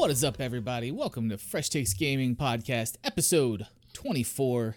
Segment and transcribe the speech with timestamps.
[0.00, 0.90] What is up, everybody?
[0.90, 4.76] Welcome to Fresh Takes Gaming Podcast, episode 24.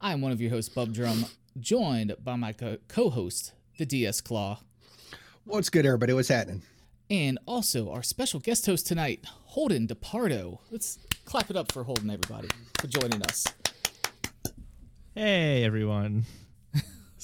[0.00, 1.26] I'm one of your hosts, Bub Drum,
[1.60, 4.60] joined by my co host, the DS Claw,
[5.44, 6.14] What's good, everybody?
[6.14, 6.62] What's happening?
[7.10, 10.60] and also our special guest host tonight, Holden DePardo.
[10.70, 12.48] Let's clap it up for Holden, everybody,
[12.80, 13.46] for joining us.
[15.14, 16.24] Hey everyone.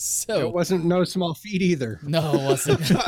[0.02, 2.00] So, It wasn't no small feat either.
[2.02, 2.80] no, it wasn't.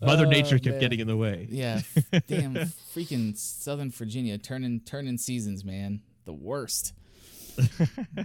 [0.00, 0.80] Mother Oh, Nature kept man.
[0.80, 1.46] getting in the way.
[1.50, 1.80] Yeah,
[2.26, 2.54] damn,
[2.94, 6.94] freaking Southern Virginia turning turning seasons, man, the worst.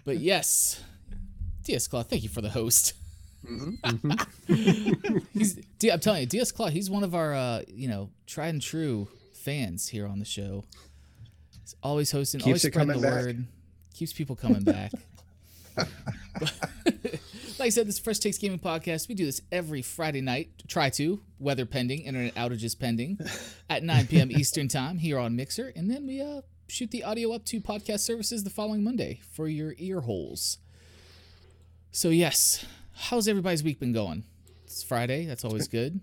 [0.05, 0.81] but yes,
[1.65, 2.93] DS Claw, thank you for the host.
[5.33, 8.49] he's, D- I'm telling you, DS Claw, he's one of our, uh, you know, tried
[8.53, 10.63] and true fans here on the show.
[11.61, 13.13] He's always hosting, Keeps always it spreading the back.
[13.25, 13.45] word,
[13.93, 14.91] keeps people coming back.
[16.87, 19.07] like I said, this is Fresh Takes Gaming Podcast.
[19.07, 20.49] We do this every Friday night.
[20.67, 23.19] Try to, weather pending, internet outages pending,
[23.69, 24.31] at 9 p.m.
[24.31, 25.71] Eastern Time here on Mixer.
[25.75, 29.47] And then we uh, shoot the audio up to podcast services the following Monday for
[29.47, 30.57] your ear holes.
[31.91, 34.23] So, yes, how's everybody's week been going?
[34.65, 35.25] It's Friday.
[35.25, 35.99] That's always good.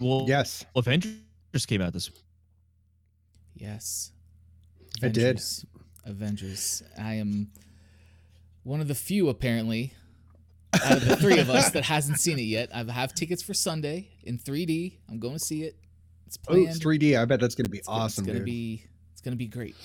[0.00, 2.10] Well, Yes, Avengers came out this.
[3.54, 4.10] Yes.
[5.02, 5.22] It did.
[5.36, 5.66] Avengers.
[6.04, 6.82] Avengers.
[6.98, 7.52] I am
[8.64, 9.92] one of the few, apparently,
[10.84, 12.70] out of the three of us that hasn't seen it yet.
[12.74, 14.98] I have tickets for Sunday in 3D.
[15.10, 15.76] I'm going to see it.
[16.26, 16.68] It's oh, planned.
[16.68, 17.20] it's 3D.
[17.20, 18.84] I bet that's gonna be It's gonna- awesome, It's gonna be.
[19.12, 19.76] It's gonna be great.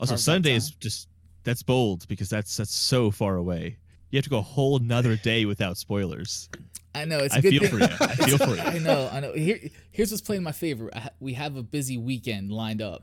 [0.00, 1.08] Also, Carve Sunday is just
[1.44, 3.76] that's bold because that's that's so far away.
[4.10, 6.48] You have to go a whole another day without spoilers.
[6.94, 7.70] I know it's a I good feel thing.
[7.70, 7.96] for you.
[8.00, 8.60] I feel for you.
[8.60, 9.08] I know.
[9.12, 9.32] I know.
[9.34, 9.60] Here,
[9.92, 10.90] here's what's playing in my favor.
[10.94, 13.02] I we have a busy weekend lined up.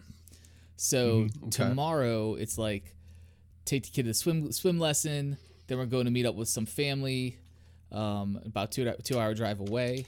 [0.75, 1.49] So Mhm, okay.
[1.51, 2.94] tomorrow it's like
[3.65, 5.37] take the kid to swim swim lesson.
[5.67, 7.39] Then we're going to meet up with some family,
[7.91, 10.05] um, about two two hour drive away.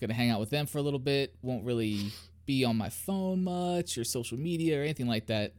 [0.00, 1.34] Gonna hang out with them for a little bit.
[1.40, 2.12] Won't really
[2.44, 5.54] be on my phone much or social media or anything like that.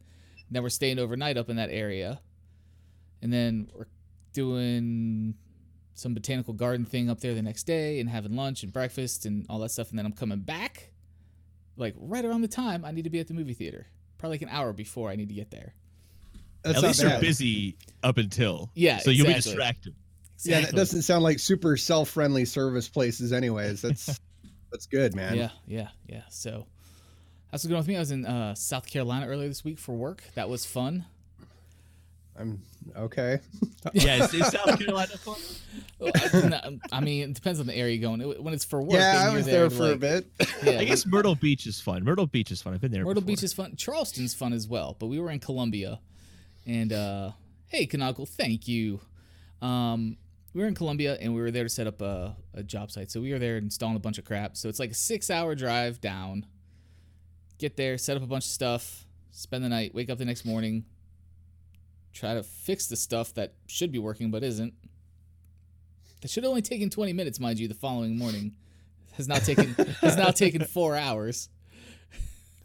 [0.52, 2.22] Then we're staying overnight up in that area,
[3.24, 3.88] and then we're
[4.34, 5.34] doing
[5.96, 9.46] some botanical garden thing up there the next day and having lunch and breakfast and
[9.50, 9.90] all that stuff.
[9.90, 10.92] And then I'm coming back,
[11.78, 13.88] like right around the time I need to be at the movie theater.
[14.18, 15.74] Probably like an hour before I need to get there.
[16.66, 18.72] That's At not least you're busy up until.
[18.74, 19.52] Yeah, So you'll be exactly.
[19.52, 19.96] distracted.
[20.44, 23.32] Yeah, that doesn't sound like super self-friendly service places.
[23.32, 24.20] Anyways, that's
[24.72, 25.36] that's good, man.
[25.36, 26.22] Yeah, yeah, yeah.
[26.30, 26.66] So
[27.52, 27.96] that's what's going on with me.
[27.98, 30.24] I was in uh, South Carolina earlier this week for work.
[30.34, 31.06] That was fun.
[32.38, 32.62] I'm
[32.98, 33.40] okay.
[33.94, 35.36] Yeah, is, is South Carolina fun?
[36.00, 38.44] Well, I, no, I mean, it depends on the area you're going.
[38.44, 40.26] When it's for work, yeah, I was there to, for a bit.
[40.64, 42.04] Yeah, I guess Myrtle Beach is fun.
[42.04, 42.74] Myrtle Beach is fun.
[42.74, 43.06] I've been there.
[43.06, 43.28] Myrtle before.
[43.28, 43.76] Beach is fun.
[43.76, 44.96] Charleston's fun as well.
[44.98, 46.00] But we were in Columbia,
[46.66, 47.32] and uh,
[47.68, 49.00] hey, Canonical, thank you.
[49.62, 50.18] Um,
[50.54, 53.12] we were in Columbia, and we were there to set up a, a job site.
[53.12, 54.56] So we were there installing a bunch of crap.
[54.56, 56.46] So it's like a six-hour drive down.
[57.58, 60.46] Get there, set up a bunch of stuff, spend the night, wake up the next
[60.46, 60.86] morning,
[62.14, 64.74] try to fix the stuff that should be working but isn't.
[66.22, 67.68] That should have only taken 20 minutes, mind you.
[67.68, 68.56] The following morning
[69.14, 71.50] has now taken has now taken four hours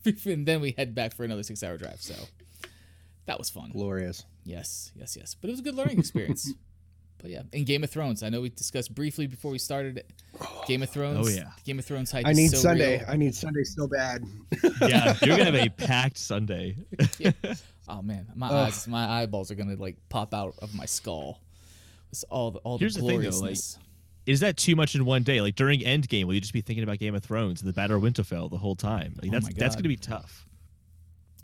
[0.25, 2.01] and then we head back for another six hour drive.
[2.01, 2.15] So
[3.27, 3.71] that was fun.
[3.71, 4.25] Glorious.
[4.45, 5.35] Yes, yes, yes.
[5.35, 6.53] But it was a good learning experience.
[7.19, 10.03] but yeah, in Game of Thrones, I know we discussed briefly before we started
[10.41, 11.29] oh, Game of Thrones.
[11.29, 11.51] Oh, yeah.
[11.65, 12.27] Game of Thrones hype.
[12.27, 12.99] I is need so Sunday.
[12.99, 13.07] real.
[13.09, 14.25] I need Sunday so bad.
[14.81, 16.77] Yeah, you're gonna have a packed Sunday.
[17.89, 18.69] Oh man, my Ugh.
[18.69, 21.39] eyes, my eyeballs are gonna like pop out of my skull.
[22.11, 23.79] It's all the all Here's the the thing, though, gloriousness.
[24.27, 25.41] is that too much in one day?
[25.41, 27.97] Like during Endgame, will you just be thinking about Game of Thrones and the Battle
[27.97, 29.15] of Winterfell the whole time?
[29.21, 30.47] Like Oh that's my that's gonna be tough.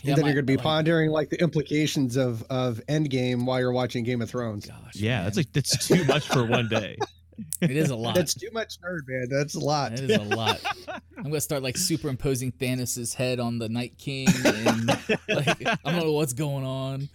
[0.02, 3.44] Yeah, and then my- you're gonna be like, pondering like the implications of of Endgame
[3.46, 4.66] while you're watching Game of Thrones.
[4.66, 5.24] Gosh, Yeah, man.
[5.24, 6.96] that's like that's too much for one day.
[7.60, 8.14] it is a lot.
[8.14, 9.26] That's too much nerd, man.
[9.30, 9.90] That's a lot.
[9.96, 10.60] That is a lot.
[11.18, 14.86] I'm gonna start like superimposing Thanos' head on the Night King, and
[15.28, 17.08] like I don't know what's going on.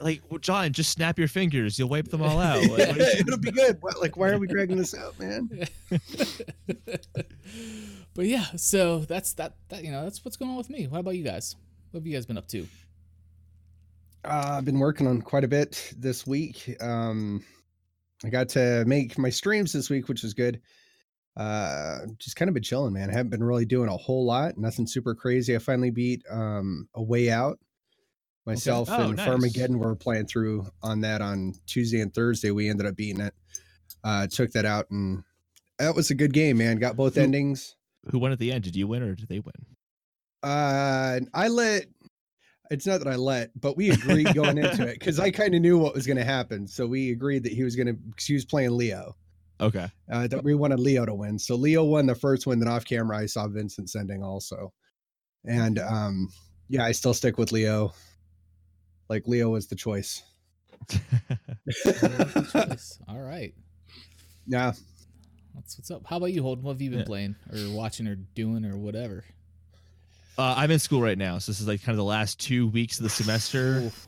[0.00, 1.78] Like, well, Jon, just snap your fingers.
[1.78, 2.60] You'll wipe them all out.
[2.62, 3.78] Like, what is- It'll be good.
[3.80, 5.48] What, like, why are we dragging this out, man?
[8.14, 9.54] but yeah, so that's that.
[9.68, 10.86] That you know, that's what's going on with me.
[10.86, 11.56] What about you guys?
[11.94, 12.66] What have you guys been up to?
[14.24, 16.74] Uh, I've been working on quite a bit this week.
[16.80, 17.44] Um,
[18.24, 20.60] I got to make my streams this week, which was good.
[21.36, 23.10] Uh, just kind of been chilling, man.
[23.10, 24.58] I haven't been really doing a whole lot.
[24.58, 25.54] Nothing super crazy.
[25.54, 27.60] I finally beat um a way out.
[28.44, 29.28] Myself Oh, and nice.
[29.28, 32.50] Farmageddon were playing through on that on Tuesday and Thursday.
[32.50, 33.34] We ended up beating it.
[34.02, 35.22] Uh, took that out, and
[35.78, 36.78] that was a good game, man.
[36.78, 37.20] Got both Ooh.
[37.20, 37.76] endings.
[38.10, 38.64] Who won at the end?
[38.64, 39.73] Did you win or did they win?
[40.44, 41.86] Uh, I let.
[42.70, 45.60] It's not that I let, but we agreed going into it because I kind of
[45.60, 46.66] knew what was going to happen.
[46.66, 47.96] So we agreed that he was going to.
[48.24, 49.14] He was playing Leo,
[49.60, 49.86] Okay.
[50.10, 51.38] Uh, that we wanted Leo to win.
[51.38, 52.58] So Leo won the first one.
[52.58, 54.72] Then off camera, I saw Vincent sending also,
[55.44, 56.28] and um,
[56.68, 57.92] yeah, I still stick with Leo.
[59.08, 60.22] Like Leo was the choice.
[62.52, 62.98] Choice.
[63.08, 63.54] All right.
[64.46, 64.72] Yeah,
[65.54, 66.02] That's what's up.
[66.06, 66.64] How about you, Holden?
[66.64, 67.04] What have you been Yeah.
[67.06, 69.24] playing or watching or doing or whatever?
[70.36, 72.66] Uh, I'm in school right now, so this is like kind of the last two
[72.68, 73.90] weeks of the semester.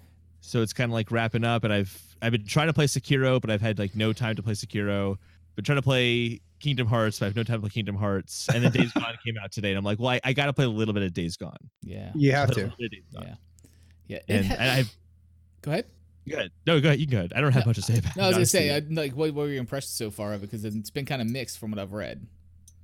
[0.43, 3.41] So it's kind of like wrapping up, and I've I've been trying to play Sekiro,
[3.41, 5.17] but I've had like no time to play Sekiro.
[5.57, 8.47] Been trying to play Kingdom Hearts, but I have no time to play Kingdom Hearts.
[8.55, 10.53] And then Days Gone came out today, and I'm like, well, I, I got to
[10.53, 11.57] play a little bit of Days Gone.
[11.83, 12.13] Yeah.
[12.15, 12.61] you have to.
[12.61, 13.27] little bit of Days Gone.
[13.27, 14.19] Yeah.
[14.29, 14.37] Yeah.
[14.37, 14.97] And, ha- and I've
[15.63, 15.87] go ahead.
[16.29, 16.53] good.
[16.65, 17.01] No, go ahead.
[17.01, 17.33] You can go ahead.
[17.35, 18.15] I don't have No, much to say about.
[18.17, 18.77] No, I was it, gonna say.
[18.77, 20.47] I, like, what, what were your impressions so far of it?
[20.49, 22.25] Because it's been kind of mixed from what I've read.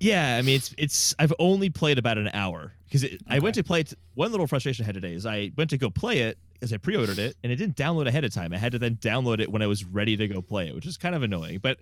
[0.02, 3.62] Yeah, I mean it's it's I've only played about an hour because I went to
[3.64, 3.94] play it.
[4.14, 6.76] One little frustration I had today is I went to go play it because I
[6.76, 8.52] pre-ordered it and it didn't download ahead of time.
[8.52, 10.86] I had to then download it when I was ready to go play it, which
[10.86, 11.60] is kind of annoying.
[11.62, 11.78] But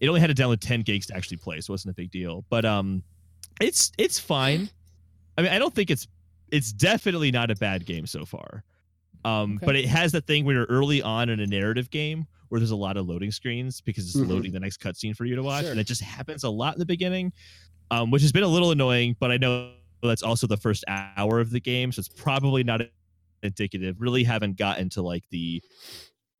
[0.00, 2.10] it only had to download 10 gigs to actually play, so it wasn't a big
[2.12, 2.44] deal.
[2.48, 3.02] But um,
[3.60, 4.70] it's it's fine.
[5.36, 6.06] I mean, I don't think it's
[6.52, 8.62] it's definitely not a bad game so far.
[9.24, 9.66] Um, Okay.
[9.66, 12.70] but it has that thing where you're early on in a narrative game where there's
[12.70, 14.28] a lot of loading screens because it's Mhm.
[14.28, 15.72] loading the next cutscene for you to watch, Sure.
[15.72, 17.32] and it just happens a lot in the beginning,
[17.90, 19.16] um, which has been a little annoying.
[19.18, 19.74] But I know
[20.04, 22.80] that's also the first hour of the game, so it's probably not
[23.42, 24.00] indicative.
[24.00, 25.60] Really haven't gotten to like the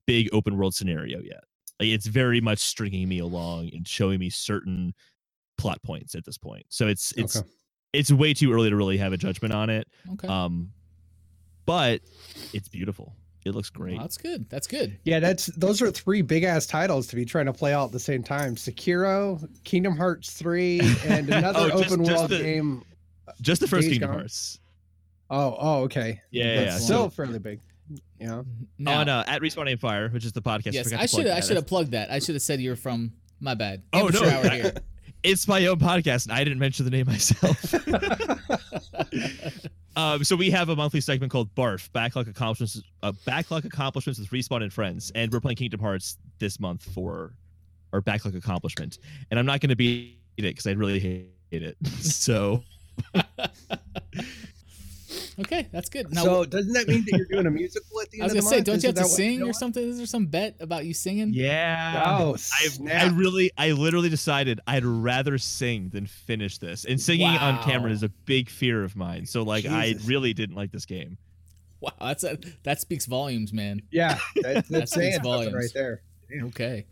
[0.06, 1.42] big open world scenario yet.
[1.80, 4.94] Like it's very much stringing me along and showing me certain
[5.58, 6.64] plot points at this point.
[6.68, 7.48] So it's it's Okay.
[7.92, 9.88] it's way too early to really have a judgment on it.
[10.12, 10.28] Okay.
[10.28, 10.72] Um,
[11.66, 12.02] but
[12.52, 13.16] it's beautiful.
[13.44, 13.94] It looks great.
[13.94, 14.48] Well, that's good.
[14.48, 14.98] That's good.
[15.04, 17.92] Yeah, that's those are three big ass titles to be trying to play all at
[17.92, 18.54] the same time.
[18.56, 22.84] Sekiro, Kingdom Hearts 3, and another Oh, just- open just world the- game.
[23.40, 24.18] Just the first Days Kingdom Gone.
[24.20, 24.60] Hearts.
[25.30, 26.20] Oh, oh, okay.
[26.30, 26.78] Yeah, yeah, That's yeah.
[26.78, 27.60] still So- fairly big.
[28.18, 28.42] Yeah.
[28.78, 30.72] Now, on uh, at Respawn Aim Fire, which is the podcast.
[30.72, 32.10] yes, forgot I should I should have plugged that.
[32.10, 33.12] I should have said you're from.
[33.40, 33.82] My bad.
[33.92, 34.72] Oh no, Amateur hour here.
[35.24, 37.74] it's my own podcast, and I didn't mention the name myself.
[39.96, 44.28] um, so we have a monthly segment called Barf Backlog Accomplishments, uh, Backlog Accomplishments with
[44.30, 47.32] Respawn and Friends, and we're playing Kingdom Hearts this month for
[47.92, 48.98] our backlog accomplishment.
[49.30, 51.76] And I'm not going to beat it because I really hate it.
[52.00, 52.62] So
[55.40, 56.12] okay, that's good.
[56.12, 58.22] Now, so doesn't that mean that you're doing a musical at the end?
[58.22, 58.66] I end was of gonna say, month?
[58.66, 59.82] don't you Isn't have to sing or something?
[59.88, 61.32] Is there some bet about you singing?
[61.34, 62.36] yeah, Oh,
[62.88, 66.84] I, I really, I literally decided I'd rather sing than finish this.
[66.84, 69.26] And singing on camera is a big fear of mine.
[69.26, 71.18] So like, I really didn't like this game.
[71.80, 73.82] Wow, that's a, that speaks volumes, man.
[73.90, 75.54] Yeah, that, That that's speaks saying something volumes.
[75.54, 76.02] right there.
[76.44, 76.86] Okay.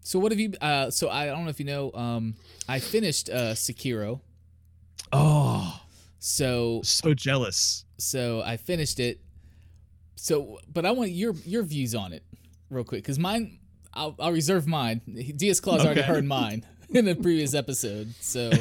[0.00, 0.54] so what have you?
[0.60, 1.92] Uh, so I don't know if you know.
[1.92, 2.34] Um,
[2.66, 4.20] I finished uh, Sekiro.
[5.12, 5.79] Oh,
[6.20, 7.84] So so jealous.
[7.98, 9.20] so I finished it.
[10.16, 12.22] So, but I want your your views on it,
[12.68, 13.56] real quick, because mine.
[13.92, 15.00] I'll, I'll reserve mine.
[15.36, 18.14] DS Claus already heard mine in a previous episode.
[18.20, 18.52] So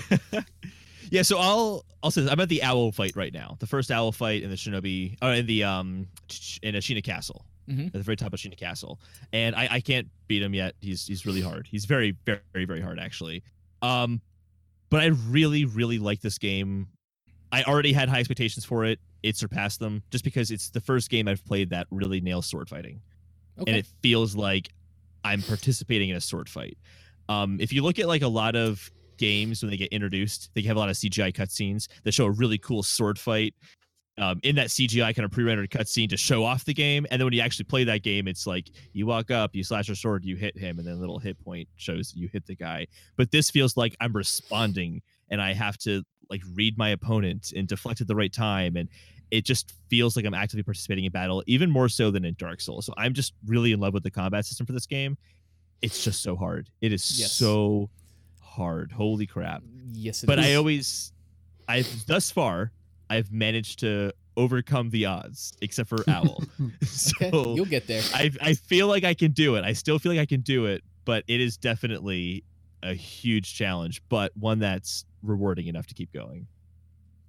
[1.11, 2.31] Yeah, so I'll I'll say this.
[2.31, 3.55] I'm at the owl fight right now.
[3.60, 6.07] The first owl fight in the Shinobi, or in the um
[6.63, 7.88] in Ashina Castle, Mhm.
[7.88, 9.00] at the very top of Ashina Castle,
[9.31, 10.74] and I I can't beat him yet.
[10.81, 11.67] He's he's really hard.
[11.69, 13.43] He's very very very hard actually.
[13.84, 14.22] Um,
[14.89, 16.88] but I really really like this game.
[17.51, 19.00] I already had high expectations for it.
[19.24, 22.70] It surpassed them just because it's the first game I've played that really nails sword
[22.70, 23.01] fighting
[23.60, 24.70] okay, and it feels like
[25.24, 26.77] I'm participating in a sword fight.
[27.27, 30.62] Um, if you look at like a lot of games when they get introduced, they
[30.62, 33.53] have a lot of CGI cutscenes that show a really cool sword fight.
[34.18, 37.25] Um, in that CGI kind of pre-rendered cutscene to show off the game, and then
[37.25, 40.25] when you actually play that game, it's like you walk up, you slash your sword,
[40.25, 42.86] you hit him, and then a little hit point shows you hit the guy.
[43.15, 47.67] But this feels like I'm responding, and I have to like read my opponent and
[47.67, 48.88] deflect at the right time, and
[49.31, 52.62] it just feels like I'm actively participating in battle, even more so than in Dark
[52.62, 52.86] Souls.
[52.86, 55.17] So I'm just really in love with the combat system for this game.
[55.81, 56.69] It's just so hard.
[56.81, 57.31] It is Yes.
[57.31, 57.89] so
[58.39, 58.91] hard.
[58.91, 59.63] Holy crap.
[59.91, 60.45] yes, it But is.
[60.45, 61.13] I always
[61.67, 62.71] I've thus far
[63.09, 66.43] I've managed to overcome the odds, except for Owl.
[66.83, 68.01] so okay, you'll get there.
[68.13, 69.63] I I feel like I can do it.
[69.63, 72.43] I still feel like I can do it, but it is definitely
[72.83, 76.47] a huge challenge, but one that's rewarding enough to keep going.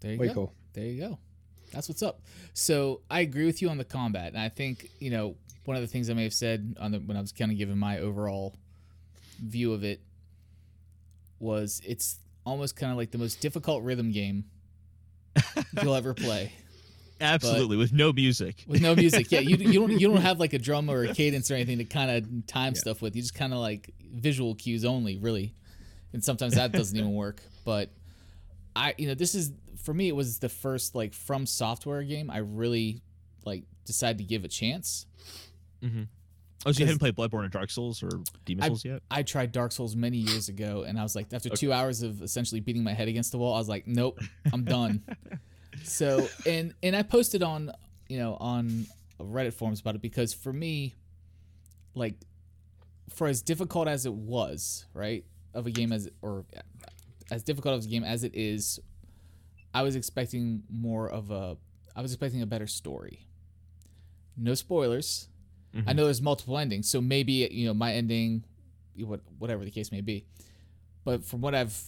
[0.00, 0.34] There you Way go.
[0.34, 0.54] cool.
[0.72, 1.18] There you go.
[1.72, 2.20] That's what's up.
[2.54, 5.82] So I agree with you on the combat, and I think you know one of
[5.82, 7.98] the things I may have said on the when I was kind of giving my
[7.98, 8.54] overall
[9.42, 10.00] view of it
[11.38, 14.44] was it's almost kind of like the most difficult rhythm game
[15.82, 16.52] you'll ever play
[17.22, 18.64] Absolutely, with no music.
[18.66, 19.30] with no music.
[19.30, 21.76] Yeah, you you don't you don't have like a drum or a cadence or anything
[21.78, 22.80] to kind of time Yeah.
[22.80, 23.14] stuff with.
[23.14, 25.54] You just kind of like visual cues only, really,
[26.14, 27.42] and sometimes that doesn't even work.
[27.70, 27.90] But
[28.74, 29.52] I, you know, this is
[29.84, 30.08] for me.
[30.08, 33.00] It was the first like from software game I really
[33.44, 35.06] like decided to give a chance.
[35.80, 36.02] Mm-hmm.
[36.66, 38.10] Oh, so you haven't played Bloodborne or Dark Souls or
[38.44, 39.02] Demon I- Souls yet?
[39.08, 41.54] I tried Dark Souls many years ago, and I was like, after Okay.
[41.56, 44.18] two hours of essentially beating my head against the wall, I was like, nope,
[44.52, 45.04] I'm done.
[45.84, 47.70] so, and and I posted on,
[48.08, 48.86] you know, on
[49.20, 50.96] Reddit forums about it because for me,
[51.94, 52.16] like,
[53.14, 55.24] for as difficult as it was, right,
[55.54, 56.44] of a game as or
[57.30, 58.80] as difficult of a game as it is,
[59.72, 61.56] I was expecting more of a,
[61.94, 63.26] I was expecting a better story.
[64.36, 65.28] No spoilers.
[65.74, 65.96] I Mhm.
[65.96, 68.44] know there's multiple endings, so maybe you know my ending,
[69.38, 70.24] whatever the case may be.
[71.04, 71.80] But from what I've,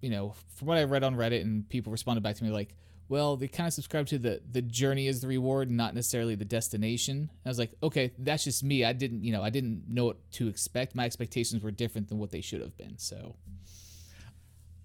[0.00, 2.74] you know, from what I read on Reddit and people responded back to me like,
[3.08, 6.44] well, they kind of subscribe to the the journey is the reward, not necessarily the
[6.44, 7.30] destination.
[7.44, 8.84] I was like, okay, that's just me.
[8.84, 10.94] I didn't, you know, I didn't know what to expect.
[10.94, 12.96] My expectations were different than what they should have been.
[12.98, 13.34] So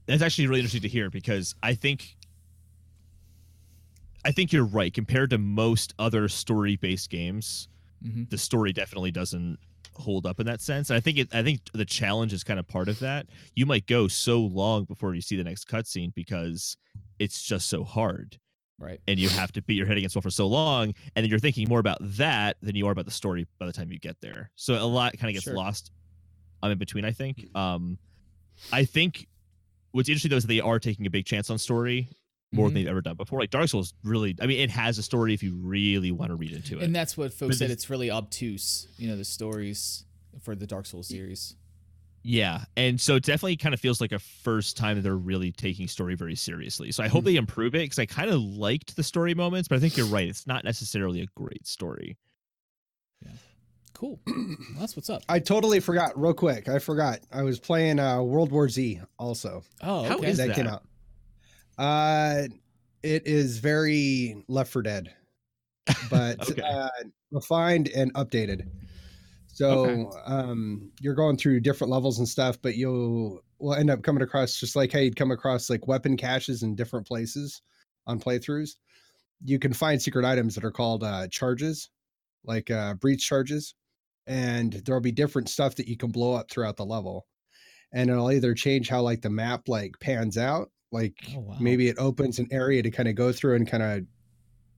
[0.07, 2.15] That's actually really interesting to hear because I think
[4.23, 4.93] I think you're right.
[4.93, 7.67] Compared to most other story-based games,
[8.03, 8.29] mhm.
[8.29, 9.59] the story definitely doesn't
[9.93, 10.89] hold up in that sense.
[10.89, 13.27] And I think it, I think the challenge is kind of part of that.
[13.55, 16.75] You might go so long before you see the next cutscene because
[17.19, 18.37] it's just so hard,
[18.79, 21.29] right, and you have to beat your head against wall for so long, and then
[21.29, 23.99] you're thinking more about that than you are about the story by the time you
[23.99, 24.49] get there.
[24.55, 25.53] So a lot kind of gets Sure.
[25.53, 25.91] lost
[26.61, 27.05] um, in between.
[27.05, 27.47] I think.
[27.55, 27.97] Um,
[28.73, 29.27] I think
[29.95, 32.09] what's interesting though is that they are taking a big chance on story
[32.51, 32.69] more Mhm.
[32.69, 33.39] than they've ever done before.
[33.39, 34.35] Like Dark Souls, really.
[34.41, 36.83] I mean, it has a story if you really want to read into it.
[36.83, 37.71] and that's what folks But said.
[37.71, 40.03] It's really obtuse, you know, the stories
[40.41, 41.55] for the Dark Souls series.
[42.27, 45.51] Yeah, and so it definitely kind of feels like a first time that they're really
[45.51, 46.91] taking story very seriously.
[46.91, 47.13] So I Mm-hmm.
[47.13, 49.95] hope they improve it because I kind of liked the story moments, but I think
[49.95, 52.17] you're right; it's not necessarily a great story.
[53.95, 54.19] Cool.
[54.27, 55.23] Well, that's what's up.
[55.29, 56.19] I totally forgot.
[56.19, 57.19] Real quick, I forgot.
[57.31, 59.63] I was playing uh, World War Z also.
[59.81, 60.27] Oh, okay.
[60.27, 60.83] is that, came out.
[61.77, 62.43] Uh,
[63.03, 65.13] it is very Left 4 Dead,
[66.09, 66.61] but Okay.
[66.61, 66.89] uh,
[67.31, 68.67] refined and updated.
[69.47, 69.71] So
[70.09, 70.19] Okay.
[70.25, 74.59] um, you're going through different levels and stuff, but you'll will end up coming across
[74.59, 77.61] just like how you'd come across like weapon caches in different places
[78.05, 78.71] on playthroughs.
[79.45, 81.89] You can find secret items that are called uh, charges,
[82.43, 83.75] like uh, breach charges,
[84.27, 87.25] and there'll be different stuff that you can blow up throughout the level,
[87.93, 91.57] and it'll either change how like the map like pans out, like Oh, wow.
[91.59, 94.05] maybe it opens an area to kind of go through and kind of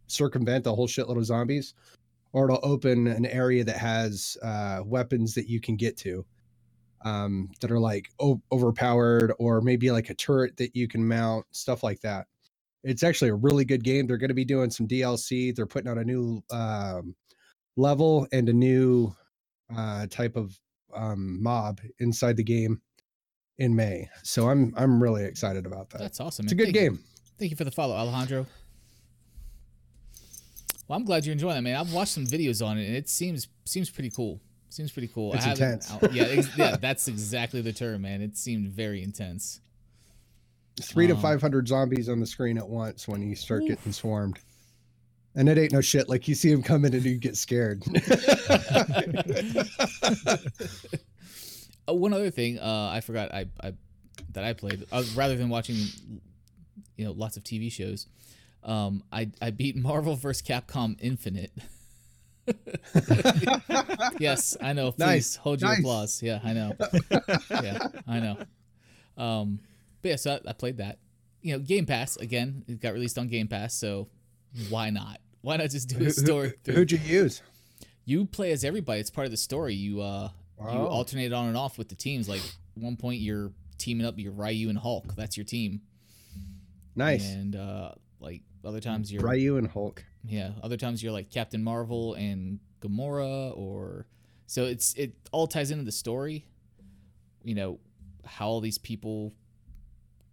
[0.08, 1.74] circumvent the whole shitload of zombies
[2.34, 6.26] or it'll open an area that has uh, weapons that you can get to
[7.04, 11.46] um, that are like o- overpowered or maybe like a turret that you can mount
[11.52, 12.28] stuff like that.
[12.84, 14.08] It's actually a really good game.
[14.08, 17.16] They're going to be doing some dlc they're putting out a new um,
[17.76, 19.14] level and a new
[19.76, 20.58] uh, type of
[20.96, 22.82] um, mob inside the game
[23.60, 26.46] in may so i'm i'm really excited about that That's awesome.
[26.46, 26.82] it's a good Thank you.
[26.92, 27.00] game
[27.40, 28.48] Thank you for the follow, Alejandro.
[30.88, 31.76] Well, I'm glad you're enjoying that, man.
[31.76, 34.40] I've watched some videos on it, and it seems seems pretty cool.
[34.70, 35.34] Seems pretty cool.
[35.34, 35.92] It's intense.
[36.12, 38.22] Yeah, ex- yeah, that's exactly the term, man.
[38.22, 39.62] It seemed very intense.
[40.82, 43.70] three to Um, 500 zombies on the screen at once when you start Oof.
[43.70, 44.40] getting swarmed.
[45.38, 46.10] And it ain't no shit.
[46.10, 47.84] Like you see him coming and you get scared.
[51.90, 53.72] Uh, one other thing, uh, I forgot I, I
[54.34, 55.78] that I played uh, rather than watching,
[56.98, 58.08] you know, lots of TV shows.
[58.62, 60.46] Um, I I beat Marvel vs.
[60.46, 61.54] Capcom Infinite.
[64.20, 64.92] yes, I know.
[64.92, 65.80] Please Nice, hold your nice.
[65.80, 66.22] applause.
[66.22, 66.74] Yeah, I know.
[67.52, 68.38] yeah, I know.
[69.18, 69.60] Um,
[70.02, 71.00] but yeah, so I, I played that.
[71.42, 72.66] You know, Game Pass again.
[72.68, 74.10] It got released on Game Pass, so
[74.70, 75.22] why not?
[75.42, 76.54] Why not just do a story?
[76.66, 77.42] who, who'd you use?
[78.06, 79.00] you play as everybody.
[79.02, 79.76] It's part of the story.
[79.76, 80.30] You uh
[80.60, 82.28] you alternate on and off with the teams.
[82.28, 85.16] Like at one point you're teaming up, you're Ryu and Hulk.
[85.16, 85.82] That's your team.
[86.96, 87.30] Nice.
[87.32, 90.04] And uh like other times you're Ryu and Hulk.
[90.24, 94.08] yeah, other times you're like Captain Marvel and Gamora or
[94.48, 96.46] so it's it all ties into the story.
[97.44, 97.80] You know,
[98.26, 99.34] how all these people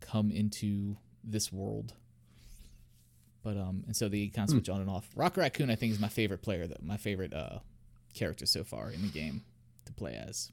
[0.01, 1.95] come into this world.
[3.45, 4.59] But um and so they kind of Hmm.
[4.59, 5.09] switch on and off.
[5.15, 7.61] Rocket Raccoon I think is my favorite player that my favorite uh
[8.15, 9.45] character so far in the game
[9.85, 10.51] to play as.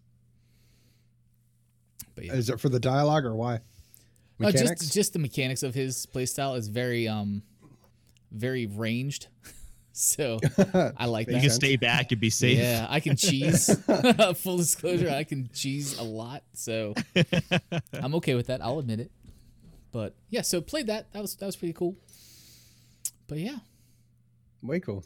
[2.16, 2.34] But yeah.
[2.34, 3.62] Is it for the dialogue or why?
[4.44, 7.44] Uh, just just the mechanics of his playstyle is very um
[8.32, 9.28] very ranged.
[9.94, 10.40] so
[10.98, 11.36] I like that.
[11.36, 12.58] You can stay back and be safe.
[12.58, 13.68] Yeah, I can cheese.
[14.36, 16.96] Full disclosure, I can cheese a lot, so
[17.94, 18.62] I'm okay with that.
[18.62, 19.12] I'll admit it.
[19.92, 21.12] But yeah, so played that.
[21.14, 21.96] That was that was pretty cool.
[23.32, 23.60] But yeah,
[24.62, 25.06] Way cool.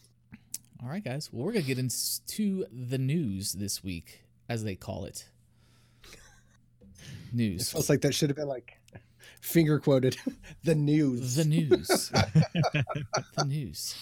[0.81, 1.29] all right, guys.
[1.31, 5.29] Well, we're gonna get into the news this week, as they call it.
[7.31, 7.61] News.
[7.61, 8.79] It feels like that should have been like
[9.41, 10.17] finger quoted.
[10.63, 11.35] the news.
[11.35, 12.09] The news.
[13.37, 13.95] the news.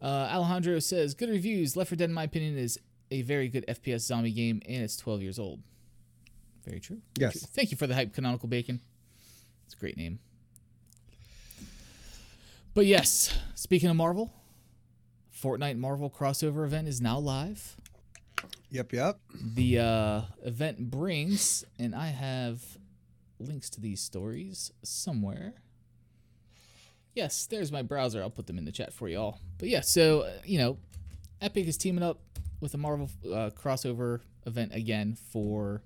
[0.00, 1.76] Uh, Alejandro says, "Good reviews.
[1.76, 4.96] Left 4 Dead, in my opinion, is a very good FPS zombie game, and it's
[4.96, 5.60] 12 years old."
[6.64, 7.02] Very true.
[7.18, 7.44] Yes.
[7.44, 8.80] Thank you for the hype, Canonical Bacon.
[9.66, 10.18] It's a great name.
[12.74, 14.32] But yes, speaking of Marvel,
[15.42, 17.76] Fortnite Marvel crossover event is now live.
[18.70, 19.18] Yep, yep.
[19.54, 22.62] The uh, event brings, and I have
[23.38, 25.52] links to these stories somewhere.
[27.14, 28.22] Yes, there's my browser.
[28.22, 29.38] I'll put them in the chat for you all.
[29.58, 30.78] But yeah, so uh, you know,
[31.42, 32.20] Epic is teaming up
[32.60, 35.82] with a Marvel uh, crossover event again for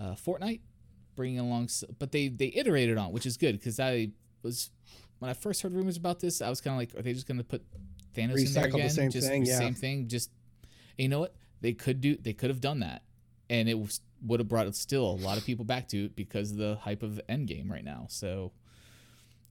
[0.00, 0.60] uh, Fortnite,
[1.14, 1.68] bringing along.
[1.98, 4.12] But they they iterated on, which is good because I
[4.42, 4.70] was
[5.22, 7.28] when I first heard rumors about this, I was kind of like, are they just
[7.28, 7.62] going to put
[8.12, 9.56] Thanos in there Recycle the same just thing, yeah.
[9.56, 10.08] same thing.
[10.08, 10.30] Just
[10.98, 11.36] you know what?
[11.60, 12.16] They could do.
[12.16, 13.02] They could have done that,
[13.48, 16.50] and it was, would have brought still a lot of people back to it because
[16.50, 18.06] of the hype of Endgame right now.
[18.08, 18.50] So.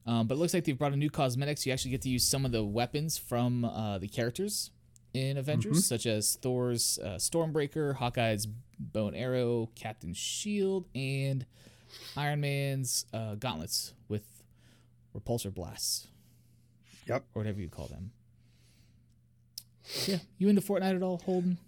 [0.04, 1.64] Um, but it looks like they've brought a new cosmetics.
[1.64, 4.72] You actually get to use some of the weapons from uh, the characters
[5.14, 5.82] in Avengers, Mhm.
[5.82, 8.48] such as Thor's uh, Stormbreaker, Hawkeye's
[8.80, 11.46] bow and arrow, Captain's shield, and
[12.16, 14.24] Iron Man's uh, gauntlets with
[15.18, 16.08] repulsor blasts.
[17.06, 17.24] Yep.
[17.34, 18.12] Or whatever you call them.
[20.06, 20.18] Yeah.
[20.38, 21.58] You into Fortnite at all, Holden?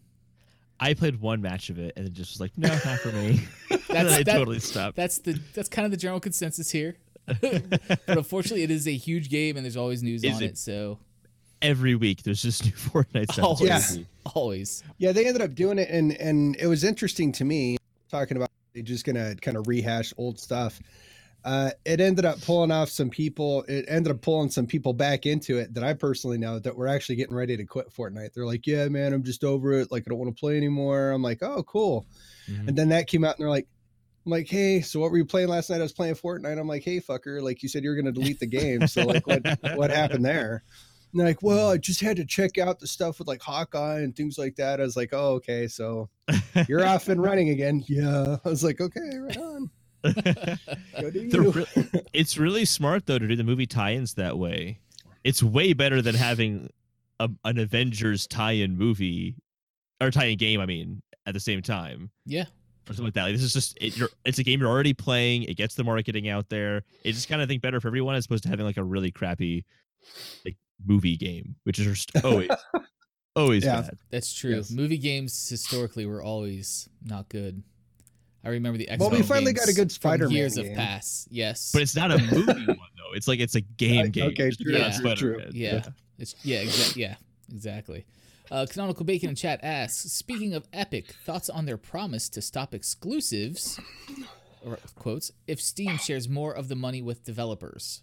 [0.81, 3.41] I played one match of it and it just was like, no, not for me.
[3.71, 4.97] and then That's- I that- totally stopped.
[4.97, 6.97] That's the that's kind of the general consensus here.
[7.27, 10.59] but unfortunately, it is a huge game, and there's always news Is on it- it.
[10.59, 10.99] So
[11.63, 13.45] Every week there's just new Fortnite stuff.
[13.45, 14.05] always, Yeah.
[14.35, 14.83] always.
[14.99, 17.79] Yeah, they ended up doing it, and and it was interesting to me
[18.11, 20.79] talking about they're just gonna kind of rehash old stuff.
[21.45, 23.65] Uh, it ended up pulling off some people.
[23.69, 26.89] It ended up pulling some people back into it that I personally know that were
[26.89, 28.33] actually getting ready to quit Fortnite.
[28.33, 29.93] They're like, "Yeah, man, I'm just over it.
[29.93, 32.07] Like, I don't want to play anymore." I'm like, "Oh, cool."
[32.49, 32.69] Mhm.
[32.69, 33.69] And then that came out, and they're like,
[34.25, 35.81] "I'm like, hey, so what were you playing last night?
[35.81, 37.43] I was playing Fortnite." I'm like, "Hey, fucker!
[37.43, 38.87] Like, you said you were gonna delete the game.
[38.87, 39.43] So like, what
[39.77, 40.65] what happened there?"
[41.15, 44.01] And they're like, well, I just had to check out the stuff with like Hawkeye
[44.01, 44.81] and things like that.
[44.81, 46.11] I was like, oh, okay, so
[46.69, 47.85] you're off and running again.
[47.87, 48.39] Yeah.
[48.45, 49.71] I was like, okay, right on.
[51.01, 51.51] Go do you.
[51.51, 51.67] re-
[52.13, 54.79] it's really smart though to do the movie tie-ins that way.
[55.25, 56.71] It's way better than having
[57.21, 59.37] a, an Avengers tie-in movie
[60.01, 60.61] or tie-in game.
[60.61, 63.23] I mean, at the same time Yeah, or something like that.
[63.25, 65.45] Like, this is just it, you're, it's a game you're already playing.
[65.45, 66.83] It gets the marketing out there.
[67.05, 69.11] It's just kind of think better for everyone as opposed to having like a really
[69.11, 69.65] crappy
[70.45, 72.51] like movie game, which is just always
[73.37, 73.81] always Yeah.
[73.83, 73.99] bad.
[74.11, 74.57] that's true.
[74.57, 74.71] Yes.
[74.71, 77.63] Movie games historically were always not good.
[78.45, 79.01] I remember the X.
[79.01, 81.27] Well, we finally got a good Spider-Man years of pass.
[81.31, 83.15] Yes, But it's not a movie one though.
[83.15, 84.25] It's like it's a game Uh, game.
[84.31, 85.51] okay, Just true, because true, Spider-Man.
[85.51, 85.51] true.
[85.61, 85.83] yeah,
[86.19, 87.15] it's yeah, exa- yeah,
[87.53, 88.05] exactly.
[88.51, 92.75] Uh, Canonical Bacon in chat asks, speaking of Epic, thoughts on their promise to stop
[92.75, 93.81] exclusives,
[94.65, 98.03] or quotes, if Steam shares more of the money with developers.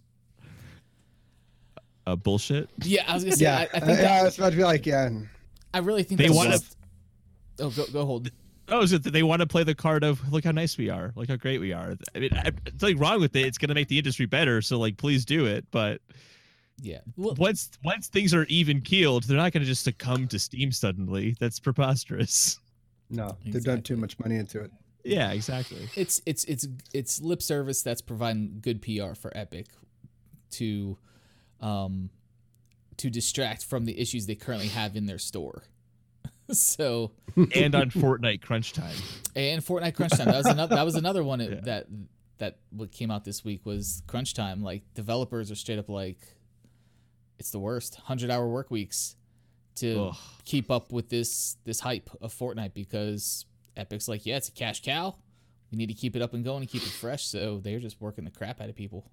[2.08, 2.68] Uh, bullshit.
[2.84, 3.58] Yeah, I was gonna say, Yeah.
[3.58, 5.10] I, I I, think that, I was about to be like, yeah.
[5.74, 6.78] I really think They wanna- just-
[7.60, 8.32] Oh, go go hold.
[8.72, 10.90] Oh, is it that they want to play the card of look how nice we
[10.90, 11.96] are, look how great we are.
[12.16, 13.46] I mean, I, there's nothing wrong with it.
[13.46, 14.62] It's going to make the industry better.
[14.62, 15.66] So like, please do it.
[15.72, 16.02] But
[16.82, 17.00] Yeah.
[17.18, 20.72] Well, once once things are even keeled, they're not going to just succumb to Steam
[20.72, 21.36] suddenly.
[21.40, 22.60] That's preposterous.
[23.10, 24.72] No, they've done too much money into it.
[25.04, 25.90] Yeah, exactly.
[25.96, 29.66] it's it's it's it's lip service that's providing good PR for Epic
[30.52, 30.98] to
[31.60, 32.10] um
[32.98, 35.64] to distract from the issues they currently have in their store.
[36.52, 37.12] so
[37.56, 38.96] and on Fortnite crunch time.
[39.36, 41.60] and Fortnite Crunch Time that was another that was another one Yeah.
[41.64, 41.88] that
[42.40, 44.62] that what came out this week was Crunch Time.
[44.64, 46.18] Like developers are straight up like
[47.40, 47.96] it's the worst.
[47.96, 49.16] Hundred hour work weeks
[49.76, 50.16] to Ugh.
[50.44, 53.46] keep up with this this hype of Fortnite because
[53.78, 55.16] Epic's like, yeah, it's a cash cow.
[55.72, 57.26] We need to keep it up and going and keep it fresh.
[57.26, 59.06] So they're just working the crap out of people.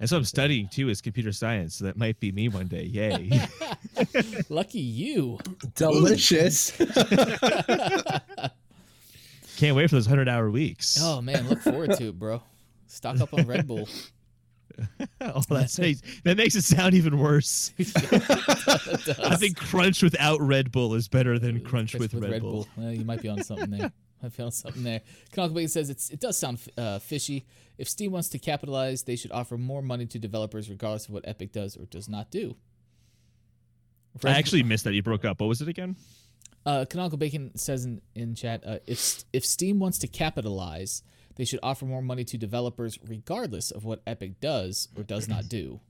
[0.00, 1.74] And so I'm studying too is computer science.
[1.76, 2.84] So that might be me one day.
[2.84, 3.48] Yay.
[4.48, 5.38] Lucky you.
[5.74, 6.70] Delicious.
[9.56, 10.98] Can't wait for those hundred hour weeks.
[11.02, 12.40] oh man, look forward to it, bro.
[12.86, 13.88] Stock up on Red Bull.
[15.20, 17.72] Oh, that's makes, that makes it sound even worse.
[17.78, 22.68] I think Crunch without Red Bull is better than Crunch with, Red, Bull.
[22.76, 23.90] Well, you might be on something there.
[24.22, 25.02] Be on something there.
[25.32, 27.46] Canonical Bacon says it's, it does sound uh, fishy.
[27.78, 31.26] If Steam wants to capitalize, they should offer more money to developers, regardless of what
[31.26, 32.56] Epic does or does not do.
[34.24, 34.94] I actually missed that.
[34.94, 35.40] You broke up.
[35.40, 35.96] What was it again?
[36.66, 41.02] Uh, Canonical Bacon says in, in chat, uh, if if Steam wants to capitalize,
[41.36, 45.48] they should offer more money to developers, regardless of what Epic does or does not
[45.48, 45.80] do.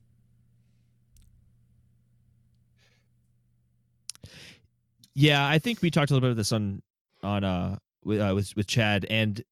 [5.15, 6.83] Yeah, I think we talked a little bit of this on
[7.23, 7.79] on uh
[8.09, 9.43] with uh, with, with Chad, and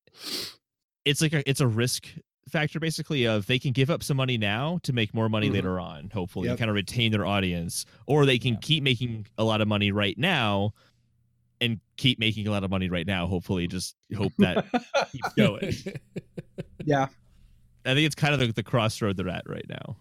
[1.05, 2.09] it's like a it's a risk
[2.49, 5.55] factor basically of they can give up some money now to make more money Mhm.
[5.55, 6.53] later on, hopefully, Yep.
[6.53, 8.61] and kind of retain their audience, or they can Yeah.
[8.62, 10.73] keep making a lot of money right now
[11.61, 13.27] and keep making a lot of money right now.
[13.27, 14.64] Hopefully, just hope that
[15.12, 15.73] keeps going.
[16.85, 17.07] yeah.
[17.85, 19.97] I think it's kind of the, the crossroad they're at right now.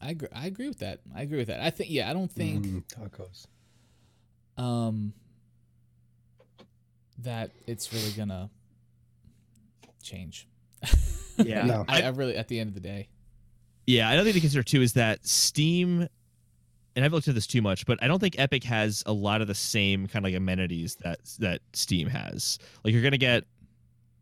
[0.00, 1.00] I agree, I agree with that.
[1.14, 1.60] I agree with that.
[1.60, 3.46] I think yeah, I don't think Mm, tacos.
[4.60, 5.12] um
[7.18, 8.50] that it's really gonna
[10.02, 10.46] change.
[11.38, 11.64] Yeah.
[11.66, 11.84] No.
[11.88, 13.08] I, I really at the end of the day.
[13.86, 16.08] Yeah, another thing to consider too is that Steam,
[16.96, 19.40] and I've looked at this too much, but I don't think Epic has a lot
[19.40, 22.58] of the same kind of like amenities that that Steam has.
[22.84, 23.44] Like you're gonna get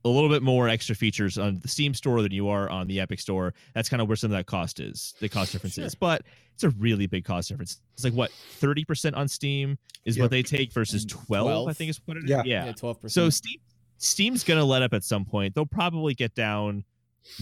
[0.04, 3.00] a little bit more extra features on the Steam store than you are on the
[3.00, 3.54] Epic store.
[3.74, 5.94] That's kind of where some of that cost is, the cost difference is.
[5.94, 6.22] But
[6.54, 7.80] it's a really big cost difference.
[7.94, 10.24] It's like what thirty percent on Steam is Yep.
[10.24, 12.30] what they take versus And twelve, I think is what it is.
[12.30, 12.42] Yeah.
[12.44, 12.72] yeah.
[12.72, 13.12] twelve percent.
[13.24, 13.58] So Steam
[13.98, 15.54] Steam's gonna let up at some point.
[15.54, 16.84] They'll probably get down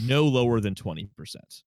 [0.01, 1.63] no lower than twenty percent.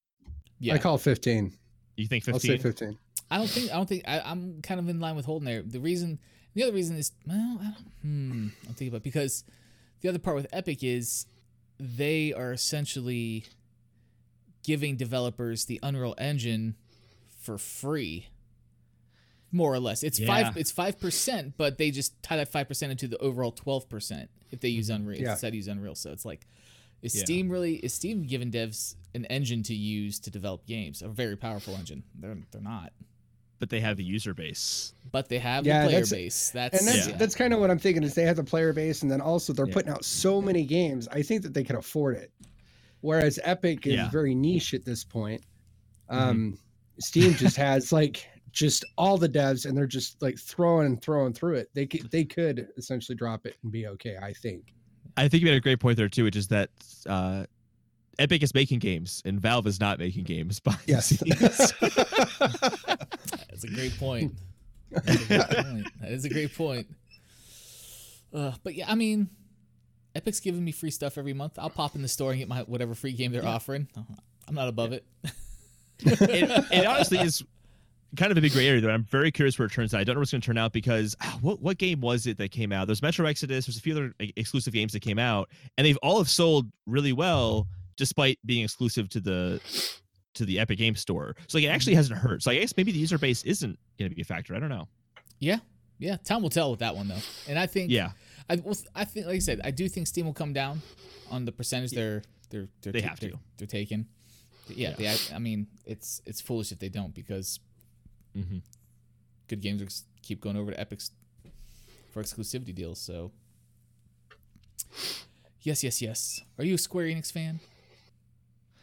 [0.60, 1.52] yeah, I call 15.
[1.98, 2.52] You think fifteen?
[2.52, 2.98] I'll say fifteen?
[3.30, 5.62] I don't think I don't think I, I'm kind of in line with Holden there.
[5.62, 6.20] The reason,
[6.54, 9.44] the other reason is well, I don't, hmm, I'm thinking about because
[10.06, 11.26] the other part with Epic is
[11.80, 13.46] they are essentially
[14.64, 16.76] giving developers the Unreal Engine
[17.42, 18.28] for free,
[19.52, 20.04] more or less.
[20.04, 20.28] It's Yeah.
[20.28, 20.58] five.
[20.58, 24.30] It's five percent, but they just tie that five percent into the overall twelve percent
[24.52, 25.02] if they use mm-hmm.
[25.02, 25.22] Unreal.
[25.22, 25.32] Yeah.
[25.32, 25.96] Instead, of use Unreal.
[25.96, 26.46] So it's like.
[27.02, 27.24] Is Yeah.
[27.24, 31.02] Steam really is Steam giving devs an engine to use to develop games?
[31.02, 32.04] A very powerful engine.
[32.16, 32.94] They're they're not
[33.60, 34.94] but they have the user base.
[35.12, 36.50] but they have Yeah, the player that's- base.
[36.50, 37.16] That's And that's Yeah.
[37.18, 39.54] that's kind of what I'm thinking is they have the player base and then also
[39.54, 39.74] they're Yeah.
[39.74, 41.08] putting out so many games.
[41.10, 42.32] I think that they can afford it.
[43.02, 44.10] Whereas Epic is Yeah.
[44.10, 45.42] very niche at this point.
[46.10, 46.58] Um
[47.00, 51.34] Steam just has like just all the devs and they're just like throwing and throwing
[51.34, 51.70] through it.
[51.74, 54.74] They could they could essentially drop it and be okay, I think.
[55.18, 56.70] I think you made a great point there too, which is that
[57.08, 57.46] uh,
[58.18, 60.60] Epic is making games and Valve is not making games.
[60.62, 61.12] By Yes.
[63.60, 63.62] scenes.
[63.62, 64.34] that's a great point.
[64.92, 65.88] That's a great point.
[66.02, 66.88] That is a great point.
[68.34, 69.30] Uh, but yeah, I mean,
[70.14, 71.58] Epic's giving me free stuff every month.
[71.58, 73.88] I'll pop in the store and get my whatever free game they're offering.
[74.48, 75.06] I'm not above it.
[76.00, 77.44] it, it honestly is
[78.16, 78.82] kind of a big gray area.
[78.82, 80.02] Though I'm very curious where it turns out.
[80.02, 82.38] I don't know what's going to turn out because ah, what what game was it
[82.38, 82.88] that came out?
[82.88, 83.66] There's Metro Exodus.
[83.66, 87.14] There's a few other exclusive games that came out, and they've all have sold really
[87.14, 89.62] well despite being exclusive to the
[90.36, 91.36] to the Epic Game Store.
[91.48, 92.44] So like it actually hasn't hurt.
[92.44, 94.56] So I guess maybe the user base isn't going to be a factor.
[94.56, 94.88] I don't know.
[95.40, 95.58] yeah,
[96.00, 96.18] yeah.
[96.18, 97.22] Time will tell with that one though.
[97.48, 98.12] And I think Yeah,
[98.50, 100.82] I well, I think like I said, I do think Steam will come down
[101.32, 102.22] on the percentage they're
[102.52, 103.40] they're they're They ta- have they're, to.
[103.58, 104.06] they're taking.
[104.68, 105.16] Yeah, Yeah.
[105.16, 107.60] They, I, I mean, it's it's foolish if they don't because
[108.34, 108.60] hmm
[109.48, 111.12] good games ex- keep going over to Epic's
[112.12, 113.00] for exclusivity deals.
[113.00, 113.32] So,
[115.62, 116.42] yes, yes, yes.
[116.58, 117.60] Are you a Square Enix fan?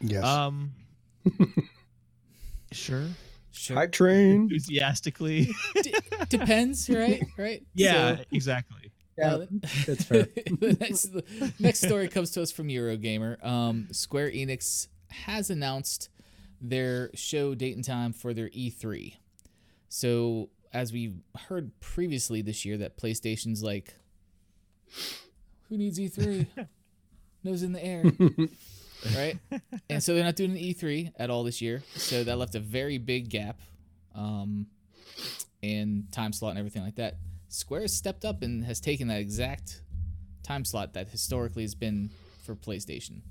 [0.01, 0.23] Yes.
[0.23, 0.71] um,
[2.71, 3.05] sure,
[3.51, 3.77] Sure.
[3.77, 4.43] Hype train.
[4.43, 5.49] enthusiastically.
[5.81, 5.93] D-
[6.29, 7.23] depends, right?
[7.37, 7.63] Right.
[7.75, 8.91] yeah, So, exactly.
[9.17, 9.45] Yeah, uh,
[9.85, 10.23] that's fair.
[10.59, 13.43] the next, the next story comes to us from Eurogamer.
[13.45, 16.09] Um, Square Enix has announced
[16.59, 19.13] their show date and time for their E3.
[19.87, 21.13] So, as we
[21.47, 23.93] heard previously this year, that PlayStation's like,
[25.69, 26.47] who needs E3?
[27.43, 28.03] Nose in the air,
[29.15, 29.37] right?
[29.89, 31.83] And so they're not doing an E3 at all this year.
[31.95, 33.59] So that left a very big gap,
[34.15, 34.67] um,
[35.61, 37.15] in time slot and everything like that.
[37.49, 39.81] Square has stepped up and has taken that exact
[40.43, 42.09] time slot that historically has been
[42.43, 43.21] for PlayStation.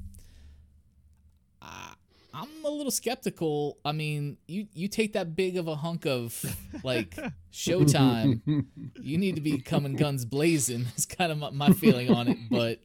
[1.61, 1.93] Uh,
[2.35, 3.79] I'm a little skeptical.
[3.85, 6.45] I mean, you you take that big of a hunk of
[6.83, 7.17] like
[7.53, 8.41] showtime,
[9.01, 10.87] you need to be coming guns blazing.
[10.97, 12.39] Is kind of my, my feeling on it.
[12.51, 12.81] But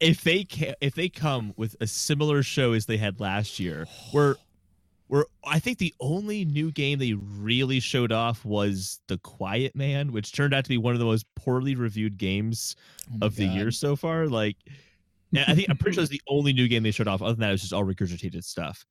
[0.00, 3.86] if they ca- if they come with a similar show as they had last year,
[4.12, 4.36] where
[5.08, 10.12] where I think the only new game they really showed off was The Quiet Man,
[10.12, 12.74] which turned out to be one of the most poorly reviewed games
[13.12, 14.26] oh my of the year so far.
[14.26, 14.56] Like,
[15.36, 17.22] I think I'm pretty sure it's the only new game they showed off.
[17.22, 18.84] Other than that, it's just all regurgitated stuff.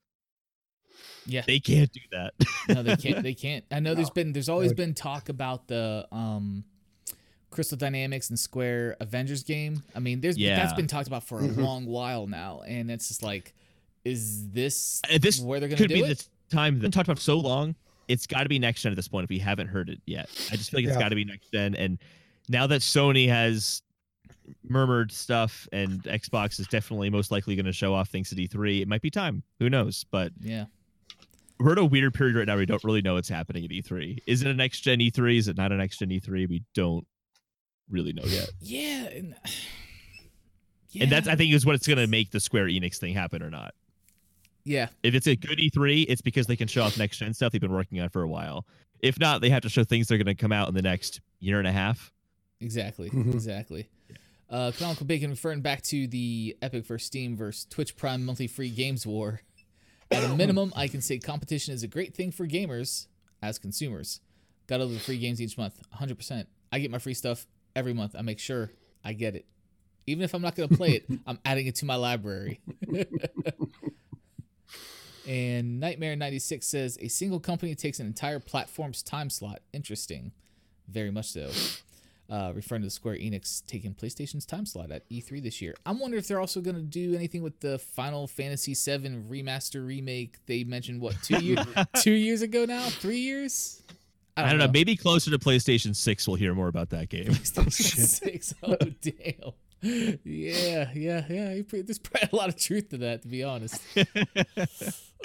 [1.25, 2.33] yeah, They can't do that.
[2.69, 3.21] no, they can't.
[3.23, 3.65] They can't.
[3.69, 6.63] I know There's been there's always been talk about the um,
[7.55, 9.81] Crystal Dynamics and Square Avengers game.
[9.95, 11.57] I mean, there's that's been talked about for a Mhm.
[11.57, 13.53] long while now, and it's just like,
[14.03, 16.17] is this Uh, this where they're gonna Could do be it?
[16.49, 17.73] the time that talked about for so long.
[18.07, 19.23] It's got to be next gen at this point.
[19.23, 20.99] If we haven't heard it yet, I just feel like it's Yeah.
[20.99, 21.73] got to be next gen.
[21.75, 21.97] And
[22.49, 23.81] now that Sony has
[24.67, 28.81] murmured stuff and Xbox is definitely most likely going to show off things at E3,
[28.81, 29.41] it might be time.
[29.59, 30.05] Who knows?
[30.11, 30.65] But yeah,
[31.59, 32.57] we're in a weird period right now.
[32.57, 34.19] We don't really know what's happening at E3.
[34.27, 35.37] Is it a next gen E3?
[35.37, 36.47] Is it not a next gen E3?
[36.47, 37.07] We don't
[37.89, 38.49] really know yet.
[38.61, 39.35] yeah, and,
[40.99, 43.49] And that's I think is what's going to make the Square Enix thing happen or
[43.49, 43.73] not.
[44.63, 47.51] yeah, If it's a good E3, it's because they can show off next gen stuff
[47.51, 48.65] they've been working on for a while.
[49.01, 50.81] If not, they have to show things that are going to come out in the
[50.81, 52.13] next year and a half.
[52.61, 53.33] exactly, Mhm.
[53.33, 53.89] exactly.
[54.49, 58.69] Uh, Canonical Bacon referring back to the Epic versus Steam versus Twitch Prime monthly free
[58.69, 59.41] games war.
[60.11, 63.07] At a minimum, I can say competition is a great thing for gamers
[63.41, 64.21] as consumers.
[64.67, 66.45] Got all the free games each month, 100%.
[66.71, 68.15] I get my free stuff every month.
[68.17, 68.71] I make sure
[69.03, 69.45] I get it.
[70.07, 72.59] Even if I'm not going to play it, I'm adding it to my library.
[75.27, 79.61] and Nightmare96 says a single company takes an entire platform's time slot.
[79.73, 80.31] Interesting.
[80.87, 81.49] Very much so.
[82.27, 85.75] Uh, referring to the Square Enix taking PlayStation's time slot at E3 this year.
[85.85, 89.85] I'm wondering if they're also going to do anything with the Final Fantasy VII remaster
[89.85, 90.37] remake.
[90.47, 91.59] They mentioned what two years
[92.01, 93.83] two years ago now, three years.
[94.37, 94.67] I don't know.
[94.67, 97.25] Maybe closer to PlayStation 6, we'll hear more about that game.
[97.29, 98.53] PlayStation Six.
[98.63, 99.53] Oh damn.
[100.23, 101.61] Yeah, yeah, yeah.
[101.71, 103.79] There's probably a lot of truth to that, to be honest.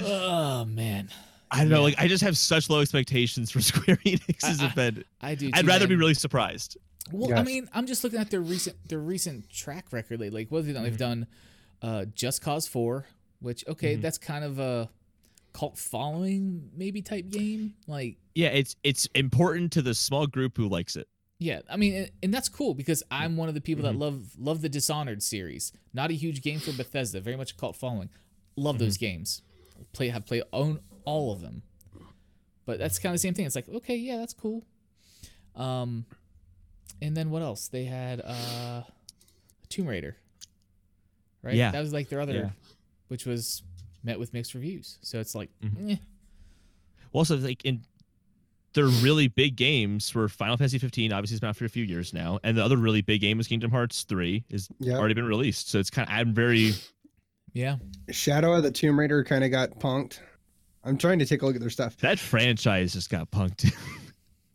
[0.01, 1.09] oh man,
[1.51, 1.77] I don't know.
[1.79, 1.83] Yeah.
[1.83, 5.07] Like, I just have such low expectations for Square Enix's I- I- event.
[5.20, 5.51] I do.
[5.55, 6.77] I'd too, rather be really surprised.
[7.12, 10.40] Well, I mean, I'm just looking at their recent their recent track record lately.
[10.42, 10.85] Like, what have they done?
[10.85, 11.27] They've done
[11.83, 13.07] uh, Just Cause Four,
[13.40, 14.03] which okay, Mhm.
[14.03, 14.88] that's kind of a
[15.52, 17.74] cult following maybe type game.
[17.86, 21.08] Like, Yeah, it's it's important to the small group who likes it.
[21.38, 23.92] yeah, I mean, and, and that's cool because I'm one of the people Mhm.
[23.92, 25.72] that love love the Dishonored series.
[25.92, 28.10] Not a huge game for Bethesda, very much a cult following.
[28.56, 29.42] Love those games.
[29.92, 31.62] Play have play own all of them.
[32.66, 33.46] But that's kind of the same thing.
[33.46, 34.64] It's like, okay, yeah, that's cool.
[35.56, 36.04] Um,
[37.02, 37.68] and then what else?
[37.68, 38.82] They had uh,
[39.68, 40.16] Tomb Raider,
[41.42, 41.54] right?
[41.54, 41.70] Yeah.
[41.72, 42.50] that was like their other, Yeah.
[43.08, 43.62] which was
[44.02, 44.98] met with mixed reviews.
[45.02, 45.92] So it's like, Mhm.
[45.92, 45.96] eh.
[47.12, 47.82] Well, also like in
[48.72, 51.12] their really big games were Final Fantasy 15.
[51.12, 53.40] Obviously, it's been out for a few years now, and the other really big game
[53.40, 54.44] is Kingdom Hearts 3.
[54.48, 54.96] Is Yeah.
[54.96, 55.68] already been released.
[55.70, 56.72] So it's kind of I'm very
[57.52, 57.78] yeah,
[58.10, 60.20] Shadow of the Tomb Raider kind of got punked.
[60.84, 61.96] I'm trying to take a look at their stuff.
[61.98, 63.72] that franchise just got punked.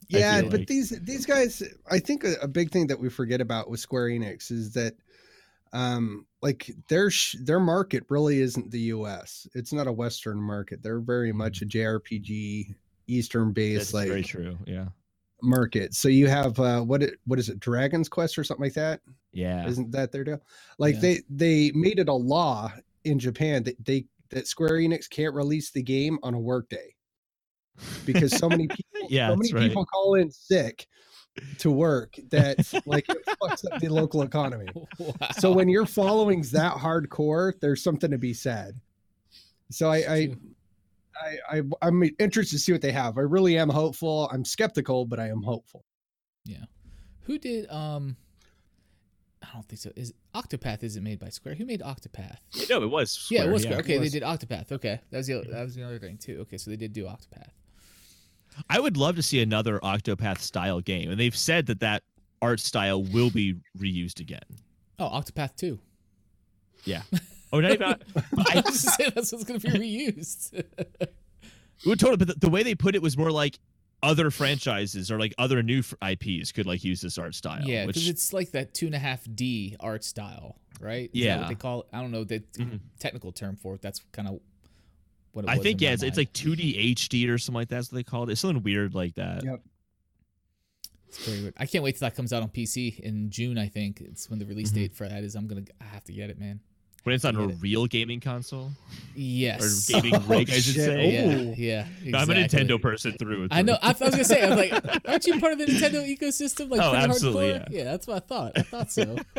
[0.08, 0.68] Yeah, but like.
[0.68, 4.10] these these guys, I think a, a big thing that we forget about with Square
[4.10, 4.94] Enix is that,
[5.74, 9.48] um, like their sh- their market really isn't the U.S.
[9.56, 10.84] It's not a Western market.
[10.84, 12.76] They're very much a JRPG
[13.08, 14.56] Eastern That's based like very true.
[14.68, 14.86] Yeah.
[15.42, 15.96] market.
[15.96, 19.02] So you have uh, what it what is it, Dragon's Quest or something like that?
[19.34, 19.66] Yeah.
[19.68, 20.40] Isn't that their deal?
[20.78, 21.02] Like Yeah.
[21.02, 22.72] they they made it a law
[23.06, 26.94] in Japan that they that Square Enix can't release the game on a workday
[28.06, 29.68] because so many people Yeah, so many right.
[29.68, 30.88] people call in sick
[31.60, 34.68] to work that like fucks up the local economy.
[35.40, 35.56] So Wow.
[35.58, 38.80] when your following's that hardcore, there's something to be said.
[39.72, 40.36] So I I,
[41.22, 43.18] I I I'm interested to see what they have.
[43.18, 44.30] I really am hopeful.
[44.32, 45.84] I'm skeptical, but I am hopeful.
[46.46, 46.66] Yeah.
[47.24, 48.16] Who did um.
[49.44, 49.92] I don't think so.
[49.96, 51.56] Is Octopath isn't made by Square?
[51.56, 52.38] Who made Octopath?
[52.70, 53.28] no, it was.
[53.30, 53.80] yeah, it was Square.
[53.80, 54.72] Okay, It they did Octopath.
[54.72, 56.40] Okay, that was the that was the other thing too.
[56.42, 57.50] Okay, so they did do Octopath.
[58.70, 62.04] I would love to see another Octopath style game, and they've said that that
[62.42, 64.44] art style will be reused again.
[65.00, 65.80] Oh, Octopath two.
[66.86, 67.02] Yeah.
[67.54, 67.96] Oh, not even.
[68.50, 69.78] I just saying that's what's going to be
[70.10, 70.62] reused.
[71.86, 72.18] Well, totally.
[72.18, 73.60] But the, the way they put it was more like
[74.04, 77.64] other franchises or like other new IPs could like use this art style.
[77.64, 81.10] yeah, because it's like that two and a half D art style, right?
[81.14, 81.40] Is that Yeah.
[81.40, 81.88] what they call it.
[81.94, 82.80] I don't know the Mhm.
[83.00, 83.82] technical term for it.
[83.82, 84.40] That's kind of
[85.36, 87.76] what it I think in yeah, it's, it's like 2D HD or something like that.
[87.76, 88.34] That's what they called it.
[88.34, 89.44] It's something weird like that.
[89.44, 89.62] Yep.
[91.08, 91.54] It's very weird.
[91.58, 93.58] I can't wait till that comes out on PC in June.
[93.58, 94.76] I think it's when the release Mhm.
[94.76, 95.36] date for that is.
[95.36, 95.64] I'm gonna.
[95.80, 96.60] I have to get it, man.
[97.04, 97.62] When it's on a Get it.
[97.62, 98.72] real gaming console
[99.16, 99.88] Yes.
[99.94, 100.86] or gaming rig, I should shit.
[100.86, 101.14] say.
[101.14, 101.54] yeah, Ooh.
[101.56, 101.88] yeah.
[102.04, 102.34] No, I'm a.
[102.34, 103.58] Nintendo person through and through.
[103.60, 103.78] I know.
[103.82, 104.42] I, I was gonna say.
[104.42, 106.70] I was like, aren't you part of the Nintendo ecosystem?
[106.72, 107.68] Like, Oh, pretty absolutely, hardcore?
[107.70, 108.52] Yeah, that's what I thought.
[108.58, 109.18] I thought so.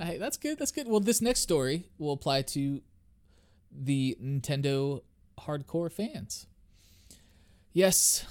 [0.00, 0.58] Hey, that's good.
[0.60, 0.86] That's good.
[0.86, 2.80] Well, this next story will apply to
[3.72, 5.00] the Nintendo
[5.38, 6.46] hardcore fans.
[7.72, 8.24] Yes,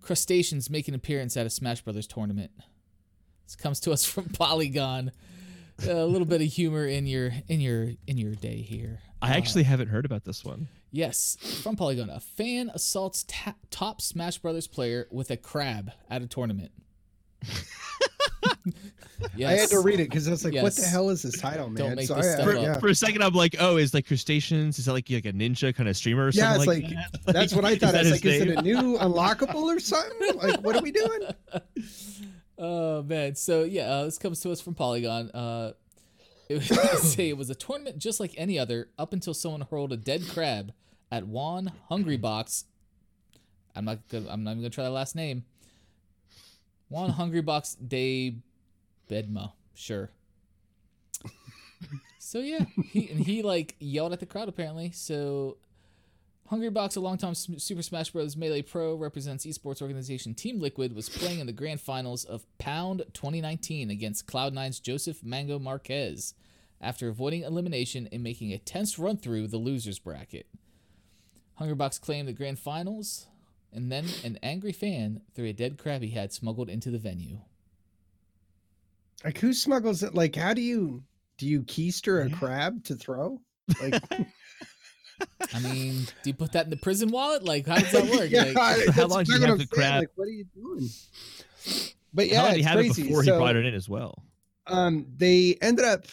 [0.00, 2.50] crustaceans make an appearance at a Smash Brothers tournament.
[3.46, 5.12] This comes to us from Polygon.
[5.86, 9.00] a little bit of humor in your in your in your day here.
[9.20, 10.68] I Uh, actually haven't heard about this one.
[10.92, 12.08] Yes, from Polygon.
[12.10, 16.70] A fan assaults ta- top Smash Brothers player with a crab at a tournament.
[19.36, 19.50] yes.
[19.50, 21.68] I had to read it because I was like, "What the hell is this title,
[21.68, 22.62] man?" Don't make so this I, stuff For, up.
[22.62, 24.78] yeah, for a second, I'm like, oh, is like crustaceans?
[24.78, 27.24] Is that like like a ninja kind of streamer or Yeah, something it's like, like-
[27.26, 27.32] that?
[27.32, 27.92] that's what I thought.
[27.92, 30.36] that I was his like, "Is it a new unlockable or something?
[30.36, 31.20] Like, what are we doing?"
[32.56, 35.28] Oh man, so yeah, uh, this comes to us from Polygon.
[35.30, 35.72] Uh,
[36.48, 39.92] it was say it was a tournament just like any other, up until someone hurled
[39.92, 40.72] a dead crab
[41.10, 42.64] at Juan Hungrybox.
[43.74, 44.28] I'm not gonna.
[44.30, 45.44] I'm not even gonna try the last name.
[46.88, 48.36] Juan Hungrybox de
[49.10, 49.52] Bedma.
[49.74, 50.10] Sure.
[52.18, 54.90] So yeah, he and he like yelled at the crowd apparently.
[54.92, 55.58] So
[56.50, 58.36] Hungrybox, a longtime Super Smash Bros.
[58.36, 63.04] Melee Pro, represents esports organization Team Liquid, was playing in the grand finals of Pound
[63.12, 66.34] 2019 against Cloud9's Joseph Mango Marquez
[66.80, 70.46] after avoiding elimination and making a tense run through the losers bracket.
[71.60, 73.26] Hungrybox claimed the grand finals,
[73.74, 77.38] and then an angry fan threw a dead crab he had smuggled into the venue.
[79.24, 80.14] Like who smuggles it?
[80.14, 81.02] Like how do you
[81.38, 82.36] do you keister a Yeah.
[82.36, 83.40] crab to throw?
[83.80, 84.00] Like
[85.54, 87.44] I mean, do you put that in the prison wallet?
[87.44, 88.30] Like, how does that work?
[88.30, 90.00] yeah, Like, How long do you have I'm the saying, crab?
[90.00, 90.88] Like, what are you doing?
[92.12, 93.02] But yeah, long did he it's have crazy.
[93.02, 94.24] it before so, he brought it in as well?
[94.66, 96.06] Um, they ended up.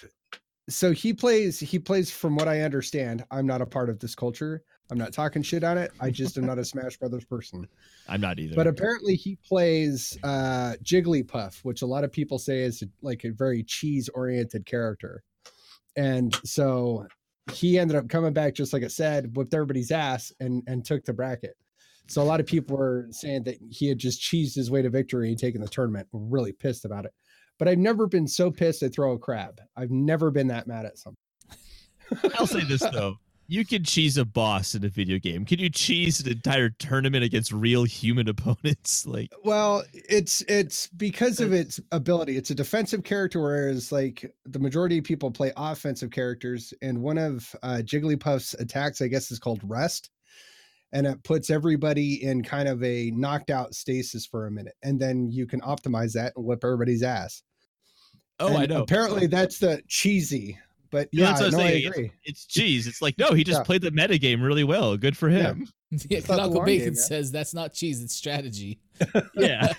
[0.69, 1.59] So he plays.
[1.59, 2.11] He plays.
[2.11, 4.63] From what I understand, I'm not a part of this culture.
[4.89, 5.91] I'm not talking shit on it.
[6.01, 7.67] I just am not a Smash Brothers person.
[8.09, 8.55] I'm not either.
[8.55, 13.31] But apparently, he plays uh, Jigglypuff, which a lot of people say is like a
[13.31, 15.23] very cheese-oriented character.
[15.95, 17.07] And so
[17.53, 21.05] he ended up coming back, just like I said, whipped everybody's ass and and took
[21.05, 21.55] the bracket.
[22.07, 24.89] So a lot of people were saying that he had just cheesed his way to
[24.89, 26.07] victory and taken the tournament.
[26.11, 27.13] Were really pissed about it.
[27.57, 29.61] But I've never been so pissed to throw a crab.
[29.77, 31.17] I've never been that mad at something.
[32.37, 33.17] I'll say this though.
[33.51, 35.43] You can cheese a boss in a video game.
[35.43, 39.05] Can you cheese an entire tournament against real human opponents?
[39.05, 42.37] Like Well, it's it's because of its ability.
[42.37, 46.73] It's a defensive character, whereas like the majority of people play offensive characters.
[46.81, 50.11] And one of uh, Jigglypuff's attacks, I guess, is called Rest,
[50.93, 54.97] and it puts everybody in kind of a knocked out stasis for a minute, and
[54.97, 57.43] then you can optimize that and whip everybody's ass.
[58.39, 58.83] Oh, And I know.
[58.83, 60.57] Apparently, that's the cheesy.
[60.91, 61.87] But Yeah, yeah, that's what I'm no, I saying.
[61.87, 62.11] agree.
[62.25, 62.85] It's cheese.
[62.85, 63.63] It's like, no, he just Yeah.
[63.63, 64.97] played the metagame really well.
[64.97, 65.67] Good for him.
[65.89, 68.79] yeah, It's not the Canonical Bacon game, says that's not cheese, it's strategy.
[69.35, 69.73] Yeah.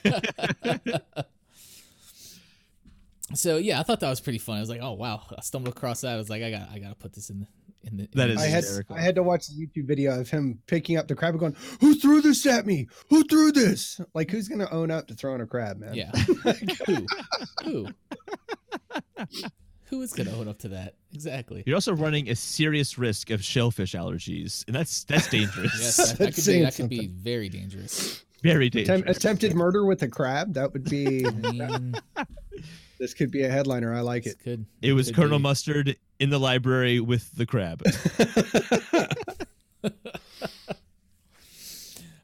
[3.34, 4.56] so yeah, I thought that was pretty fun.
[4.56, 6.12] I was like, oh wow, I stumbled across that.
[6.14, 7.46] I was like, I got, I got to put this in the,
[7.88, 8.02] in the.
[8.04, 10.58] in That the is I had I had to watch the YouTube video of him
[10.66, 12.88] picking up the crab and going, "Who threw this at me?
[13.10, 14.00] Who threw this?
[14.14, 16.10] Like, who's gonna own up to throwing a crab, man?" Yeah.
[16.86, 17.06] Who?
[17.64, 17.88] Who?
[19.92, 20.94] Who is gonna own up to that?
[21.12, 21.62] Exactly.
[21.66, 25.78] You're also running a serious risk of shellfish allergies, and that's that's dangerous.
[25.78, 28.24] Yes, that, that That's could be that could be very dangerous.
[28.42, 29.16] Very Attempt- dangerous.
[29.18, 30.54] attempted murder with a crab.
[30.54, 31.26] That would be.
[31.26, 31.94] I mean,
[32.98, 33.94] this could be a headliner.
[33.94, 34.38] I like this it.
[34.42, 34.64] could.
[34.80, 35.42] It was could Colonel be.
[35.42, 37.82] Mustard in the library with the crab.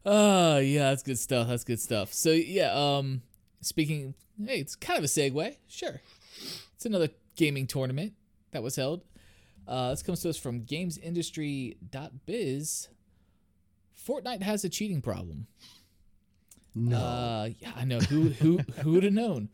[0.06, 1.48] Oh yeah, that's good stuff.
[1.48, 2.14] That's good stuff.
[2.14, 3.20] So yeah, um,
[3.60, 5.56] speaking, hey, it's kind of a segue.
[5.68, 6.00] Sure,
[6.74, 8.12] it's another gaming tournament
[8.50, 9.02] that was held.
[9.66, 12.88] Uh, this comes to us from GamesIndustry.biz.
[14.06, 15.46] Fortnite has a cheating problem.
[16.74, 16.98] no.
[16.98, 17.98] Uh, yeah, I know.
[18.00, 19.48] Who who who would have known?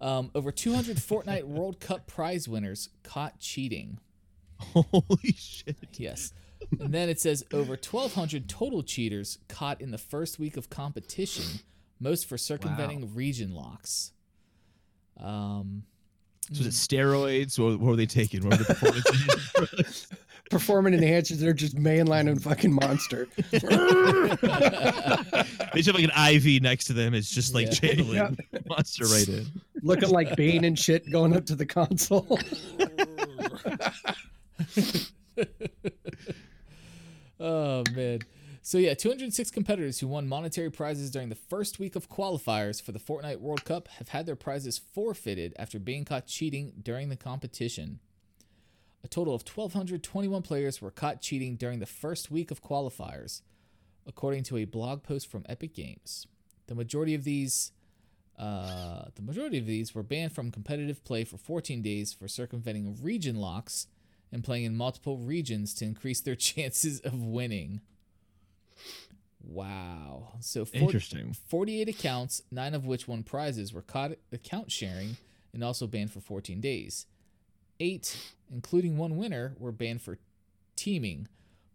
[0.00, 3.98] Um, over 200 Fortnite World Cup prize winners caught cheating.
[4.58, 5.76] Holy shit.
[5.98, 6.32] Yes.
[6.78, 11.60] And then it says over 1,200 total cheaters caught in the first week of competition,
[11.98, 14.12] most for circumventing region locks.
[15.18, 15.82] Um,
[16.52, 17.58] So was it steroids?
[17.58, 18.42] What, what were they taking?
[18.44, 20.06] What were the performance?
[20.50, 21.36] Performing enhancers.
[21.38, 23.28] They're just mainlining fucking monster.
[23.50, 23.58] they
[25.80, 27.14] just have like an IV next to them.
[27.14, 27.72] It's just like Yeah.
[27.72, 28.30] channeling Yeah.
[28.68, 29.46] monster right in.
[29.82, 32.26] Looking like Bane and shit going up to the console.
[37.40, 38.18] oh, man.
[38.62, 42.92] So, yeah, 206 competitors who won monetary prizes during the first week of qualifiers for
[42.92, 47.16] the Fortnite World Cup have had their prizes forfeited after being caught cheating during the
[47.16, 48.00] competition.
[49.02, 53.40] A total of 1,221 players were caught cheating during the first week of qualifiers,
[54.06, 56.26] according to a blog post from Epic Games.
[56.66, 57.72] The majority of these,
[58.38, 62.98] uh, the majority of these were banned from competitive play for 14 days for circumventing
[63.00, 63.86] region locks
[64.30, 67.80] and playing in multiple regions to increase their chances of winning.
[69.42, 70.34] Wow!
[70.40, 71.36] So 40, Interesting.
[71.48, 75.16] 48 accounts, nine of which won prizes, were caught account sharing
[75.52, 77.06] and also banned for 14 days.
[77.78, 78.16] Eight,
[78.52, 80.18] including one winner, were banned for
[80.76, 81.28] teaming,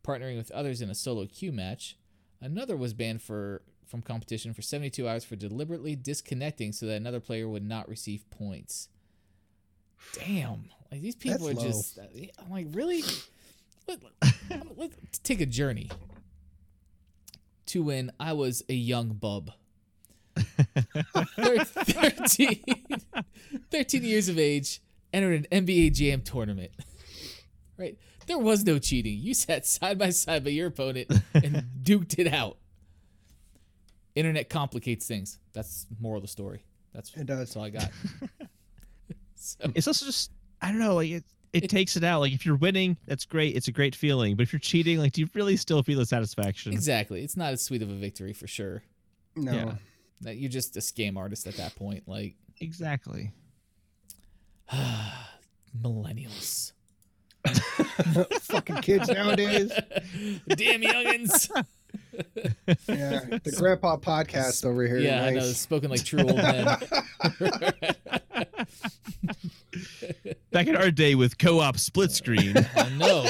[0.04, 1.98] partnering with others in a solo queue match.
[2.40, 7.20] Another was banned for from competition for 72 hours for deliberately disconnecting so that another
[7.20, 8.90] player would not receive points.
[10.14, 11.72] Damn, like these people That's are low.
[11.72, 11.98] just.
[12.00, 12.04] Uh,
[12.40, 13.04] I'm like, really?
[13.88, 14.00] Let,
[14.50, 15.90] let, let's take a journey
[17.68, 19.52] to when I was a young bub.
[21.36, 22.64] 13,
[23.72, 24.82] 13 years of age,
[25.14, 26.72] entered an NBA Jam tournament.
[27.78, 27.98] Right?
[28.28, 29.18] There was no cheating.
[29.20, 32.58] You sat side by side by your opponent and duked it out.
[34.16, 35.40] Internet complicates things.
[35.54, 36.64] That's the moral of the story.
[36.94, 37.38] That's, It does.
[37.40, 37.92] that's all I got.
[39.36, 42.20] so, It's also just I don't know, like it, it, It- takes it out.
[42.22, 43.56] Like if you're winning, that's great.
[43.56, 44.36] It's a great feeling.
[44.36, 46.72] But if you're cheating, like do you really still feel the satisfaction?
[46.74, 47.24] Exactly.
[47.24, 48.84] It's not as sweet of a victory for sure.
[49.36, 49.52] No.
[49.54, 49.74] Yeah.
[50.22, 52.04] That you're just a scam artist at that point.
[52.08, 53.32] Like Exactly.
[55.82, 56.72] millennials.
[58.42, 59.72] Fucking kids nowadays.
[60.48, 61.48] Damn youngins.
[62.88, 63.20] Yeah.
[63.44, 64.98] The grandpa podcast over here.
[64.98, 65.42] yeah, I know.
[65.42, 66.66] Spoken like true old men.
[70.52, 73.30] Back in our day with co-op split screen, I know.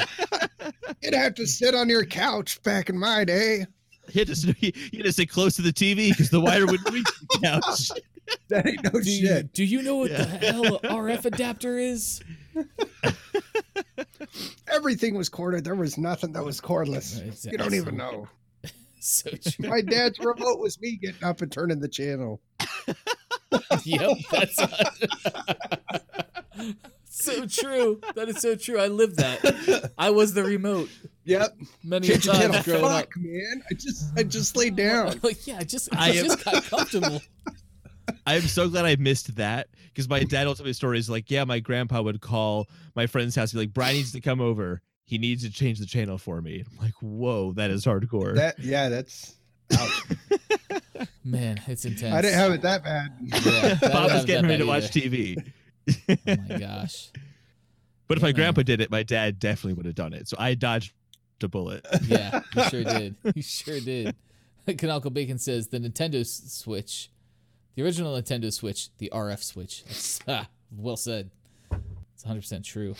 [1.01, 3.65] You'd have to sit on your couch back in my day.
[4.11, 6.89] you had to you had to sit close to the TV because the wire wouldn't
[6.91, 7.91] reach the couch.
[8.49, 9.53] That ain't no Do you, shit.
[9.53, 10.23] do you know what Yeah.
[10.23, 12.23] the hell a RF adapter is?
[14.67, 15.63] Everything was corded.
[15.63, 17.21] There was nothing that was cordless.
[17.23, 18.27] It's You don't even know.
[18.99, 19.69] So true.
[19.69, 22.41] My dad's remote was me getting up and turning the channel.
[23.83, 24.55] yep, that's
[27.09, 28.01] so true.
[28.15, 28.79] That is so true.
[28.79, 29.91] I lived that.
[29.97, 30.89] I was the remote
[31.25, 31.57] Yep.
[31.83, 32.53] many a Change the channel.
[32.53, 32.91] times growing up.
[32.91, 33.63] Fuck, man.
[33.69, 35.19] I just I just laid down.
[35.23, 37.21] Like, yeah, I just I, I am- just got comfortable.
[38.27, 41.43] I'm so glad I missed that because my dad will tell me stories like, yeah,
[41.43, 44.81] my grandpa would call my friend's house be like, Brian needs to come over.
[45.05, 46.63] He needs to change the channel for me.
[46.69, 48.35] I'm like, whoa, that is hardcore.
[48.35, 49.35] That yeah, that's
[49.75, 50.03] ouch.
[51.23, 52.13] Man, it's intense.
[52.13, 53.09] I didn't have it that bad.
[53.21, 55.51] Yeah, Bob was getting that ready to bad watch TV.
[55.87, 57.11] Oh my gosh.
[58.07, 60.27] But if my grandpa did it, my dad definitely would have done it.
[60.27, 60.93] So I dodged
[61.41, 61.85] a bullet.
[62.07, 63.15] Yeah, you sure did.
[63.35, 64.15] You sure did.
[64.77, 67.09] Canonical Bacon says the Nintendo Switch,
[67.75, 69.83] the original Nintendo Switch, the RF Switch.
[70.27, 71.29] Ah, well said.
[72.13, 72.95] It's 100% true.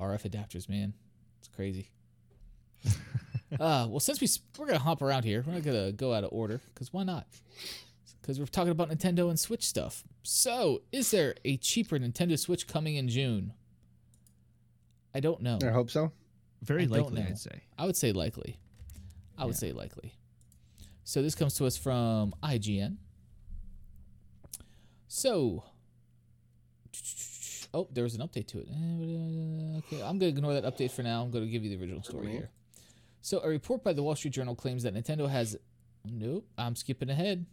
[0.00, 0.94] RF adapters, man.
[1.38, 1.90] It's crazy.
[3.60, 4.28] uh, well, since we
[4.58, 7.26] we're gonna hop around here, we're not gonna go out of order because why not?
[8.24, 10.02] Because we're talking about Nintendo and Switch stuff.
[10.22, 13.52] So, is there a cheaper Nintendo Switch coming in June?
[15.14, 15.58] I don't know.
[15.62, 16.10] I hope so.
[16.62, 17.20] Very I likely.
[17.20, 17.60] I'd say.
[17.76, 18.58] I would say likely.
[19.36, 20.14] I would say likely.
[21.04, 22.96] So this comes to us from IGN.
[25.06, 25.64] So,
[27.74, 28.68] oh, there was an update to it.
[28.70, 31.20] Eh, Okay, I'm going to ignore that update for now.
[31.20, 32.48] I'm going to give you the original story here.
[33.20, 35.58] So, a report by the Wall Street Journal claims that Nintendo has.
[36.06, 37.44] Nope, I'm skipping ahead.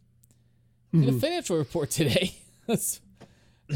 [0.94, 1.20] In a mm-hmm.
[1.20, 2.36] financial report today,
[2.68, 2.78] a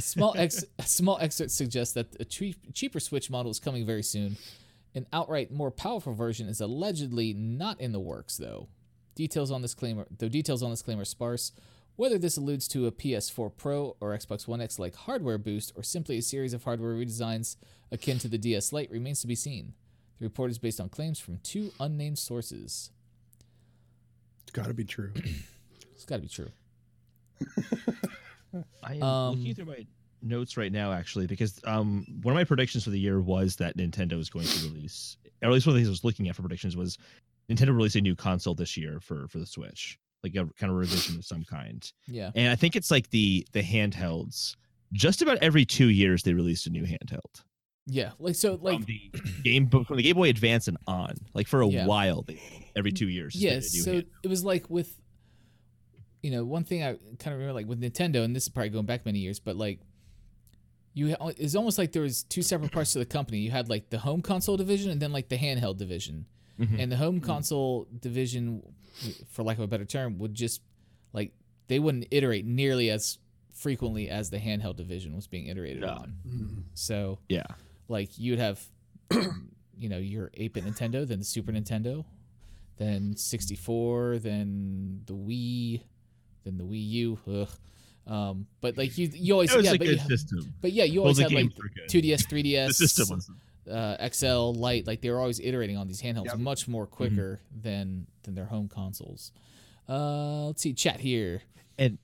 [0.01, 4.03] small ex, a small excerpt suggests that a cheap, cheaper Switch model is coming very
[4.03, 4.35] soon.
[4.93, 8.67] An outright more powerful version is allegedly not in the works, though.
[9.15, 11.53] Details on this claim are, though details on this claim are sparse.
[11.95, 15.83] Whether this alludes to a PS4 Pro or Xbox One X like hardware boost or
[15.83, 17.55] simply a series of hardware redesigns
[17.93, 19.73] akin to the DS Lite remains to be seen.
[20.19, 22.91] The report is based on claims from two unnamed sources.
[24.43, 25.13] It's got to be true.
[25.95, 26.49] It's got to be true.
[28.83, 29.85] I am Um, looking through my
[30.21, 33.77] notes right now, actually, because um, one of my predictions for the year was that
[33.77, 36.27] Nintendo was going to release, or at least one of the things I was looking
[36.29, 36.97] at for predictions was
[37.49, 40.77] Nintendo release a new console this year for for the Switch, like a kind of
[40.77, 41.91] revision of some kind.
[42.07, 42.31] Yeah.
[42.35, 44.55] And I think it's like the the handhelds.
[44.93, 47.41] Just about every two years, they released a new handheld.
[47.87, 48.11] Yeah.
[48.19, 49.11] Like so like from the
[49.43, 51.85] game from the Game Boy Advance and on, like for a Yeah.
[51.85, 52.39] while, they,
[52.75, 53.33] every two years.
[53.33, 54.97] just yeah, made a new so hand- it was like with
[56.25, 58.69] you know, one thing I kind of remember like with Nintendo and this is probably
[58.69, 59.79] going back many years, but like
[60.93, 63.39] you ha- it's almost like there was two separate parts to the company.
[63.39, 66.25] You had like the home console division and then like the handheld division.
[66.59, 66.79] Mhm.
[66.81, 68.61] And the home console division
[69.29, 70.61] for lack of a better term would just
[71.13, 71.33] like
[71.67, 73.19] they wouldn't iterate nearly as
[73.51, 75.89] frequently as the handheld division was being iterated No.
[75.89, 76.15] on.
[76.27, 76.63] Mm.
[76.73, 77.43] So yeah,
[77.89, 78.65] like you'd have
[79.77, 82.05] you know your 8-bit nintendo then the super nintendo
[82.77, 85.81] then 64 then the wii
[86.45, 87.49] then the wii u ugh.
[88.07, 90.53] Um, but like you you always it was yeah a but, good you, system.
[90.61, 91.89] but yeah you always had like games were good.
[91.89, 93.29] 2ds 3ds The system was
[93.69, 96.37] uh, XL, Lite, like they were always iterating on these handhelds Yep.
[96.37, 99.31] much more quicker than than their home consoles.
[99.89, 101.41] Uh, let's see, chat here.
[101.79, 101.97] And-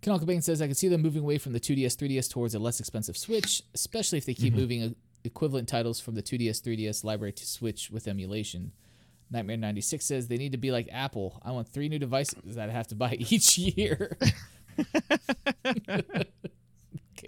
[0.00, 2.58] Canal Cobain says I can see them moving away from the 2DS, 3DS towards a
[2.58, 4.56] less expensive Switch, especially if they keep Mhm.
[4.56, 4.90] moving uh,
[5.24, 8.72] equivalent titles from the 2DS, 3DS library to Switch with emulation.
[9.30, 11.40] Nightmare 96 says they need to be like Apple.
[11.44, 14.16] I want three new devices that I have to buy each year.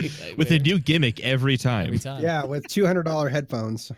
[0.02, 1.86] Okay, with a new gimmick every time.
[1.86, 2.22] every time.
[2.22, 3.90] Yeah, with two hundred dollar headphones.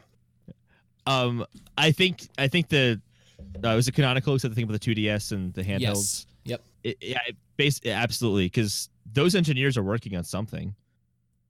[1.07, 1.45] Um,
[1.77, 3.01] I think I think the
[3.57, 5.81] uh, was a Canonical who said the thing about the 2DS and the handhelds.
[5.81, 6.27] Yes.
[6.45, 6.63] Yep.
[6.85, 10.75] It, yeah, it base absolutely because those engineers are working on something.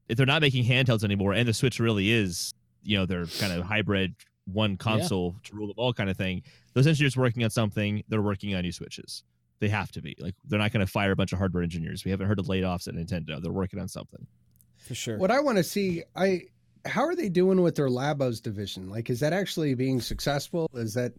[0.09, 3.53] If they're not making handhelds anymore, and the Switch really is, you know, their kind
[3.53, 4.15] of hybrid
[4.47, 6.43] one console to rule them all kind of thing.
[6.74, 8.03] Those engineers working on something.
[8.09, 9.22] They're working on new Switches.
[9.61, 12.05] They have to be like they're not going to fire a bunch of hardware engineers.
[12.05, 13.40] We haven't heard of layoffs at Nintendo.
[13.40, 14.26] They're working on something.
[14.78, 15.18] For sure.
[15.18, 16.43] What I want to see, I
[16.84, 18.90] how are they doing with their Labos division?
[18.90, 20.68] Like, is that actually being successful?
[20.74, 21.12] Is that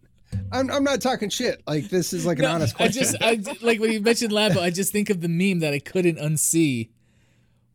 [0.52, 1.62] I'm I'm not talking shit.
[1.66, 3.02] Like this is like an No, honest I question.
[3.02, 5.78] just, I like when you mentioned Labo, I just think of the meme that I
[5.78, 6.90] couldn't unsee,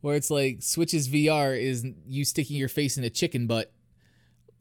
[0.01, 3.71] where it's like Switch's VR is you sticking your face in a chicken butt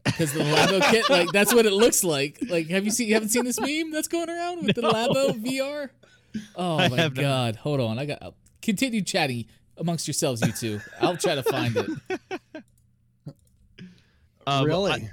[0.05, 2.39] because the Labo kit, like that's what it looks like.
[2.49, 3.07] Like, have you seen?
[3.07, 5.89] You haven't seen this meme that's going around with the Labo VR?
[6.55, 7.21] Oh I my have not.
[7.21, 7.55] god!
[7.57, 8.19] Hold on, I got.
[8.21, 9.45] I'll continue chatting
[9.77, 10.79] amongst yourselves, you two.
[11.01, 11.89] I'll try to find it.
[14.47, 14.91] Um, really?
[14.91, 15.11] I-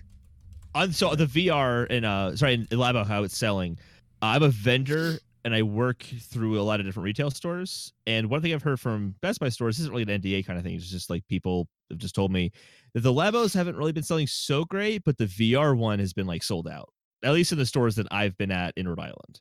[0.74, 3.78] on so the VR and uh sorry in Labo how it's selling.
[4.20, 7.93] I'm a vendor and I work through a lot of different retail stores.
[8.07, 10.64] And one thing I've heard from Best Buy stores isn't really an NDA kind of
[10.64, 10.74] thing.
[10.74, 12.53] It's just like people have just told me
[12.95, 16.26] that the Labos haven't really been selling so great, but the VR one has been
[16.26, 16.89] like sold out.
[17.22, 19.41] At least in the stores that I've been at in Rhode Island.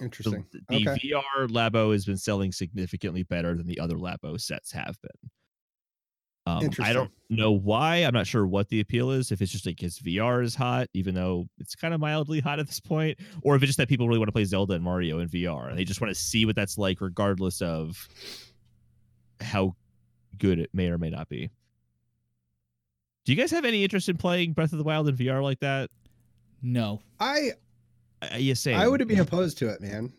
[0.00, 0.44] Interesting.
[0.68, 1.08] the Okay.
[1.08, 5.30] VR Labo has been selling significantly better than the other Labo sets have been.
[6.48, 7.96] Um, I don't know why.
[7.96, 9.32] I'm not sure what the appeal is.
[9.32, 12.60] If it's just like his VR is hot, even though it's kind of mildly hot
[12.60, 14.84] at this point, or if it's just that people really want to play Zelda and
[14.84, 18.06] Mario in VR and they just want to see what that's like, regardless of
[19.40, 19.74] how
[20.38, 21.50] good it may or may not be.
[23.24, 25.60] Do you guys have any interest in playing Breath of the Wild in VR like
[25.60, 25.90] that?
[26.62, 27.52] No, I
[28.22, 30.12] Uh, you say I wouldn't be opposed to it, man.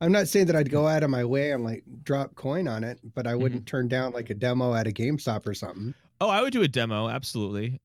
[0.00, 2.82] I'm not saying that I'd go out of my way and like drop coin on
[2.82, 5.94] it, but I wouldn't turn down like a demo at a GameStop or something.
[6.20, 7.80] Oh, I would do a demo, absolutely.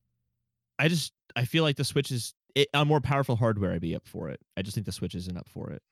[0.80, 3.72] I just I feel like the Switch is it, on more powerful hardware.
[3.72, 4.40] I'd be up for it.
[4.56, 5.82] I just think the Switch isn't up for it.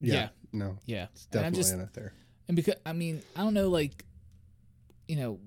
[0.00, 0.30] Yeah.
[0.52, 2.14] No, yeah, it's definitely just- not there.
[2.48, 4.04] And because I mean, I don't know, like,
[5.08, 5.38] you know,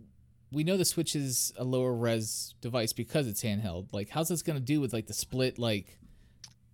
[0.52, 3.92] we know the Switch is a lower res device because it's handheld.
[3.94, 5.60] Like, how's this gonna do with like the split?
[5.60, 5.98] Like,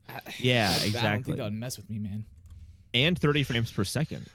[0.38, 2.26] Yeah, I, I don't think that would mess with me, man.
[2.94, 4.28] And 30 frames per second.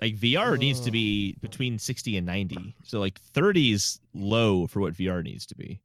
[0.00, 2.74] Like VR needs to be between 60 and 90.
[2.84, 5.80] So like 30 is low for what VR needs to be.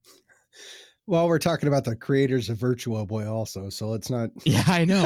[1.08, 4.32] Well, we're talking about the creators of Virtual Boy also, so let's not.
[4.46, 5.06] Yeah, I know.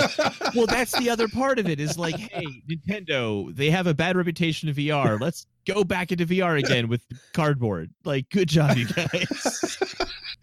[0.55, 4.15] well, that's the other part of it is like, hey, Nintendo, they have a bad
[4.15, 5.19] reputation in VR.
[5.19, 7.01] Let's go back into VR again with
[7.33, 7.91] cardboard.
[8.05, 9.77] Like, good job, you guys.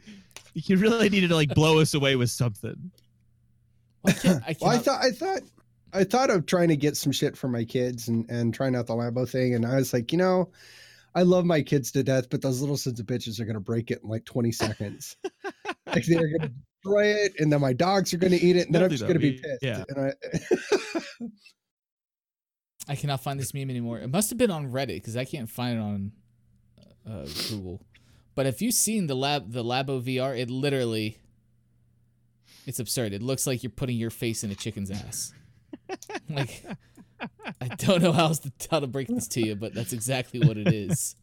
[0.54, 2.90] you really needed to like blow us away with something.
[4.02, 5.40] Well, I, can't, I, Well, I thought I thought
[5.94, 8.86] I thought of trying to get some shit for my kids and and trying out
[8.88, 10.50] the Labo thing, and I was like, you know,
[11.16, 13.90] I love my kids to death, but those little sons of bitches are gonna break
[13.90, 15.16] it in like 20 seconds.
[15.86, 16.50] like they're gonna
[16.84, 19.18] destroy it, and then my dogs are gonna eat it, and then I'm just gonna
[19.18, 19.58] be that.
[19.60, 19.62] pissed.
[19.62, 19.84] Yeah.
[19.88, 20.12] And
[21.18, 23.98] I, I cannot find this meme anymore.
[23.98, 26.12] It must have been on Reddit because I can't find it on
[27.10, 27.80] uh, Google.
[28.34, 31.18] But if you've seen the lab, the Labo VR, it literally,
[32.66, 33.14] it's absurd.
[33.14, 35.32] It looks like you're putting your face in a chicken's ass.
[36.28, 36.62] like,
[37.60, 40.40] I don't know how else to, how to break this to you, but that's exactly
[40.40, 41.16] what it is.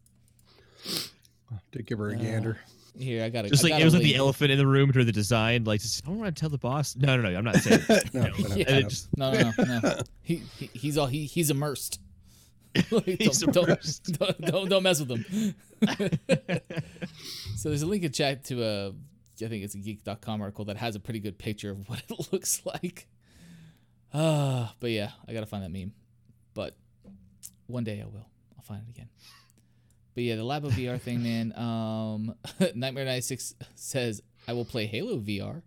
[1.72, 2.58] to give her a Uh, gander.
[2.98, 5.08] Here, I got to Just like it was like the elephant in the room during
[5.08, 5.64] the design.
[5.64, 6.96] Like, I don't want to tell the boss.
[6.96, 7.36] No, no, no.
[7.38, 7.82] I'm not saying.
[8.14, 8.30] no, no.
[8.30, 8.66] no, no, Yeah.
[8.68, 8.90] And it no.
[8.90, 10.00] just- No, no, no, no.
[10.22, 12.00] He, he he's all he he's immersed.
[12.92, 14.04] Like, He's don't, don't- immersed.
[14.20, 15.56] Don't, don't don't mess with him.
[17.56, 18.88] so there's a link in chat to a
[19.44, 22.32] I think it's a geek.com article that has a pretty good picture of what it
[22.32, 23.08] looks like.
[24.14, 25.94] Uh, but yeah, I gotta find that meme.
[26.54, 26.76] But
[27.68, 28.28] one day I will.
[28.58, 29.10] I'll find it again.
[30.14, 31.54] But yeah, the Labo VR thing, man.
[31.58, 32.36] Um,
[32.76, 35.62] Nightmare 96 says I will play Halo VR.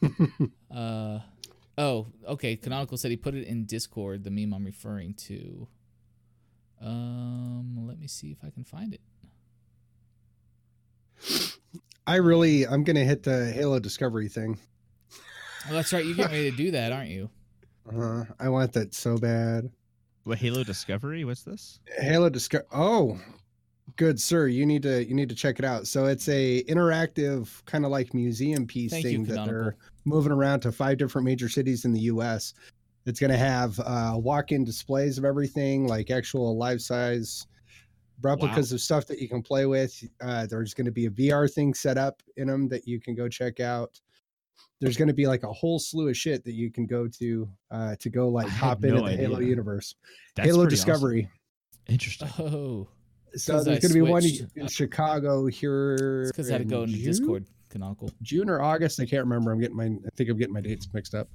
[0.70, 1.20] Uh,
[1.78, 2.54] oh, okay.
[2.54, 4.22] Canonical said he put it in Discord.
[4.22, 5.66] The meme I'm referring to.
[6.80, 9.00] Um, let me see if I can find it.
[12.06, 14.58] I really, I'm gonna hit the Halo Discovery thing.
[15.68, 16.04] Oh, that's right.
[16.04, 17.30] You're getting ready to do that, aren't you?
[17.90, 19.70] Uh, I want that so bad.
[20.28, 21.24] What Halo Discovery?
[21.24, 21.80] What's this?
[21.98, 22.66] Halo Discover.
[22.72, 23.18] Oh,
[23.96, 25.86] good sir, you need to you need to check it out.
[25.86, 30.32] So it's a interactive kind of like museum piece Thank you, thing that they're moving
[30.32, 32.54] around to five different major cities in the U.S.
[33.06, 37.46] It's going to have uh, walk-in displays of everything, like actual life-size
[38.20, 40.04] replicas of stuff that you can play with.
[40.20, 43.14] Uh, there's going to be a VR thing set up in them that you can
[43.14, 43.98] go check out.
[44.80, 47.48] There's going to be like a whole slew of shit that you can go to
[47.70, 49.94] uh, to go like I had hop no into the Halo universe.
[50.36, 50.86] That's Halo pretty awesome.
[50.92, 51.30] Discovery.
[51.88, 52.28] Interesting.
[52.38, 52.88] Oh,
[53.34, 54.44] So 'cause there's going to be one switched.
[54.56, 56.22] in Chicago here.
[56.22, 57.04] it's because I had to go into June?
[57.06, 57.46] Discord.
[57.70, 58.10] Canonical.
[58.22, 59.00] June or August.
[59.00, 59.50] I can't remember.
[59.52, 59.84] I'm getting my.
[59.86, 61.28] I think I'm getting my dates mixed up.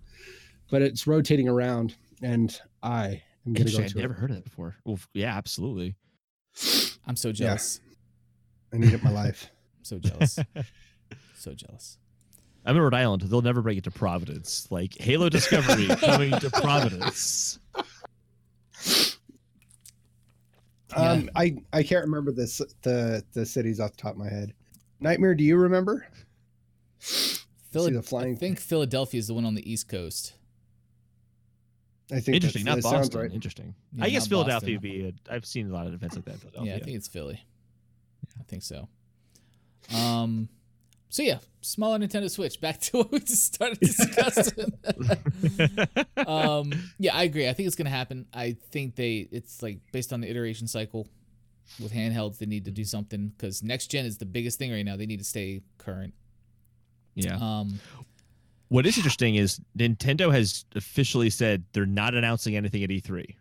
[0.72, 4.20] But it's rotating around, and I am going to go to I've never it.
[4.20, 4.76] heard of that before.
[4.86, 5.96] Well, yeah, absolutely.
[7.06, 7.80] I'm so jealous.
[8.74, 9.52] I need it my life.
[9.80, 10.40] I'm so jealous.
[11.36, 11.98] so jealous.
[12.66, 13.24] I'm in Rhode Island.
[13.24, 14.68] They'll never bring it to Providence.
[14.72, 17.60] Like Halo Discovery coming to Providence.
[20.96, 24.54] Um, I I can't remember this the the cities off the top of my head.
[25.00, 26.08] Nightmare, do you remember?
[27.00, 30.34] Phila- the flying- I think Philadelphia is the one on the East Coast.
[32.12, 33.22] I think Interesting, not that's- that sounds Boston.
[33.22, 33.32] right.
[33.34, 33.76] Interesting.
[33.96, 34.92] Yeah, I guess Philadelphia Boston.
[34.92, 35.14] would be.
[35.30, 36.72] A, I've seen a lot of events like that in Philadelphia.
[36.74, 37.44] Yeah, I think it's Philly.
[38.40, 38.88] I think so.
[39.96, 40.48] Um,
[41.14, 42.60] so yeah, smaller Nintendo Switch.
[42.60, 44.74] Back to what we just started discussing.
[46.28, 47.48] um, yeah, I agree.
[47.48, 48.26] I think it's gonna happen.
[48.34, 51.08] I think they it's like based on the iteration cycle
[51.80, 54.84] with handhelds, they need to do something because next gen is the biggest thing right
[54.84, 54.98] now.
[54.98, 56.16] They need to stay current.
[57.14, 57.36] yeah.
[57.36, 57.80] Um,
[58.70, 63.36] What is interesting is Nintendo has officially said they're not announcing anything at E E3.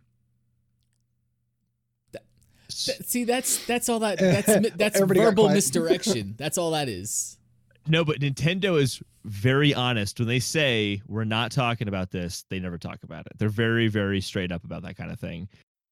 [2.11, 2.23] That-
[2.69, 6.35] S- th- see, that's that's all that that's mi- that's Everybody verbal misdirection.
[6.37, 7.39] That's all that is.
[7.87, 12.45] No, but Nintendo is very honest when they say we're not talking about this.
[12.49, 13.33] They never talk about it.
[13.37, 15.47] They're very, very straight up about that kind of thing.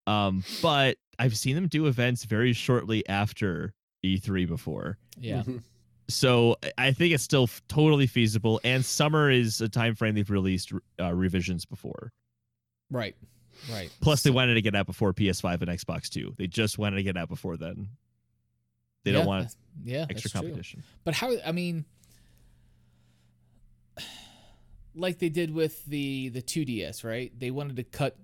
[0.08, 3.74] Um, but I've seen them do events very shortly after
[4.04, 4.98] E3 before.
[5.20, 5.44] Yeah.
[5.44, 5.62] Mhm.
[6.10, 8.60] So I- I think it's still f- totally feasible.
[8.64, 12.12] And summer is a time frame they've released uh, revisions before.
[12.90, 13.16] Right.
[13.72, 13.90] Right.
[14.02, 16.34] Plus, they wanted to get out before PS5 and Xbox 2.
[16.38, 17.90] They just wanted to get out before then.
[19.04, 20.42] They Yeah, don't want yeah extra that's true.
[20.42, 20.84] competition.
[21.04, 21.32] But how?
[21.46, 21.86] I mean,
[24.96, 27.32] like they did with the the 2DS, right?
[27.38, 28.18] They wanted to cut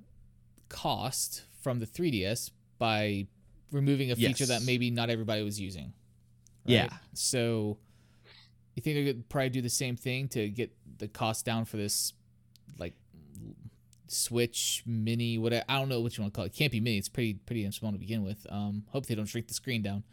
[0.70, 3.28] cost from the 3DS by
[3.72, 5.86] removing a feature that maybe not everybody was using.
[6.66, 6.74] right?
[6.74, 6.90] Yeah.
[7.14, 7.78] So
[8.76, 11.78] you think they could probably do the same thing to get the cost down for
[11.78, 12.14] this,
[12.78, 12.94] like
[14.08, 15.66] Switch Mini, whatever.
[15.68, 16.54] I don't know what you want to call it.
[16.54, 16.98] it can't be mini.
[16.98, 18.46] It's pretty pretty small to begin with.
[18.50, 20.04] Um, hope they don't shrink the screen down.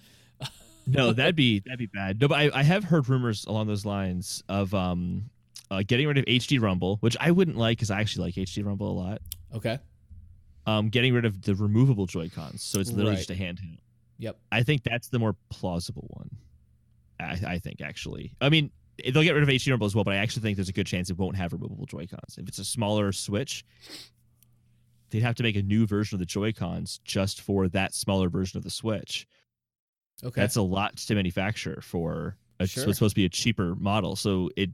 [0.87, 2.21] No, that'd be that'd be bad.
[2.21, 5.31] No, but I, I have heard rumors along those lines of um
[5.71, 8.65] uh, getting rid of HD Rumble, which I wouldn't like because I actually like HD
[8.65, 9.23] Rumble a lot.
[9.55, 9.79] Okay.
[10.67, 13.27] Um, getting rid of the removable Joy Cons, so it's literally Right.
[13.27, 13.79] just a handheld.
[14.19, 14.37] Yep.
[14.53, 16.31] I think that's the more plausible one.
[17.19, 18.35] I, I think actually.
[18.41, 18.71] I mean,
[19.03, 20.87] they'll get rid of HD Rumble as well, but I actually think there's a good
[20.87, 22.37] chance it won't have removable Joy Cons.
[22.39, 23.65] If it's a smaller Switch,
[25.11, 28.29] they'd have to make a new version of the Joy Cons just for that smaller
[28.29, 29.27] version of the Switch.
[30.23, 30.41] Okay.
[30.41, 32.87] That's a lot to manufacture for a, Sure.
[32.87, 34.17] what's supposed to be a cheaper model.
[34.17, 34.71] So it,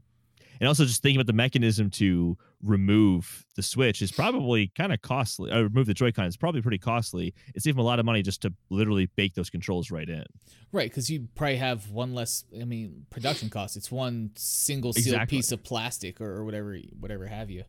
[0.59, 5.01] and also just thinking about the mechanism to remove the Switch is probably kind of
[5.01, 5.51] costly.
[5.51, 7.33] Or remove the Joy-Con is probably pretty costly.
[7.55, 10.23] It's even a lot of money just to literally bake those controls right in.
[10.71, 12.45] Right, because you probably have one less.
[12.59, 13.75] I mean, production cost.
[13.75, 15.37] It's one single sealed Exactly.
[15.39, 17.63] piece of plastic or, or whatever, whatever have you.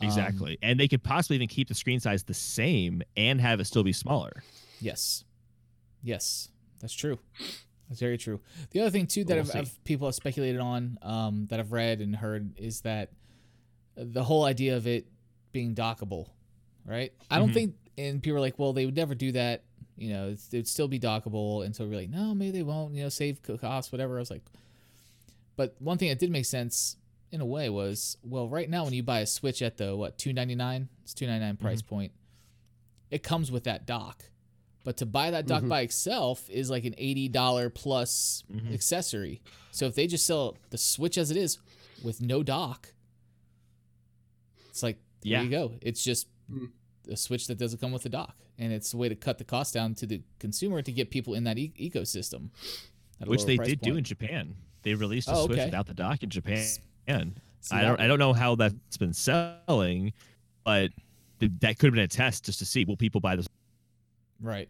[0.00, 0.58] Um, Exactly.
[0.62, 3.84] and they could possibly even keep the screen size the same and have it still
[3.84, 4.42] be smaller.
[4.80, 5.22] yes,
[6.02, 6.48] yes,
[6.82, 7.18] that's true.
[7.88, 8.40] That's very true.
[8.72, 9.56] The other thing too that We'll I've.
[9.56, 13.10] I've, people have speculated on, um, that I've read and heard, is that
[13.96, 15.06] the whole idea of it
[15.52, 16.28] being dockable,
[16.86, 17.12] right?
[17.30, 17.54] I don't Mhm.
[17.54, 19.64] think, and people are like, well, they would never do that.
[19.98, 22.94] You know, it's, it'd still be dockable, and so we're like, no, maybe they won't.
[22.94, 24.16] You know, save costs, whatever.
[24.16, 24.42] I was like,
[25.56, 26.96] but one thing that did make sense
[27.30, 30.16] in a way was, well, right now when you buy a Switch at the what
[30.16, 32.12] two ninety nine, it's two ninety nine price point.
[33.10, 34.24] It comes with that dock,
[34.84, 35.68] but to buy that dock Mhm.
[35.68, 38.72] by itself is like an eighty dollar plus Mhm.
[38.72, 39.40] accessory.
[39.70, 41.58] So if they just sell the Switch as it is
[42.02, 42.92] with no dock,
[44.68, 45.42] it's like there Yeah.
[45.42, 45.78] you go.
[45.80, 46.70] It's just Mm.
[47.08, 49.44] a Switch that doesn't come with a dock, and it's a way to cut the
[49.44, 52.50] cost down to the consumer to get people in that e- ecosystem.
[53.24, 54.56] which they price did do in Japan.
[54.82, 55.66] They released a Oh, Switch okay.
[55.66, 56.56] without the dock in Japan.
[56.66, 56.80] See,
[57.70, 60.12] I don't I don't know how that's been selling,
[60.64, 60.90] but
[61.38, 63.46] th- that could have been a test just to see will people buy this.
[64.42, 64.68] Right.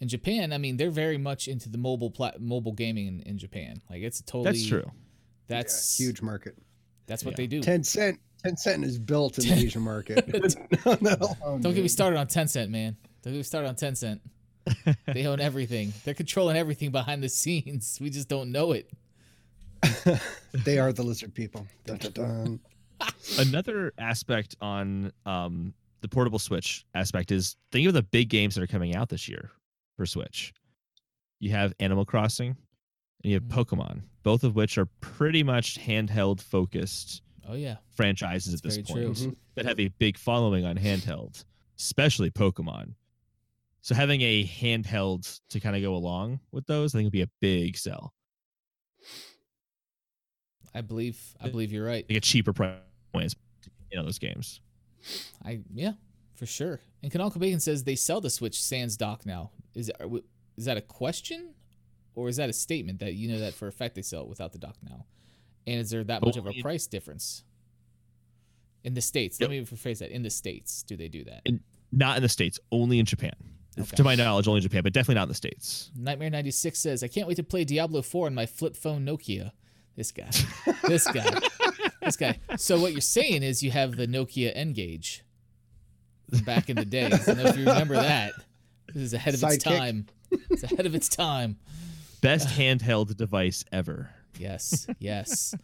[0.00, 3.38] In Japan, I mean, they're very much into the mobile plat- mobile gaming in, in
[3.38, 3.80] Japan.
[3.88, 4.90] Like it's a totally That's true.
[5.46, 6.56] That's Yeah, huge market.
[7.06, 7.36] That's what Yeah.
[7.36, 7.60] they do.
[7.62, 8.18] Tencent.
[8.44, 10.28] Ten cent is built in the Asian market.
[10.84, 11.16] No, no,
[11.60, 12.96] Don't get me started on Tencent, man.
[13.22, 14.20] Don't get me started on Tencent.
[15.12, 15.92] they own everything.
[16.04, 17.98] They're controlling everything behind the scenes.
[18.00, 18.90] We just don't know it.
[20.64, 21.66] they are the lizard people.
[21.86, 22.60] Dun, dun, dun.
[23.38, 28.62] Another aspect on um, the portable Switch aspect is think of the big games that
[28.62, 29.50] are coming out this year
[29.96, 30.52] for Switch.
[31.40, 33.48] You have Animal Crossing and you have Mhm.
[33.64, 39.06] Pokemon, both of which are pretty much handheld focused Oh yeah, franchises at this point.
[39.16, 39.36] Mhm.
[39.54, 41.44] that have a big following on handheld,
[41.78, 42.94] especially Pokemon.
[43.80, 47.22] So having a handheld to kind of go along with those, I think would be
[47.22, 48.12] a big sell.
[50.74, 51.34] I believe.
[51.40, 52.04] I believe you're right.
[52.08, 52.76] Like a cheaper price
[53.12, 53.34] points,
[53.90, 54.60] you know, those games.
[55.44, 55.92] I yeah,
[56.34, 56.80] for sure.
[57.02, 59.50] And Kanal Bacon says they sell the Switch Sans dock now.
[59.74, 59.90] Is
[60.56, 61.54] is that a question,
[62.14, 64.28] or is that a statement that you know that for a fact they sell it
[64.28, 65.06] without the dock now?
[65.66, 67.44] And is there that much of a price difference
[68.84, 69.40] in the states?
[69.40, 70.10] Let me rephrase that.
[70.10, 71.42] In the states, do they do that?
[71.44, 71.60] In-
[71.92, 73.34] Not in the states, only in Japan.
[73.78, 73.96] Okay.
[73.96, 75.92] To my knowledge, only in Japan, but definitely not in the states.
[75.96, 79.06] Nightmare ninety six says, "I can't wait to play Diablo four on my flip phone
[79.06, 79.52] Nokia."
[79.94, 80.30] This guy,
[80.86, 81.24] this guy,
[82.08, 82.38] this guy.
[82.56, 85.24] So what you're saying is you have the Nokia N-Gage
[86.44, 87.06] back in the day.
[87.06, 88.32] I don't know if you remember that.
[88.94, 89.78] This is ahead of its Sidekick.
[89.78, 90.06] time.
[90.50, 91.58] It's ahead of its time.
[92.20, 94.10] Best handheld device ever.
[94.38, 95.54] Yes, yes.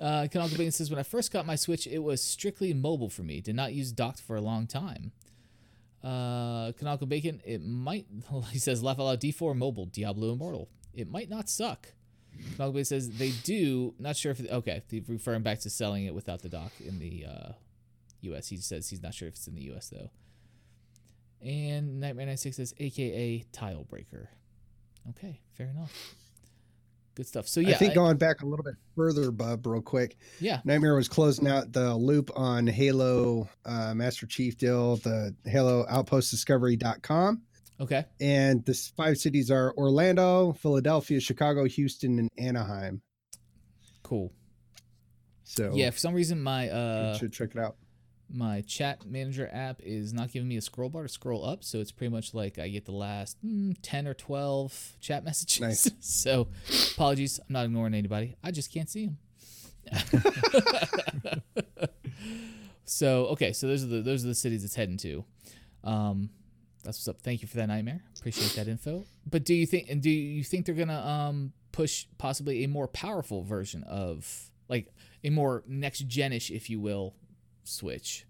[0.00, 3.22] Uh, Canal Bacon says, when I first got my Switch, it was strictly mobile for
[3.22, 3.40] me.
[3.40, 5.12] Did not use docked for a long time.
[6.04, 8.06] Uh, Canal Bacon, it might,
[8.52, 10.68] he says, laugh out loud, D4 mobile, Diablo Immortal.
[10.94, 11.88] It might not suck.
[12.56, 16.42] Bacon says, they do, not sure if, okay, they're referring back to selling it without
[16.42, 17.52] the dock in the uh,
[18.22, 18.48] US.
[18.48, 20.10] He says he's not sure if it's in the US, though.
[21.40, 24.28] And Nightmare 96 says, AKA Tile Breaker.
[25.10, 25.92] Okay, fair enough.
[27.14, 27.48] Good stuff.
[27.48, 27.70] So, yeah.
[27.70, 30.16] I think I- going back a little bit further, Bub, real quick.
[30.40, 30.60] yeah.
[30.64, 36.30] Nightmare was closing out the loop on Halo uh, Master Chief deal, the Halo Outpost
[36.30, 37.42] Discovery.com.
[37.80, 38.04] Okay.
[38.20, 43.02] And the five cities are Orlando, Philadelphia, Chicago, Houston, and Anaheim.
[44.02, 44.32] Cool.
[45.44, 47.76] So Yeah, for some reason my uh should check it out.
[48.28, 51.78] my chat manager app is not giving me a scroll bar to scroll up, so
[51.78, 55.60] it's pretty much like I get the last mm, 10 or 12 chat messages.
[55.60, 55.90] Nice.
[56.00, 56.48] so,
[56.94, 58.36] apologies, I'm not ignoring anybody.
[58.42, 59.18] I just can't see them.
[62.84, 65.24] so, okay, so those are the those are the cities it's heading to.
[65.84, 66.30] Um
[66.84, 67.20] that's what's up.
[67.22, 68.02] Thank you for that nightmare.
[68.18, 69.04] Appreciate that info.
[69.28, 72.68] But do you think and do you think they're going to um push possibly a
[72.68, 74.88] more powerful version of like
[75.24, 77.14] a more next genish if you will
[77.64, 78.26] switch?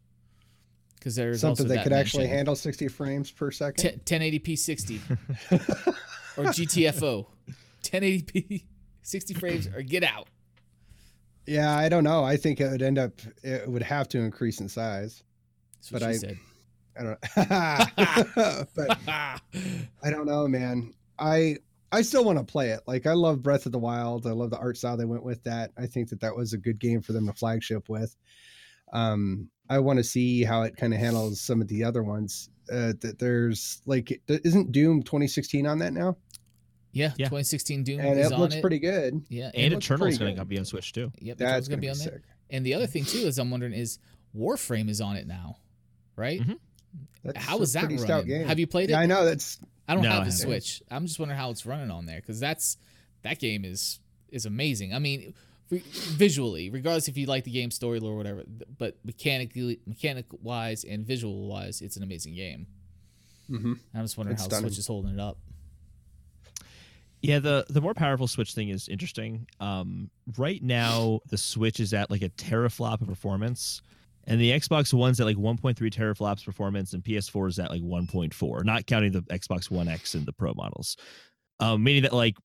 [1.00, 4.02] Cuz there's Something also that that could actually handle 60 frames per second.
[4.04, 5.00] 10- 1080p 60
[6.36, 7.26] or GTFO.
[7.82, 8.64] 1080p
[9.02, 10.26] 60 frames or get out.
[11.46, 12.24] yeah, I don't know.
[12.24, 15.22] I think it would end up, it would have to increase in size.
[15.76, 16.38] That's what But she I- said.
[16.98, 18.98] I don't but
[20.02, 20.94] I don't know, man.
[21.18, 21.56] I
[21.90, 22.80] I still want to play it.
[22.86, 24.26] Like I love Breath of the Wild.
[24.26, 25.70] I love the art style they went with that.
[25.78, 28.14] I think that that was a good game for them to flagship with.
[28.92, 32.50] Um, I want to see how it kind of handles some of the other ones.
[32.70, 36.16] Uh, that there's like, isn't Doom 2016 on that now?
[36.92, 37.26] yeah, Yeah.
[37.26, 38.60] 2016 Doom And is it on looks it.
[38.60, 39.22] pretty good.
[39.30, 41.10] Yeah, And looks Eternal's going to be on Switch too.
[41.20, 42.06] Yep, That's Eternal's gonna gonna be be on there.
[42.18, 42.22] sick.
[42.50, 43.98] And the other thing too is I'm wondering is
[44.36, 45.56] Warframe is on it now,
[46.16, 46.40] right?
[46.40, 46.56] Mhm.
[47.24, 47.98] That's How a that pretty running?
[48.06, 48.46] stout game.
[48.46, 48.92] Have you played it?
[48.92, 49.58] Yeah, I know that's
[49.88, 50.46] I don't No, I have the haven't.
[50.46, 50.82] Switch.
[50.90, 52.76] I'm just wondering how it's running on there because that's
[53.22, 54.94] that game is is amazing.
[54.94, 55.34] I mean,
[55.70, 58.44] re- visually, regardless if you like the game story or whatever,
[58.78, 62.66] but mechanically, mechanic wise and visual wise, it's an amazing game.
[63.50, 63.78] mhm.
[63.94, 64.68] I'm just wondering It's how stunning.
[64.70, 65.38] Switch is holding it up.
[67.20, 69.48] Yeah, the the more powerful Switch thing is interesting.
[69.58, 73.82] Um, right now, the Switch is at like a teraflop of performance,
[74.28, 78.62] and the Xbox One's at like 1.3 teraflops performance, and PS4 is at like 1.4,
[78.62, 80.96] not counting the Xbox One X and the Pro models.
[81.60, 82.36] Um, meaning that like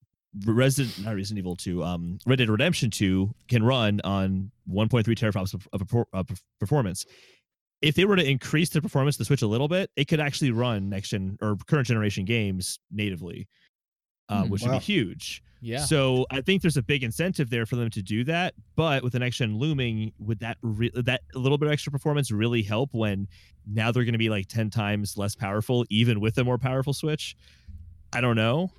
[0.45, 5.53] Resident, not Resident Evil 2, um, Red Dead Redemption 2 can run on 1.3 teraflops
[5.53, 7.05] of, of, of performance.
[7.81, 10.21] If they were to increase the performance of the Switch a little bit, it could
[10.21, 13.49] actually run next gen or current generation games natively,
[14.29, 15.43] uh, Hmm, which would be huge.
[15.61, 15.79] Yeah.
[15.79, 18.53] So I think there's a big incentive there for them to do that.
[18.75, 22.31] But with the next gen looming, would that re- that little bit of extra performance
[22.31, 23.27] really help when
[23.65, 26.91] now they're going to be like ten times less powerful, even with a more powerful
[26.93, 27.35] Switch?
[28.11, 28.71] I don't know.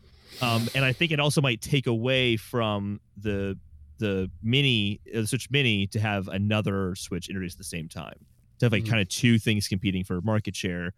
[0.43, 3.59] Um, and I think it also might take away from the
[3.99, 8.27] the mini uh, the Switch Mini to have another Switch introduced at the same time.
[8.59, 8.89] To have like Mhm.
[8.91, 10.93] kind of two things competing for market share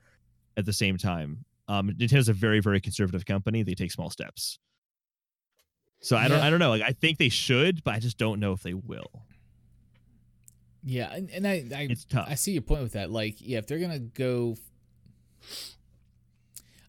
[0.56, 1.44] at the same time.
[1.68, 3.62] Um, Nintendo's a very very conservative company.
[3.62, 4.58] They take small steps.
[6.00, 6.46] So I don't Yeah.
[6.46, 6.70] I don't know.
[6.70, 9.24] Like I think they should, but I just don't know if they will.
[10.84, 12.26] yeah, and, and I I, It's tough.
[12.30, 13.10] I see your point with that.
[13.10, 14.56] Like, yeah, if they're gonna go,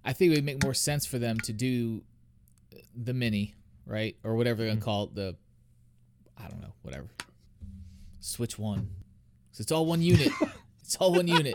[0.06, 2.04] I think it would make more sense for them to do
[2.96, 3.56] the mini,
[3.86, 4.84] right, or whatever they're gonna Mhm.
[4.84, 5.16] call it.
[5.16, 5.36] The,
[6.38, 7.10] I don't know, whatever.
[8.20, 8.90] Switch one,
[9.52, 10.32] 'Cause it's all one unit.
[10.88, 11.54] it's all one unit.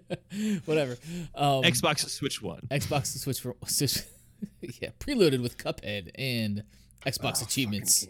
[0.64, 0.96] whatever.
[1.34, 2.60] Um, Xbox Switch One.
[2.70, 4.04] Xbox Switch for Switch,
[4.80, 6.62] yeah, preloaded with Cuphead and
[7.04, 8.06] Xbox Oh, achievements.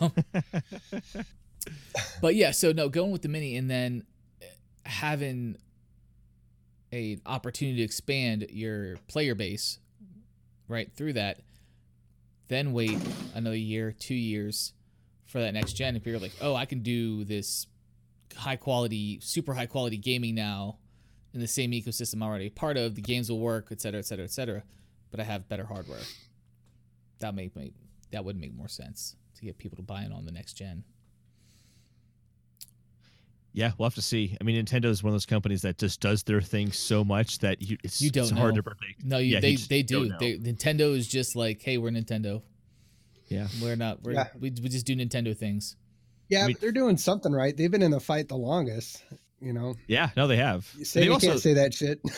[0.00, 0.12] Um,
[2.20, 4.04] but yeah, so no, going with the mini and then
[4.84, 5.56] having
[6.92, 9.78] a opportunity to expand your player base
[10.66, 11.42] right through that,
[12.48, 12.98] then wait
[13.36, 14.72] another year, two years
[15.26, 15.94] for that next gen.
[15.94, 17.68] If you're like, oh, I can do this
[18.36, 20.78] high quality, super high quality gaming now
[21.34, 24.06] in the same ecosystem I'm already part of, the games will work, et cetera, et
[24.06, 24.62] cetera, et cetera.
[25.10, 26.00] But I have better hardware.
[27.20, 27.72] That make me
[28.10, 30.84] that would make more sense to get people to buy in on the next gen.
[33.52, 34.36] Yeah, we'll have to see.
[34.38, 37.38] I mean, Nintendo is one of those companies that just does their thing so much
[37.38, 38.60] that you, it's, You don't it's hard know.
[38.60, 39.02] to predict.
[39.04, 40.08] No, you, Yeah, they you they don't do.
[40.10, 40.18] know.
[40.18, 42.42] They, Nintendo is just like, hey, we're Nintendo.
[43.28, 43.48] Yeah.
[43.62, 44.02] We're not.
[44.02, 44.28] We're, Yeah.
[44.38, 45.76] we we just do Nintendo things.
[46.28, 47.56] Yeah, I mean- but they're doing something right.
[47.56, 49.02] They've been in the fight the longest.
[49.38, 50.64] You know, Yeah, no, they have.
[50.80, 52.02] Sega They've also, can't say that shit.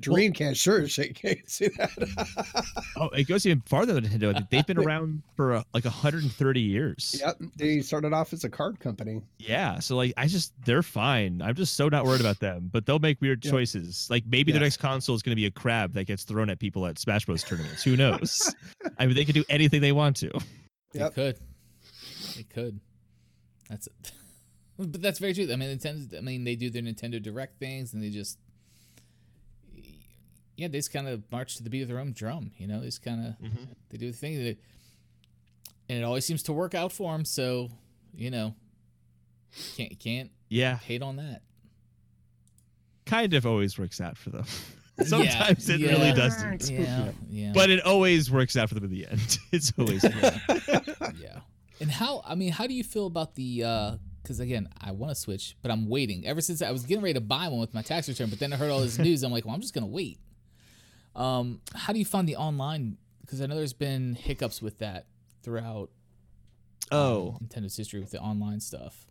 [0.00, 2.64] Dreamcast sure as shit can't say that.
[2.96, 4.48] oh, it goes even farther than Nintendo.
[4.48, 7.20] They've been around for uh, like 130 years.
[7.20, 9.20] yep, they started off as a card company.
[9.38, 11.42] Yeah, so like I just they're fine.
[11.42, 13.50] I'm just so not worried about them, but they'll make weird Yeah.
[13.50, 14.08] choices.
[14.10, 14.62] Like maybe the Yeah.
[14.64, 17.26] next console is going to be a crab that gets thrown at people at Smash
[17.26, 17.82] Bros tournaments.
[17.84, 18.54] Who knows?
[18.98, 20.30] I mean, they could do anything they want to.
[20.94, 21.38] They could.
[22.36, 22.80] They could.
[23.68, 24.12] That's it.
[24.78, 25.48] but that's very true.
[25.52, 26.18] I mean, Nintendo.
[26.18, 28.38] I mean, they do their Nintendo Direct things, and they just,
[30.56, 32.52] yeah, they just kind of march to the beat of their own drum.
[32.58, 33.64] You know, they just kind of mm-hmm.
[33.90, 34.58] they do the thing, that,
[35.88, 37.24] and it always seems to work out for them.
[37.24, 37.68] So,
[38.14, 38.54] you know,
[39.76, 41.42] can't can't Yeah, hate on that.
[43.06, 44.44] kind of always works out for them.
[45.04, 45.88] Sometimes it yeah.
[45.90, 46.70] really doesn't.
[46.70, 49.38] Yeah, yeah, But it always works out for them in the end.
[49.52, 51.40] It's always yeah.
[51.80, 52.22] And how?
[52.26, 53.64] I mean, how do you feel about the?
[53.64, 56.26] uh Because again, I want to switch, but I'm waiting.
[56.26, 58.52] Ever since I was getting ready to buy one with my tax return, but then
[58.52, 59.22] I heard all this news.
[59.22, 60.18] I'm like, well, I'm just gonna wait.
[61.16, 62.96] Um, how do you find the online?
[63.20, 65.06] Because I know there's been hiccups with that
[65.42, 65.90] throughout.
[66.90, 69.06] um, Oh, Nintendo's history with the online stuff.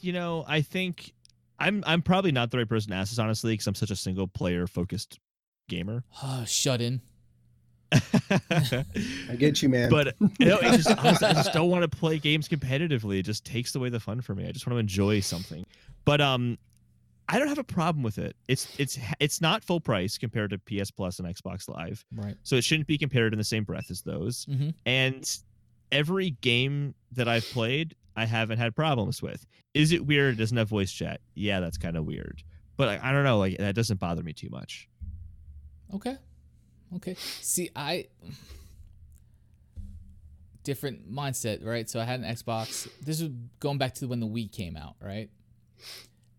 [0.00, 1.12] you know, I think
[1.58, 3.96] I'm I'm probably not the right person to ask this honestly because I'm such a
[3.96, 5.18] single player focused
[5.68, 6.04] gamer.
[6.46, 7.00] Shut in.
[9.30, 9.90] I get you, man.
[9.90, 13.18] but you know, just, honestly, I just don't want to play games competitively.
[13.18, 14.46] It just takes away the fun for me.
[14.48, 15.64] I just want to enjoy something.
[16.04, 16.58] But um,
[17.28, 18.36] I don't have a problem with it.
[18.48, 22.36] It's it's it's not full price compared to PS Plus and Xbox Live, Right.
[22.42, 24.44] so it shouldn't be compared in the same breath as those.
[24.46, 24.70] Mm-hmm.
[24.86, 25.38] And
[25.92, 29.46] every game that I've played, I haven't had problems with.
[29.72, 30.34] Is it weird?
[30.34, 31.20] It doesn't have voice chat.
[31.34, 32.42] Yeah, that's kind of weird.
[32.76, 33.38] But I, I don't know.
[33.38, 34.88] Like that doesn't bother me too much.
[35.94, 36.16] Okay.
[36.96, 37.14] Okay.
[37.40, 38.06] See, I
[40.64, 41.88] different mindset, right?
[41.88, 42.88] So I had an Xbox.
[43.04, 43.30] This was
[43.60, 45.30] going back to when the Wii came out, right?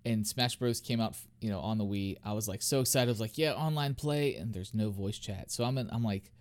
[0.04, 2.18] And Smash Bros came out, you know, on the Wii.
[2.24, 3.08] I was like so excited.
[3.10, 5.52] I was like, yeah, online play, and there's no voice chat.
[5.52, 6.32] So I'm, in, I'm like,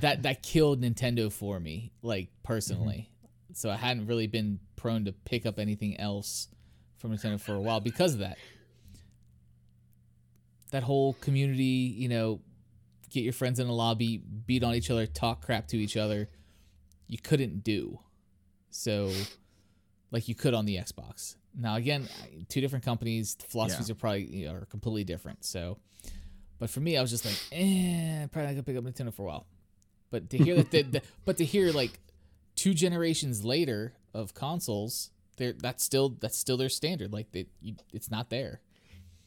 [0.00, 3.10] that that killed Nintendo for me, like personally.
[3.10, 3.54] Mm-hmm.
[3.54, 6.48] So I hadn't really been prone to pick up anything else
[6.98, 8.38] from Nintendo for a while because of that.
[10.70, 12.40] That whole community, you know,
[13.12, 16.28] get your friends in a lobby, beat on each other, talk crap to each other,
[17.06, 17.98] you couldn't do.
[18.70, 19.12] So,
[20.10, 21.36] like you could on the Xbox.
[21.58, 22.08] Now, again,
[22.48, 25.44] two different companies, the philosophies are probably you know, are completely different.
[25.44, 25.78] So,
[26.58, 29.22] but for me, I was just like, eh, probably not gonna pick up Nintendo for
[29.22, 29.46] a while.
[30.10, 31.98] But to hear that, the, the, but to hear like
[32.54, 37.12] two generations later of consoles, there that's still that's still their standard.
[37.12, 38.60] Like they, you, it's not there.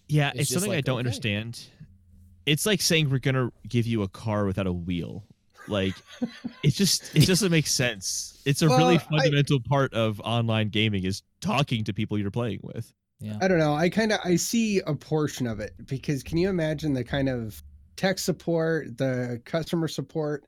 [0.08, 1.00] Yeah, It's it's, something I don't okay.
[1.00, 1.64] understand.
[2.46, 5.24] It's like saying we're gonna give you a car without a wheel.
[5.68, 5.96] Like
[6.64, 8.42] it just it doesn't make sense.
[8.46, 12.32] It's a really Well, I- fundamental part of online gaming is talking to people you're
[12.32, 12.94] playing with.
[13.20, 13.38] Yeah.
[13.42, 13.74] I don't know.
[13.74, 17.30] I kind of I see a portion of it because can you imagine the kind
[17.30, 17.62] of
[17.96, 20.44] tech support, the customer support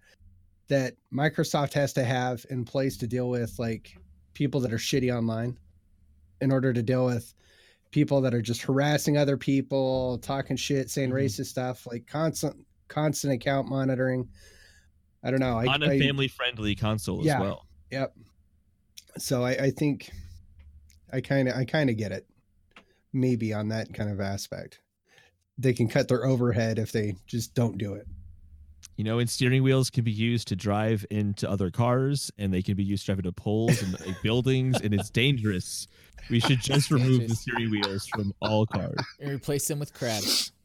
[0.67, 3.97] that Microsoft has to have in place to deal with like
[4.33, 5.57] people that are shitty online
[6.41, 7.33] in order to deal with
[7.91, 11.13] people that are just harassing other people, talking shit, saying Mhm.
[11.25, 12.55] racist stuff, like constant
[12.87, 14.29] constant account monitoring.
[15.23, 15.57] I don't know.
[15.57, 17.35] I, on a I- family friendly console Yeah.
[17.35, 17.67] as well.
[17.91, 18.15] Yep.
[19.17, 20.09] So I, I think
[21.11, 22.27] I kind of I kind of get it.
[23.13, 24.79] Maybe on that kind of aspect,
[25.57, 28.05] they can cut their overhead if they just don't do it.
[28.95, 32.61] You know, and steering wheels can be used to drive into other cars and they
[32.61, 35.87] can be used to drive into poles and like, buildings and it's dangerous.
[36.29, 37.39] We should just remove the Dangerous.
[37.41, 40.51] steering wheels from all cars And replace them with crabs.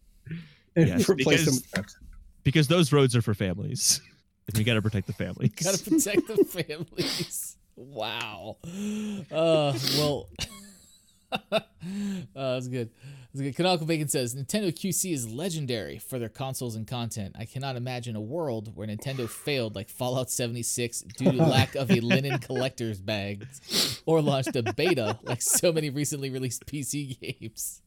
[0.75, 1.97] Yes, replace them because- with trucks.
[2.45, 4.01] because those roads are for families.
[4.49, 5.51] And we got to protect the families.
[5.63, 7.57] Gotta protect the families.
[7.77, 8.57] Wow.
[9.31, 10.29] Uh, well,
[11.53, 11.61] uh,
[12.35, 12.91] that's good.
[13.33, 13.57] That's good.
[13.57, 17.35] Canonical Bacon says Nintendo QC is legendary for their consoles and content.
[17.39, 21.91] I cannot imagine a world where Nintendo failed like Fallout 76 due to lack of
[21.91, 23.47] a linen collector's bag,
[24.05, 27.81] or launched a beta like so many recently released PC games.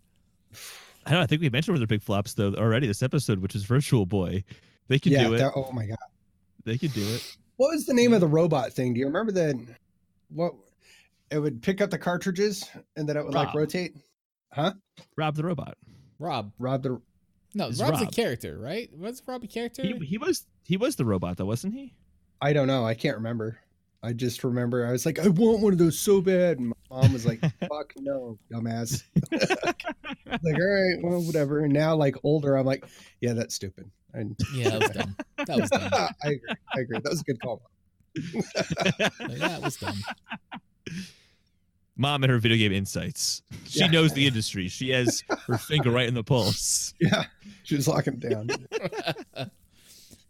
[1.05, 1.23] I don't know.
[1.23, 3.63] I think we mentioned one of their big flops though already this episode, which is
[3.65, 4.43] Virtual Boy.
[4.87, 5.27] They could Yeah.
[5.27, 5.37] do it.
[5.39, 5.97] that- oh my god.
[6.63, 7.37] They could do it.
[7.57, 8.93] What was the name of the robot thing?
[8.95, 9.55] Do you remember that?
[10.29, 10.53] what?
[11.29, 13.95] It would pick up the cartridges and then it would like rotate.
[14.53, 14.73] Huh?
[15.17, 15.77] Rob the robot.
[16.19, 17.01] Rob, Rob the.
[17.53, 18.89] no, It's Rob's a character, right?
[18.97, 19.81] Was Rob a character?
[19.83, 21.93] He, he was he was the robot though, wasn't he?
[22.41, 22.85] I don't know.
[22.85, 23.59] I can't remember.
[24.03, 26.59] I just remember I was like, I want one of those so bad.
[26.59, 27.39] And my mom was like,
[27.69, 29.03] fuck no, dumbass.
[29.31, 31.61] like, all right, well, whatever.
[31.61, 32.85] And now, like older, I'm like,
[33.19, 33.89] yeah, that's stupid.
[34.13, 35.15] And Yeah, that was dumb.
[35.47, 35.89] That was dumb.
[36.23, 36.55] I agree.
[36.75, 36.99] I agree.
[37.03, 37.61] That was a good call.
[38.33, 39.95] Like, that was dumb.
[41.97, 43.41] Mom and her video game insights.
[43.67, 43.87] She Yeah.
[43.87, 44.67] knows the industry.
[44.67, 46.93] She has her finger right in the pulse.
[46.99, 47.25] Yeah,
[47.63, 48.49] she's locking down.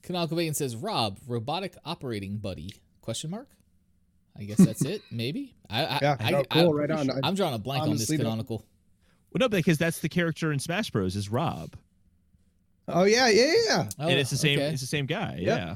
[0.03, 2.69] Canonical Bacon says, Rob, robotic operating buddy?
[3.01, 3.47] Question mark.
[4.37, 5.01] I guess that's it.
[5.11, 5.55] Maybe.
[5.69, 7.09] I, I, Yeah, I, no, I, cool, right on.
[7.09, 8.65] I- I'm drawing a blank on this honestly don't- canonical.
[9.33, 11.15] Well, no, because that's the character in Smash Bros.
[11.15, 11.75] is Rob,
[12.87, 13.89] Oh yeah, yeah, yeah.
[13.99, 14.59] Oh, and it's the same.
[14.59, 14.69] okay.
[14.69, 15.39] It's the same guy.
[15.41, 15.55] Yeah.
[15.55, 15.75] Yeah.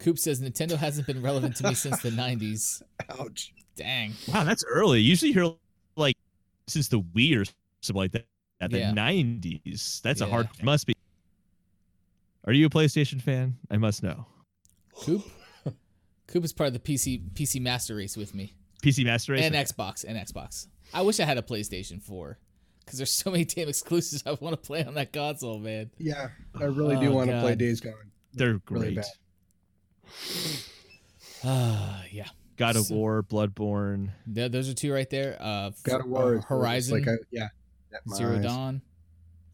[0.00, 2.82] Coop says Nintendo hasn't been relevant to me since the 90s.
[3.20, 3.52] Ouch.
[3.76, 4.12] Dang.
[4.32, 5.00] Wow, that's early.
[5.00, 5.52] Usually hear
[5.96, 6.16] like
[6.68, 7.44] since the Wii or
[7.80, 8.26] something like that.
[8.60, 8.92] At the Yeah.
[8.92, 10.00] '90s.
[10.02, 10.48] That's a hard.
[10.62, 10.94] Must be.
[12.44, 13.56] Are you a PlayStation fan?
[13.70, 14.26] I must know.
[14.96, 15.24] Coop?
[16.28, 18.54] Coop is part of the PC PC Master Race with me.
[18.82, 19.42] PC Master Race.
[19.44, 20.04] And Xbox.
[20.06, 20.68] And Xbox.
[20.94, 22.38] I wish I had a PlayStation 4.
[22.84, 25.90] Because there's so many damn exclusives I want to play on that console, man.
[25.98, 27.58] Yeah, I really do Oh, want to play God.
[27.58, 27.94] Days Gone.
[28.34, 28.96] They're really great.
[28.96, 30.14] bad.
[31.44, 32.28] Ah, yeah.
[32.56, 34.10] God of So- War, Bloodborne.
[34.26, 35.36] There, those are two right there.
[35.40, 37.48] Uh, God of War, uh, Horizon, like a, yeah,
[37.92, 38.44] yeah, Zero eyes.
[38.44, 38.82] Dawn.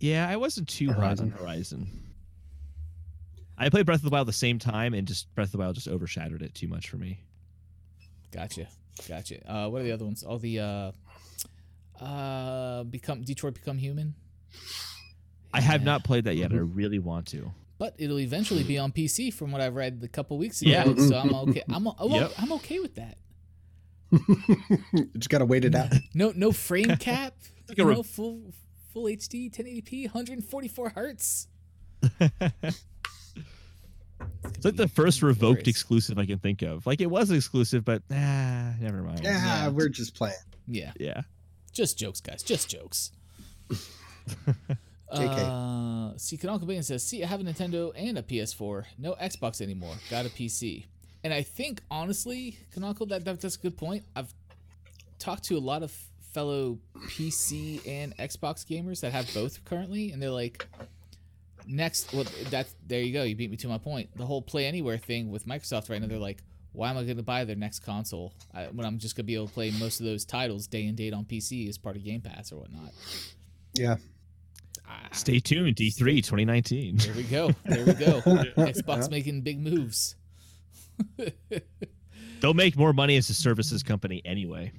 [0.00, 1.30] Yeah, I wasn't too hot on Horizon.
[1.30, 2.02] Horizon.
[3.58, 5.58] I played Breath of the Wild at the same time, and just Breath of the
[5.58, 7.20] Wild just overshadowed it too much for me.
[8.32, 8.68] Gotcha,
[9.08, 9.46] gotcha.
[9.50, 10.24] Uh, what are the other ones?
[10.26, 10.92] Oh, the uh,
[12.02, 14.14] uh, become Detroit Become Human.
[15.52, 16.52] I have not played that yet.
[16.52, 16.74] I Mm-hmm.
[16.74, 17.52] really want to.
[17.80, 20.70] But it'll eventually be on PC, from what I've read a couple weeks ago.
[20.70, 20.84] Yeah.
[20.96, 21.62] So I'm okay.
[21.68, 22.32] I'm I'm, Yep.
[22.38, 23.16] I'm okay with that.
[25.16, 25.88] Just gotta wait it out.
[26.14, 27.34] No no frame cap.
[27.70, 28.52] like a you re- full
[28.92, 31.48] full HD, 1080p, 144 hertz.
[34.54, 35.68] It's like the first revoked glorious.
[35.68, 36.84] exclusive I can think of.
[36.86, 39.20] Like it was exclusive, but ah, never mind.
[39.22, 39.68] Yeah, Yeah.
[39.68, 40.34] we're just playing.
[40.66, 41.22] Yeah, Yeah.
[41.72, 42.42] just jokes, guys.
[42.42, 43.12] Just jokes.
[45.12, 46.12] JK.
[46.12, 48.84] Uh, see, Canonical Bacon says, "See, I have a Nintendo and a PS4.
[48.98, 49.94] No Xbox anymore.
[50.08, 50.86] Got a PC."
[51.22, 54.04] And I think honestly, Canonical, that, that that's a good point.
[54.14, 54.32] I've
[55.18, 55.92] talked to a lot of
[56.32, 60.66] fellow PC and Xbox gamers that have both currently, and they're like,
[61.66, 63.24] "Next, well, that's there you go.
[63.24, 64.10] You beat me to my point.
[64.16, 66.08] The whole Play Anywhere thing with Microsoft right now.
[66.08, 66.42] They're like."
[66.72, 69.26] Why am I going to buy their next console I, when I'm just going to
[69.26, 71.96] be able to play most of those titles day and date on PC as part
[71.96, 72.92] of Game Pass or whatnot?
[73.74, 73.96] Yeah.
[75.12, 76.96] Stay tuned, E3 2019.
[76.96, 77.50] There we go.
[77.64, 78.20] There we go.
[78.56, 80.16] Xbox making big moves.
[82.40, 84.72] They'll make more money as a services company anyway.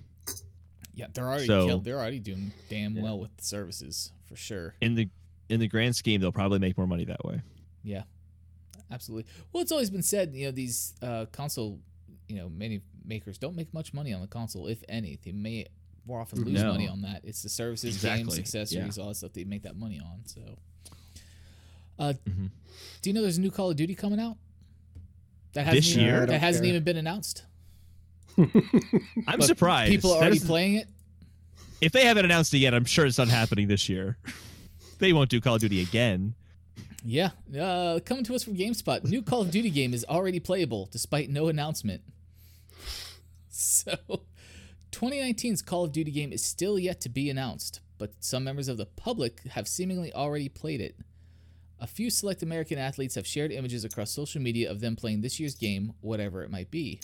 [0.93, 1.84] Yeah, they're already So- killed.
[1.86, 3.03] They're already doing damn Yeah.
[3.03, 4.76] well with the services for sure.
[4.82, 5.09] In the
[5.49, 7.41] in the grand scheme, they'll probably make more money that way.
[7.84, 8.03] Yeah,
[8.89, 9.30] absolutely.
[9.51, 11.80] Well, it's always been said, you know, these uh, console,
[12.30, 15.20] you know, many makers don't make much money on the console, if any.
[15.24, 15.66] They may
[16.06, 16.72] more often lose No.
[16.72, 17.22] money on that.
[17.24, 18.39] It's the services, games, Exactly.
[18.39, 20.22] accessories, all that stuff they make that money on.
[20.26, 20.41] So,
[21.99, 22.49] uh, Mhm.
[23.02, 24.38] do you know there's a new Call of Duty coming out?
[25.54, 26.24] That hasn't This even, year?
[26.24, 26.70] I that hasn't care.
[26.74, 27.43] even been announced.
[28.38, 28.49] I'm
[29.26, 29.91] But surprised.
[29.91, 30.88] People are That already is- playing it.
[31.82, 34.18] If they haven't announced it yet, I'm sure it's not happening this year.
[34.99, 36.36] they won't do Call of Duty again.
[37.04, 39.04] Yeah, uh, coming to us from GameSpot.
[39.06, 42.02] New Call of Duty game is already playable despite no announcement.
[43.54, 43.95] So,
[45.02, 48.78] 2019's Call of Duty game is still yet to be announced, but some members of
[48.78, 50.95] the public have seemingly already played it.
[51.80, 55.39] A few select American athletes have shared images across social media of them playing this
[55.39, 56.99] year's game, whatever it might be.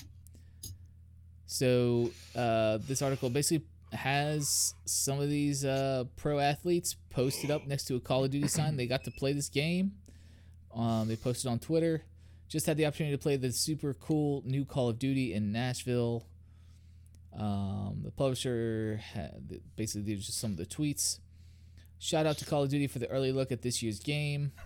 [1.48, 7.86] So, uh, this article basically has some of these uh, pro athletes posted up next
[7.86, 8.78] to a Call of Duty sign.
[8.78, 9.93] They got to play this game.
[10.76, 12.04] Um, they posted on Twitter.
[12.48, 16.28] Just had the opportunity to play the super cool new Call of Duty in Nashville.
[17.38, 21.19] Um, the publisher had basically these are just some of the tweets.
[21.99, 24.51] Shout out to Call of Duty for the early look at this year's game.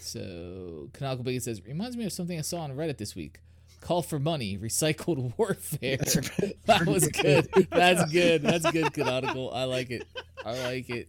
[0.00, 3.40] So Canonical Bacon says reminds me of something I saw on Reddit this week.
[3.80, 5.96] Call for money, recycled warfare.
[6.66, 7.48] that was good.
[7.70, 8.42] That's good.
[8.42, 9.50] That's good, Canonical.
[9.52, 10.06] I like it.
[10.44, 11.08] I like it.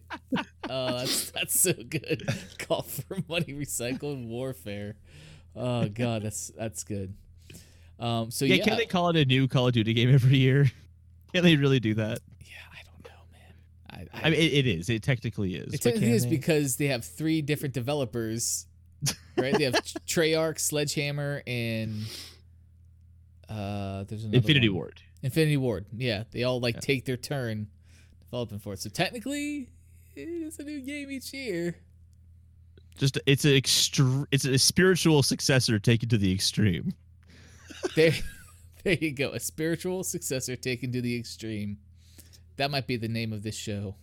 [0.68, 2.26] Oh, that's that's so good.
[2.58, 4.96] Call for money, recycled warfare.
[5.54, 7.14] Oh god, that's that's good.
[7.98, 10.36] Um, so Yeah, yeah, can they call it a new Call of Duty game every
[10.36, 10.70] year?
[11.34, 12.20] Can they really do that?
[12.40, 14.08] yeah, I don't know, man.
[14.14, 14.88] I, I, I mean, it, it is.
[14.88, 15.74] It technically is.
[15.74, 16.30] it technically is they?
[16.30, 18.66] because they have three different developers,
[19.36, 19.54] right?
[19.56, 19.74] they have
[20.06, 22.04] Treyarch, Sledgehammer, and
[23.48, 24.76] uh, there's another Infinity one.
[24.76, 25.02] Ward.
[25.22, 25.86] Infinity Ward.
[25.96, 26.80] Yeah, they all like Yeah.
[26.80, 27.66] take their turn
[28.24, 28.80] developing for it.
[28.80, 29.68] So technically,
[30.14, 31.76] it's a new game each year.
[32.96, 36.92] Just it's an extre- It's a spiritual successor taken to the extreme.
[37.94, 38.12] There,
[38.84, 39.30] there you go.
[39.30, 41.78] A spiritual successor taken to the extreme.
[42.56, 43.96] That might be the name of this show.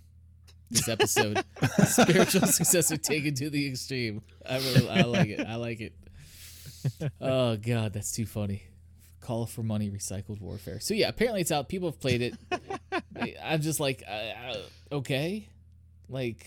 [0.72, 1.43] This episode,
[1.86, 4.24] spiritual successor taken to the extreme.
[4.47, 5.45] I really, I like it.
[5.45, 5.93] I like it.
[7.22, 8.64] Oh god, that's too funny.
[9.22, 10.80] Call for money, recycled warfare.
[10.80, 11.70] So yeah, apparently it's out.
[11.70, 12.34] People have played it.
[13.41, 14.57] I'm just like, uh, uh,
[14.93, 15.47] okay,
[16.09, 16.45] like.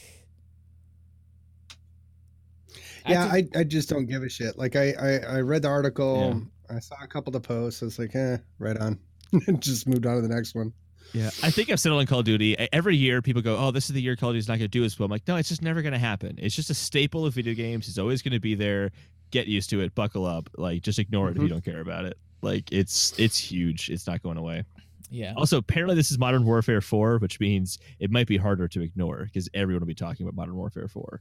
[3.06, 4.58] Yeah, Active- I, I just don't give a shit.
[4.58, 7.86] Like I, I, I read the article, I saw a couple of the posts, I
[7.86, 8.98] was like, eh, right on.
[9.58, 10.72] just moved on to the next one.
[11.12, 12.56] Yeah, I think I've said it on Call of Duty.
[12.72, 14.68] Every year, people go, "Oh, this is the year Call of Duty is not going
[14.70, 16.34] to do as well." I'm like, no, it's just never going to happen.
[16.38, 17.88] It's just a staple of video games.
[17.88, 18.90] It's always going to be there.
[19.30, 19.94] Get used to it.
[19.94, 20.50] Buckle up.
[20.56, 21.50] Like, just ignore it if you Mhm.
[21.50, 22.18] don't care about it.
[22.42, 23.88] Like, it's it's huge.
[23.88, 24.64] It's not going away.
[25.08, 28.80] yeah, Also, apparently, this is Modern Warfare 4, which means it might be harder to
[28.82, 31.20] ignore because everyone will be talking about Modern Warfare 4.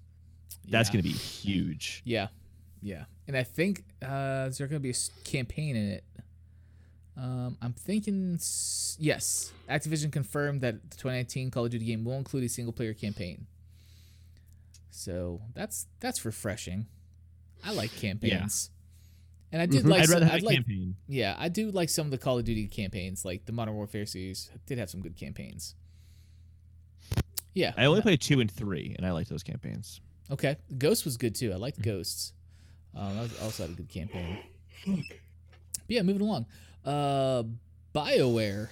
[0.68, 0.94] That's yeah.
[0.94, 2.02] going to be huge.
[2.06, 2.28] Yeah,
[2.82, 6.04] yeah, and I think uh, is there going to be a campaign in it?
[7.18, 9.52] Um, I'm thinking s- yes.
[9.70, 13.48] Activision confirmed that the 2019 Call of Duty game will include a single player campaign.
[14.92, 16.88] So that's that's refreshing.
[17.64, 18.70] I like campaigns,
[19.52, 19.54] yeah.
[19.54, 19.90] and I did Mhm.
[19.90, 20.02] like.
[20.02, 20.96] I'd some- rather have I'd a like campaign.
[21.08, 24.06] yeah, I do like some of the Call of Duty campaigns, like the Modern Warfare
[24.06, 25.76] series did have some good campaigns.
[27.54, 30.02] Yeah, I only played two and three, and I liked those campaigns.
[30.30, 31.54] Okay, Ghost was good too.
[31.54, 32.34] I liked Ghosts.
[32.96, 34.38] Um, that also had a good campaign.
[34.86, 35.00] But
[35.88, 36.46] yeah, moving along.
[36.86, 37.44] Uh,
[37.94, 38.70] Bioware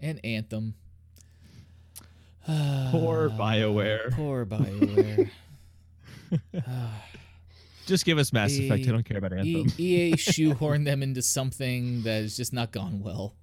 [0.00, 0.74] and Anthem.
[2.46, 4.12] Poor BioWare.
[4.12, 5.28] Poor Bioware.
[7.86, 8.86] Just give us Mass Effect.
[8.86, 9.72] I don't care about E- Anthem.
[9.78, 13.34] EA shoehorned them into something that has just not gone well.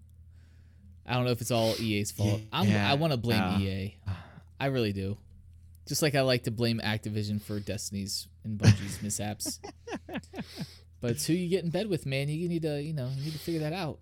[1.06, 2.42] I don't know if it's all EA's fault.
[2.54, 2.90] I'm, Yeah.
[2.90, 3.60] I want to blame Uh.
[3.60, 3.96] EA.
[4.60, 5.18] I really do.
[5.88, 9.60] Just like I like to blame Activision for Destiny's and Bungie's mishaps.
[11.06, 12.30] But it's who you get in bed with, man.
[12.30, 14.00] You need to, you know, you need to figure that out.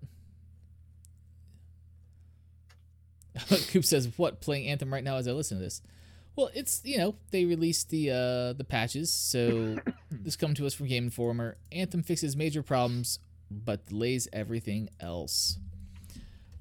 [3.71, 5.81] Coop says, "What playing Anthem right now as I listen to this?"
[6.37, 9.79] Well, it's you know they released the uh, the patches, so
[10.11, 11.57] this come to us from Game Informer.
[11.73, 13.19] Anthem fixes major problems,
[13.51, 15.57] but delays everything else.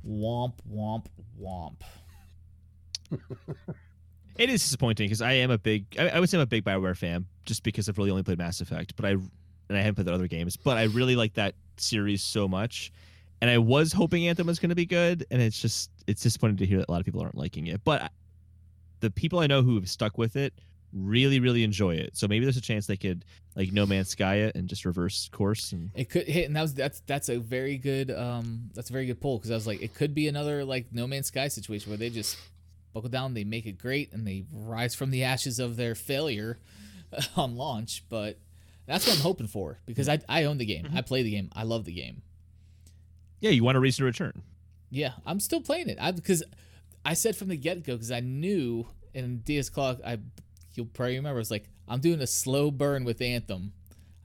[0.04, 1.06] Womp womp
[1.40, 1.82] womp.
[4.36, 6.64] It is disappointing because I am a big, I, I would say I'm a big
[6.64, 9.30] Bioware fan just because I've really only played Mass Effect, but I, and
[9.70, 12.92] I haven't played the other games, but I really like that series so much.
[13.40, 16.58] And I was hoping Anthem was going to be good, and it's just, it's disappointing
[16.58, 17.82] to hear that a lot of people aren't liking it.
[17.84, 18.12] But
[19.00, 20.54] the people I know who have stuck with it
[20.92, 22.16] really, really enjoy it.
[22.16, 23.24] So maybe there's a chance they could
[23.56, 25.72] like No Man's Sky it and just reverse course.
[25.72, 28.92] And It could hit, and that was that's that's a very good um that's a
[28.92, 31.48] very good pull because I was like it could be another like No Man's Sky
[31.48, 32.36] situation where they just
[32.92, 36.58] buckle down, they make it great, and they rise from the ashes of their failure
[37.36, 38.04] on launch.
[38.08, 38.38] But
[38.86, 40.14] that's what I'm hoping for because hmm.
[40.28, 40.96] I I own the game, mm-hmm.
[40.96, 42.22] I play the game, I love the game.
[43.40, 44.42] yeah, you want a reason to return.
[44.90, 45.98] Yeah, I'm still playing it.
[46.00, 46.42] I because
[47.04, 50.18] I said from the get go because I knew in DS Clock I
[50.74, 53.72] you'll probably remember it's like I'm doing a slow burn with Anthem.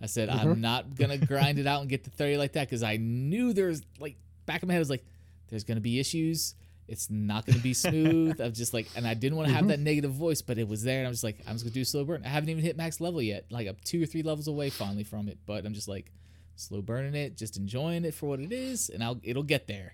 [0.02, 0.62] I said I'm mm-hmm.
[0.62, 3.82] not gonna grind it out and get to 30 like that because I knew there's
[4.00, 5.06] like back of my head I was like
[5.50, 6.56] there's gonna be issues.
[6.88, 8.40] It's not gonna be smooth.
[8.40, 9.70] I'm just like, and I didn't want to have mm-hmm.
[9.70, 11.84] that negative voice, but it was there, and I'm just like, I'm just gonna do
[11.84, 12.24] slow burn.
[12.26, 13.46] I haven't even hit max level yet.
[13.50, 16.12] Like I'm two or three levels away finally from it, but I'm just like
[16.56, 19.94] slow burning it, just enjoying it for what it is, and I'll it'll get there.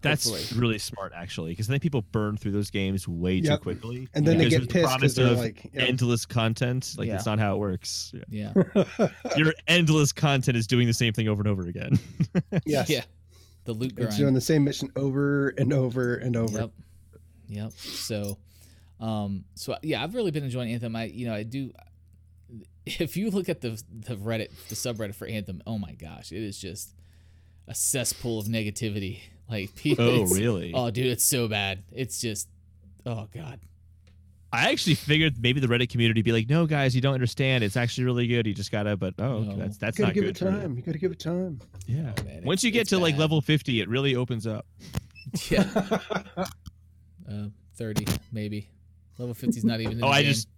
[0.00, 0.60] That's Hopefully.
[0.60, 4.08] really smart, actually, because I think people burn through those games way too quickly.
[4.14, 5.82] And then they because get there's pissed promise because they're of like, yeah.
[5.82, 6.94] endless content.
[6.96, 7.14] Like Yeah.
[7.14, 8.14] that's not how it works.
[8.30, 8.52] Yeah.
[8.76, 9.08] Yeah.
[9.36, 11.98] Your endless content is doing the same thing over and over again.
[12.64, 12.88] yes.
[12.88, 13.02] Yeah.
[13.68, 14.08] The loot grind.
[14.08, 16.58] It's doing the same mission over and over and over.
[16.58, 16.70] Yep.
[17.48, 17.72] Yep.
[17.72, 18.38] So,
[18.98, 20.96] um, so yeah, I've really been enjoying Anthem.
[20.96, 21.72] I, you know, I do.
[22.86, 26.42] If you look at the the Reddit, the subreddit for Anthem, oh my gosh, it
[26.42, 26.94] is just
[27.66, 29.20] a cesspool of negativity.
[29.50, 30.06] Like people.
[30.06, 30.72] oh, it's- really?
[30.74, 31.82] Oh, dude, it's so bad.
[31.92, 32.48] It's just,
[33.04, 33.60] oh god.
[34.52, 37.62] I actually figured maybe the Reddit community would be like, "No, guys, you don't understand.
[37.62, 38.46] It's actually really good.
[38.46, 39.56] You just gotta." But oh, No.
[39.56, 40.30] that's that's you gotta not give good.
[40.30, 40.60] it for you.
[40.62, 40.76] time.
[40.76, 41.60] You gotta give it time.
[41.86, 42.12] Yeah.
[42.18, 43.20] Oh, man, Once it's- you get it's to like bad.
[43.20, 44.66] level fifty, it really opens up.
[45.50, 45.68] yeah,
[47.30, 48.68] uh, thirty maybe.
[49.18, 49.94] Level 50 is not even.
[49.98, 50.32] In Oh, the I game.
[50.32, 50.48] just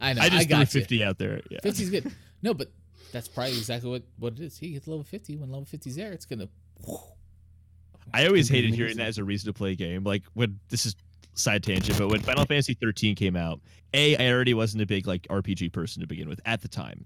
[0.00, 0.20] I know.
[0.22, 0.66] I I, just threw got you.
[0.80, 1.40] fifty out there.
[1.50, 1.58] Yeah.
[1.62, 2.12] 50 is good.
[2.42, 2.70] No, but
[3.10, 4.58] that's probably exactly what, what it is.
[4.58, 5.36] He gets level 50.
[5.36, 6.48] When level 50 is there, it's going to.
[8.12, 10.04] I always hated hearing that as a reason to play a game.
[10.04, 10.94] Like when this is
[11.34, 13.60] side tangent, but when Final Fantasy 13 came out,
[13.94, 17.04] a I already wasn't a big like RPG person to begin with at the time,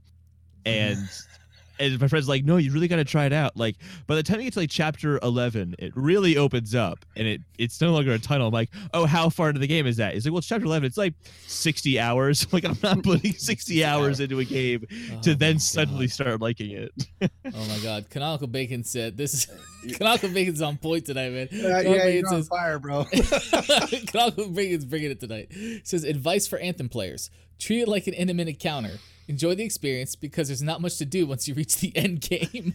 [0.64, 0.98] and
[1.78, 3.76] and my friend's like, "No, you really got to try it out." Like
[4.06, 7.40] by the time you get to like chapter eleven, it really opens up, and it
[7.58, 8.48] it's no longer a tunnel.
[8.48, 10.66] I'm like, "Oh, how far into the game is that?" He's like, "Well, it's chapter
[10.66, 10.86] eleven.
[10.86, 11.14] It's like
[11.46, 12.46] sixty hours.
[12.52, 14.86] like I'm not putting sixty hours into a game
[15.22, 16.92] to Oh then my suddenly start liking it."
[17.22, 18.10] Oh my god.
[18.10, 19.46] Canonical Bacon said this is
[19.96, 21.48] Canonical Bacon's on point tonight, man.
[21.52, 23.04] Uh, yeah, Bacon you're on fire, bro.
[23.04, 25.52] Canonical Bacon's bringing it tonight.
[25.84, 27.30] Says advice for Anthem players.
[27.58, 28.92] Treat it like an intimate encounter.
[29.28, 32.74] Enjoy the experience because there's not much to do once you reach the end game.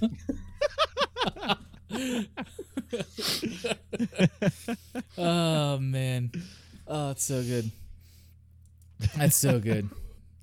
[5.17, 6.31] oh man.
[6.87, 7.71] Oh, it's so good.
[9.15, 9.89] That's so good.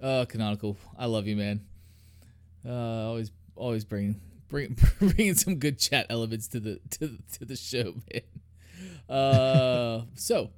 [0.00, 0.76] Oh, Canonical.
[0.98, 1.60] I love you, man.
[2.66, 7.44] Uh, always, always bring, bring, bringing some good chat elements to the to the, to
[7.44, 8.22] the show, man.
[9.08, 10.50] Uh, so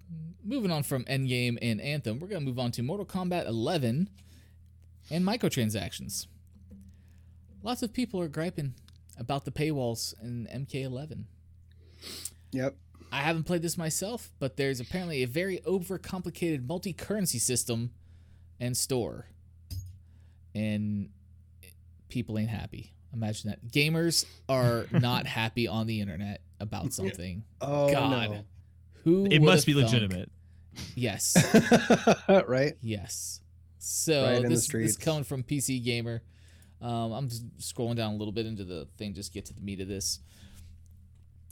[0.44, 4.08] moving on from Endgame and Anthem, we're gonna move on to Mortal Kombat 11
[5.10, 6.26] and microtransactions.
[7.62, 8.74] Lots of people are griping
[9.18, 11.24] about the paywalls in MK11.
[12.52, 12.76] yep.
[13.12, 17.90] I haven't played this myself, but there's apparently a very overcomplicated multi-currency system
[18.60, 19.26] and store,
[20.54, 21.10] and
[22.08, 22.92] people ain't happy.
[23.12, 23.66] Imagine that.
[23.66, 27.42] Gamers are not happy on the internet about something.
[27.60, 28.44] Oh God.
[29.04, 29.86] Who it must be thunk?
[29.86, 30.30] legitimate.
[30.94, 31.36] Yes.
[32.46, 32.74] right?
[32.80, 33.40] Yes.
[33.80, 34.96] So Right this, this streets.
[34.96, 36.22] coming from PC Gamer.
[36.80, 39.60] Um, I'm just scrolling down a little bit into the thing, just get to the
[39.60, 40.20] meat of this.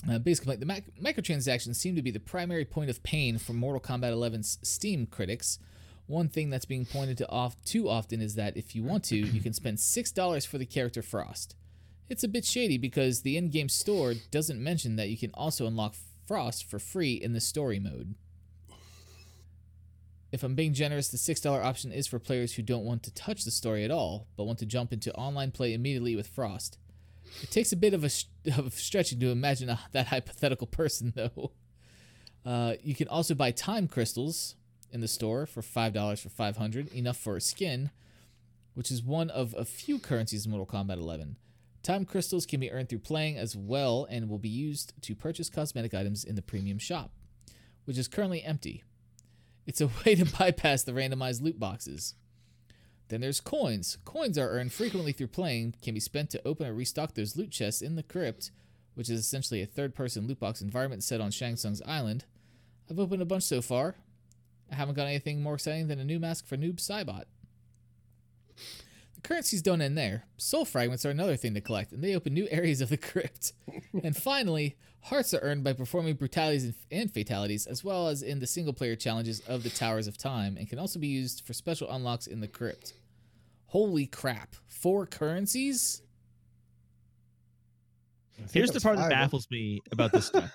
[0.08, 3.80] Uh, basically, the mic- microtransactions seem to be the primary point of pain for Mortal
[3.80, 5.58] Kombat 11's Steam critics.
[6.06, 9.16] One thing that's being pointed to off too often is that if you want to,
[9.16, 11.54] you can spend six dollars for the character Frost.
[12.08, 15.94] It's a bit shady because the in-game store doesn't mention that you can also unlock
[16.26, 18.14] Frost for free in the story mode.
[20.30, 23.44] If I'm being generous, the $6 option is for players who don't want to touch
[23.44, 26.78] the story at all, but want to jump into online play immediately with Frost.
[27.42, 28.10] It takes a bit of a
[28.56, 31.52] of stretching to imagine a, that hypothetical person, though.
[32.44, 34.54] Uh, you can also buy time crystals
[34.90, 37.90] in the store for $5 for 500, enough for a skin,
[38.74, 41.36] which is one of a few currencies in Mortal Kombat 11.
[41.82, 45.48] Time crystals can be earned through playing as well and will be used to purchase
[45.48, 47.12] cosmetic items in the premium shop,
[47.84, 48.82] which is currently empty.
[49.68, 52.14] It's a way to bypass the randomized loot boxes.
[53.08, 53.98] Then there's coins.
[54.06, 57.50] Coins are earned frequently through playing, can be spent to open or restock those loot
[57.50, 58.50] chests in the crypt,
[58.94, 62.24] which is essentially a third person loot box environment set on Shang Tsung's island.
[62.90, 63.96] I've opened a bunch so far.
[64.72, 67.24] I haven't got anything more exciting than a new mask for Noob Saibot.
[69.18, 70.24] The currencies don't end there.
[70.36, 73.52] Soul fragments are another thing to collect, and they open new areas of the crypt.
[74.04, 78.38] and finally, hearts are earned by performing brutalities and, and fatalities, as well as in
[78.38, 81.52] the single player challenges of the Towers of Time, and can also be used for
[81.52, 82.92] special unlocks in the crypt.
[83.66, 84.54] Holy crap.
[84.68, 86.00] Four currencies?
[88.52, 90.54] Here's the was part that baffles me about this stuff.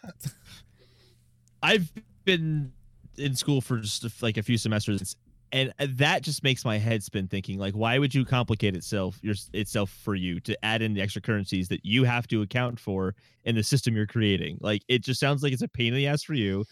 [1.62, 1.92] I've
[2.24, 2.72] been
[3.18, 5.18] in school for just like a few semesters,
[5.54, 7.28] and that just makes my head spin.
[7.28, 11.02] Thinking like, why would you complicate itself your, itself for you to add in the
[11.02, 13.16] extra currencies that you have to account for
[13.46, 14.58] in the system you're creating?
[14.60, 16.66] Like, it just sounds like it's a pain in the ass for you.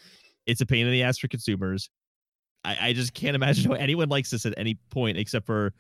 [0.47, 1.89] It's a pain in the ass for consumers.
[2.65, 5.73] I, I just can't imagine how anyone likes this at any point, except for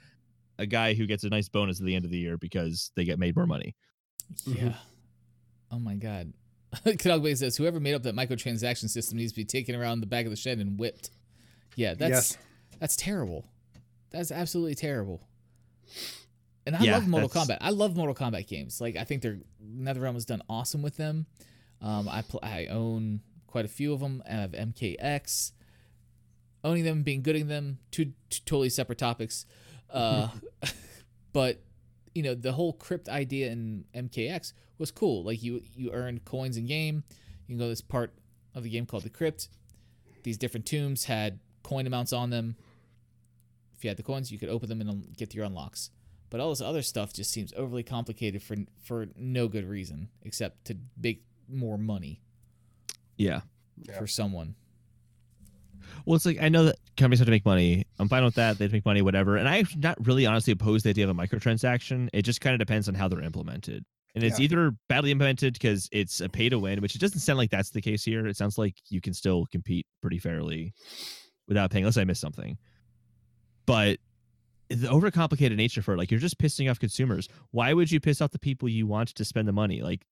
[0.59, 3.03] a guy who gets a nice bonus at the end of the year because they
[3.03, 3.75] get made more money.
[4.47, 4.61] Mhm.
[4.61, 4.73] Yeah.
[5.71, 6.33] Oh my god.
[6.85, 10.25] Kanogbe says whoever made up that microtransaction system needs to be taken around the back
[10.25, 11.09] of the shed and whipped.
[11.75, 12.37] Yeah, that's Yes.
[12.81, 13.45] That's terrible.
[14.09, 15.21] That's absolutely terrible.
[16.65, 17.57] And I Yeah, love Mortal that's- Kombat.
[17.61, 18.81] I love Mortal Kombat games.
[18.81, 21.25] Like I think they're NetherRealm has done awesome with them.
[21.81, 24.21] Um, I pl- I own quite a few of them.
[24.27, 25.53] I have MKX.
[26.63, 29.45] Owning them, being good at them, two, two totally separate topics.
[29.89, 30.27] Uh,
[31.33, 31.63] but
[32.13, 35.23] you know the whole crypt idea in MKX was cool.
[35.23, 37.03] Like you you earned coins in game.
[37.47, 38.13] You can go to this part
[38.53, 39.47] of the game called the crypt.
[40.23, 42.55] These different tombs had coin amounts on them.
[43.81, 45.89] If you had the coins, you could open them and un- get your unlocks.
[46.29, 50.65] But all this other stuff just seems overly complicated for for no good reason except
[50.65, 52.21] to make more money
[53.17, 53.41] Yeah.
[53.83, 53.97] Yeah.
[53.97, 54.53] for someone.
[56.05, 57.85] Well, it's like I know that companies have to make money.
[57.97, 58.59] I'm fine with that.
[58.59, 59.35] They make money, whatever.
[59.37, 62.07] And I'm not really honestly opposed to the idea of a microtransaction.
[62.13, 63.83] It just kind of depends on how they're implemented.
[64.13, 64.43] And it's Yeah.
[64.43, 67.71] either badly implemented because it's a pay to win, which it doesn't sound like that's
[67.71, 68.27] the case here.
[68.27, 70.71] It sounds like you can still compete pretty fairly
[71.47, 72.57] without paying, unless I missed something.
[73.65, 73.99] But
[74.69, 77.27] the overcomplicated nature for it, like you're just pissing off consumers.
[77.51, 79.81] Why would you piss off the people you want to spend the money?
[79.81, 80.05] Like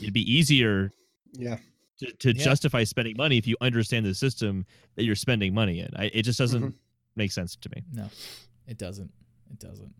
[0.00, 0.92] it'd be easier
[1.32, 1.58] Yeah.
[1.98, 2.44] to, to Yeah.
[2.44, 4.66] justify spending money if you understand the system
[4.96, 5.90] that you're spending money in.
[5.96, 6.74] I, it just doesn't Mhm.
[7.16, 7.82] make sense to me.
[7.92, 8.08] No,
[8.66, 9.10] it doesn't.
[9.50, 9.94] It doesn't.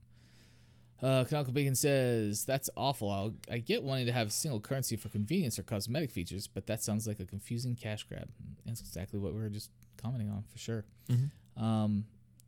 [1.00, 3.10] Uh, Canonical Bacon says that's awful.
[3.10, 6.66] I'll, I get wanting to have a single currency for convenience or cosmetic features, but
[6.66, 8.28] that sounds like a confusing cash grab.
[8.64, 10.84] That's exactly what we were just commenting on for sure.
[11.08, 11.30] Mhm.
[11.56, 12.04] Um,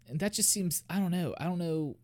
[0.09, 1.35] and that just seems I don't know.
[1.39, 1.97] I don't know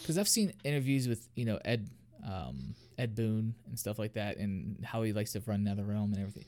[0.00, 1.88] because I've seen interviews with you know Ed
[2.26, 6.18] um, Ed Boon and stuff like that, and how he likes to run NetherRealm and
[6.18, 6.44] everything.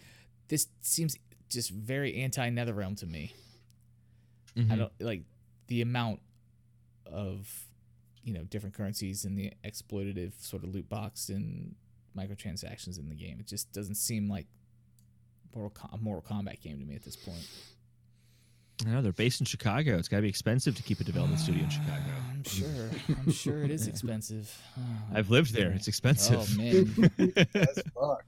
[0.48, 1.16] This seems
[1.48, 3.32] just very anti NetherRealm to me.
[4.56, 4.76] I Mhm.
[4.78, 5.22] don't like
[5.66, 6.20] the amount
[7.06, 7.66] of
[8.22, 11.74] you know different currencies and the exploitative sort of loot box and
[12.16, 13.40] microtransactions in the game.
[13.40, 14.46] It just doesn't seem like
[15.54, 17.48] Mortal, Com- a Mortal Kombat game to me at this point.
[18.84, 19.96] I know they're based in Chicago.
[19.96, 22.10] It's got to be expensive to keep a development studio in ah, Chicago.
[22.32, 22.90] I'm sure.
[23.24, 24.52] I'm sure it is expensive.
[24.78, 24.82] Oh,
[25.14, 25.70] I've lived there.
[25.70, 26.40] It's oh, expensive.
[26.40, 26.90] Oh man,
[27.54, 28.24] As fuck.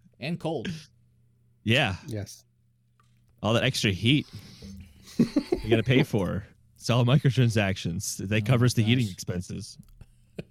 [0.20, 0.68] and cold.
[1.64, 2.44] yeah, yes.
[3.42, 4.26] all that extra heat
[5.18, 6.44] you got to pay for.
[6.76, 8.16] It's all microtransactions.
[8.28, 9.76] That Oh, covers the heating expenses.
[10.38, 10.44] Yeah,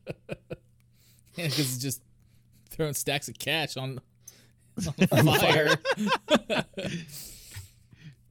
[1.35, 2.01] because it's just
[2.69, 3.99] throwing stacks of cash on,
[5.11, 5.77] on fire.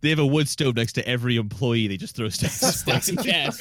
[0.00, 1.88] They have a wood stove next to every employee.
[1.88, 2.62] They just throw stacks.
[2.62, 3.60] of stacks of cash.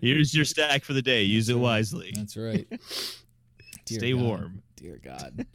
[0.00, 1.22] Here's your stack for the day.
[1.22, 2.12] Use it wisely.
[2.14, 2.66] That's right.
[3.84, 4.22] Dear Stay God.
[4.22, 4.62] warm.
[4.76, 5.46] Dear God.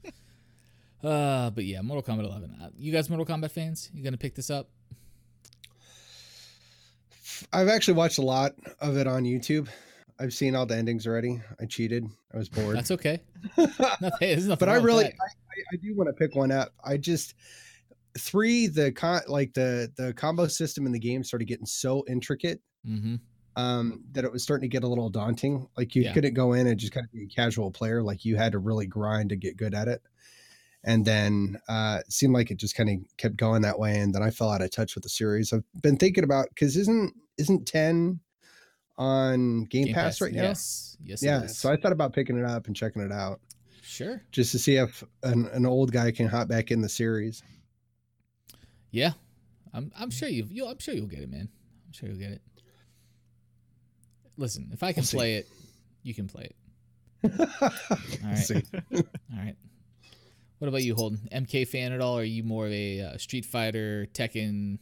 [1.03, 2.57] Uh, but yeah, Mortal Kombat 11.
[2.61, 4.69] Uh, you guys, Mortal Kombat fans, you gonna pick this up?
[7.51, 9.67] I've actually watched a lot of it on YouTube.
[10.19, 11.41] I've seen all the endings already.
[11.59, 12.05] I cheated.
[12.33, 12.77] I was bored.
[12.77, 13.19] That's okay.
[13.57, 15.05] Nothing, nothing but I really.
[15.05, 16.73] I, I, I do want to pick one up.
[16.83, 17.33] I just
[18.17, 22.61] three the con like the the combo system in the game started getting so intricate
[22.87, 23.19] Mhm.
[23.55, 25.67] um that it was starting to get a little daunting.
[25.77, 26.13] Like you Yeah.
[26.13, 28.03] couldn't go in and just kind of be a casual player.
[28.03, 30.01] Like you had to really grind to get good at it.
[30.83, 33.97] And then uh it seemed like it just kind of kept going that way.
[33.99, 35.53] And then I fell out of touch with the series.
[35.53, 38.19] I've been thinking about because isn't isn't 10
[38.97, 40.43] on Game, Game Pass, right now?
[40.43, 40.97] Yes.
[41.03, 41.23] Yes.
[41.23, 41.47] Yeah.
[41.47, 43.41] So I thought about picking it up and checking it out
[43.81, 44.21] sure.
[44.31, 47.41] just to see if an, an old guy can hop back in the series.
[48.93, 49.11] Yeah.
[49.73, 49.91] I'm.
[49.99, 50.45] I'm sure you.
[50.49, 50.69] You'll.
[50.69, 51.49] I'm sure you'll get it, man.
[51.87, 52.41] I'm sure you'll get it.
[54.37, 55.17] Listen, if I can We'll see.
[55.17, 55.47] play it,
[56.03, 56.49] you can play
[57.23, 57.31] it.
[57.39, 57.49] All
[58.23, 58.37] right.
[58.37, 58.61] See.
[58.93, 59.01] All
[59.35, 59.55] right.
[60.59, 61.27] What about you, Holden?
[61.31, 62.17] MK fan at all?
[62.17, 64.77] Or are you more of a uh, Street Fighter, Tekken?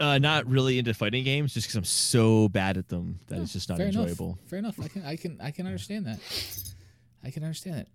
[0.00, 3.42] Uh, not really into fighting games, just because I'm so bad at them that Oh,
[3.42, 4.26] it's just not fair enjoyable.
[4.30, 4.38] Enough.
[4.48, 4.80] Fair enough.
[4.82, 5.04] I can.
[5.04, 5.40] I can.
[5.42, 6.18] I can understand that.
[7.22, 7.88] I can understand it.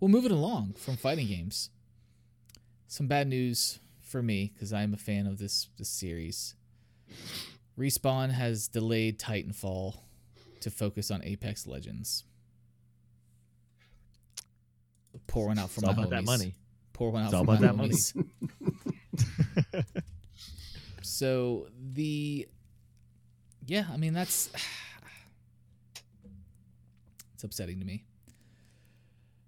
[0.00, 1.70] We'll move it along from fighting games.
[2.88, 6.54] Some bad news for me because I am a fan of this this series.
[7.78, 9.98] Respawn has delayed Titanfall
[10.60, 12.24] to focus on Apex Legends.
[15.26, 16.54] Pour one out for It's all my about that money.
[16.92, 17.90] Pour one out It's all for my about that money.
[17.90, 18.24] homies.
[21.02, 22.48] So the
[23.66, 24.50] yeah, I mean that's
[27.34, 28.04] it's upsetting to me.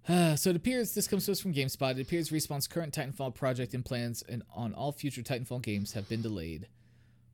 [0.09, 1.97] Uh, so it appears this comes to us from GameSpot.
[1.97, 6.09] It appears Respawn's current Titanfall project and plans and on all future Titanfall games have
[6.09, 6.67] been delayed.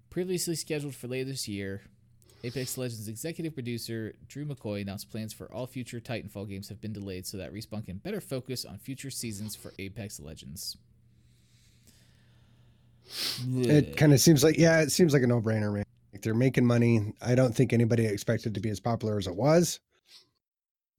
[0.10, 1.82] Previously scheduled for later this year,
[2.44, 6.94] Apex Legends executive producer Drew McCoy announced plans for all future Titanfall games have been
[6.94, 10.78] delayed so that Respawn can better focus on future seasons for Apex Legends.
[13.56, 15.86] It kind of seems like yeah, it seems like a no-brainer, man.
[16.12, 17.14] Like they're making money.
[17.22, 19.80] I don't think anybody expected to be as popular as it was.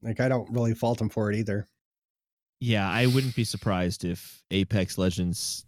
[0.03, 1.69] Like I don't really fault them for it either.
[2.61, 5.65] Yeah, I wouldn't be surprised if Apex Legends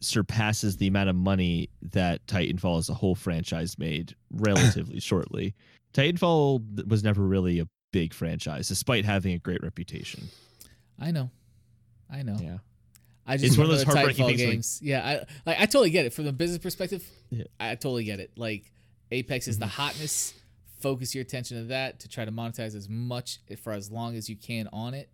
[0.00, 5.54] surpasses the amount of money that Titanfall as a whole franchise made relatively shortly.
[5.94, 10.28] Titanfall was never really a big franchise, despite having a great reputation.
[10.98, 11.30] I know,
[12.10, 12.36] I know.
[12.40, 12.58] Yeah.
[13.26, 14.80] I just It's one of those the heartbreaking Titanfall things, like- games.
[14.82, 15.14] yeah, I
[15.46, 15.60] like.
[15.60, 17.08] I totally get it from the business perspective.
[17.30, 17.44] Yeah.
[17.58, 18.30] I totally get it.
[18.36, 18.70] Like
[19.10, 19.80] Apex is the Mm-hmm.
[19.82, 20.34] hotness.
[20.78, 24.28] Focus your attention to that to try to monetize as much for as long as
[24.28, 25.08] you can on it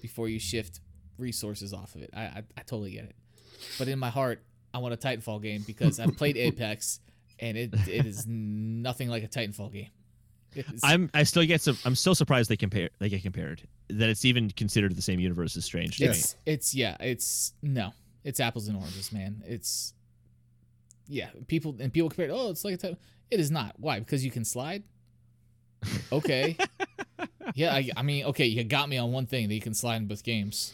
[0.00, 0.80] before you shift
[1.18, 2.10] resources off of it.
[2.14, 3.16] I I, I totally get it.
[3.78, 4.42] But in my heart,
[4.74, 7.00] I want a Titanfall game because I've played Apex
[7.38, 9.90] and it it is nothing like a Titanfall game.
[10.82, 13.62] I'm I still get some I'm still surprised they compare they get compared.
[13.88, 16.10] That it's even considered the same universe is strange to me.
[16.10, 17.92] it's it's yeah it's no
[18.24, 19.94] it's apples and oranges man it's
[21.08, 22.96] yeah people and people compare it, oh it's like a
[23.32, 24.82] it is not why because you can slide
[26.12, 26.56] okay
[27.54, 29.96] yeah I, I mean okay you got me on one thing that you can slide
[29.96, 30.72] in both games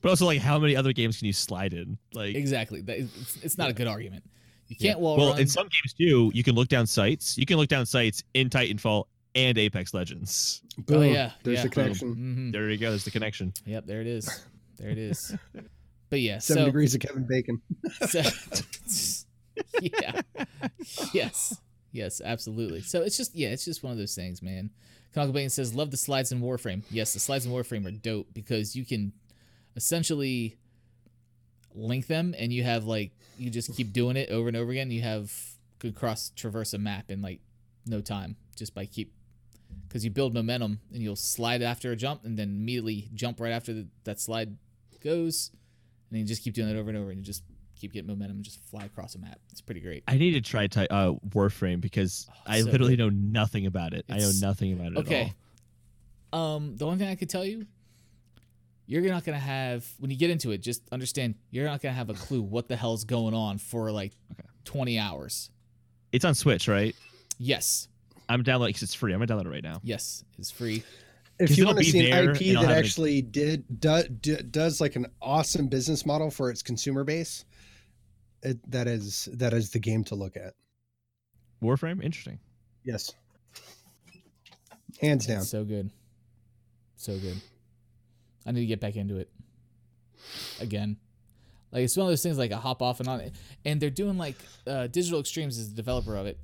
[0.00, 1.98] But also like how many other games can you slide in?
[2.14, 4.24] Like exactly that is, it's, it's not a good argument
[4.68, 7.36] you can't wall well, run in some games too, you can look down sights.
[7.36, 9.04] You can look down sights in Titanfall
[9.34, 10.62] and Apex Legends.
[10.78, 10.98] Boom.
[10.98, 11.62] oh yeah There's yeah.
[11.64, 12.14] the connection.
[12.14, 12.90] hmm There you go.
[12.90, 13.52] There's the connection.
[13.66, 14.44] yep there it is
[14.78, 15.34] there it is
[16.08, 17.60] but yeah Seven so degrees of Kevin Bacon.
[18.08, 18.22] So,
[19.82, 20.20] yeah.
[21.12, 21.60] Yes.
[21.92, 22.82] Yes, absolutely.
[22.82, 24.70] So it's just yeah, it's just one of those things, man.
[25.12, 28.76] Bacon says, "Love the slides in Warframe." Yes, the slides in Warframe are dope because
[28.76, 29.12] you can
[29.74, 30.56] essentially
[31.74, 34.90] link them, and you have like you just keep doing it over and over again.
[34.90, 35.32] You have
[35.78, 37.40] could cross traverse a map in like
[37.86, 39.12] no time just by keep
[39.88, 43.52] because you build momentum and you'll slide after a jump and then immediately jump right
[43.52, 44.56] after the, that slide
[45.02, 45.50] goes,
[46.10, 47.42] and you just keep doing it over and over, and you just
[47.80, 49.38] keep getting momentum and just fly across a map.
[49.50, 50.04] It's pretty great.
[50.06, 53.12] I need to try ty- uh, Warframe because Oh, I so literally good.
[53.14, 54.04] know nothing about it.
[54.08, 55.20] I know nothing about it Okay.
[55.22, 55.32] at
[56.32, 56.56] all.
[56.56, 57.66] Um, the one thing I could tell you,
[58.86, 60.58] you're not gonna have when you get into it.
[60.58, 64.12] Just understand, you're not gonna have a clue what the hell's going on for like
[64.32, 64.48] Okay.
[64.64, 65.50] 20 hours.
[66.12, 66.94] It's on Switch, right?
[67.38, 67.88] Yes,
[68.28, 69.12] I'm downloading because it's free.
[69.14, 69.80] I'm gonna download it right now.
[69.84, 70.82] yes, it's free.
[71.38, 74.78] if you want to see an IP that have it- actually did do, do, does
[74.80, 77.44] like an awesome business model for its consumer base,
[78.42, 80.54] it, that is that is the game to look at.
[81.62, 82.38] Warframe, interesting.
[82.84, 83.12] Yes,
[85.00, 85.38] hands down.
[85.38, 85.90] It's so good,
[86.96, 87.40] so good.
[88.46, 89.30] I need to get back into it
[90.60, 90.96] again.
[91.72, 93.34] Like it's one of those things like I hop off and on it,
[93.64, 94.36] and they're doing like
[94.66, 96.38] uh, Digital Extremes is the developer of it.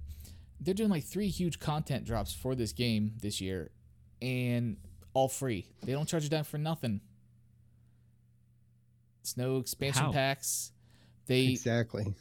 [0.60, 3.70] They're doing like three huge content drops for this game this year,
[4.20, 4.76] and
[5.14, 5.66] all free.
[5.82, 7.00] They don't charge you dime for nothing.
[9.22, 10.12] It's no expansion How?
[10.12, 10.70] packs.
[11.26, 12.14] They Exactly.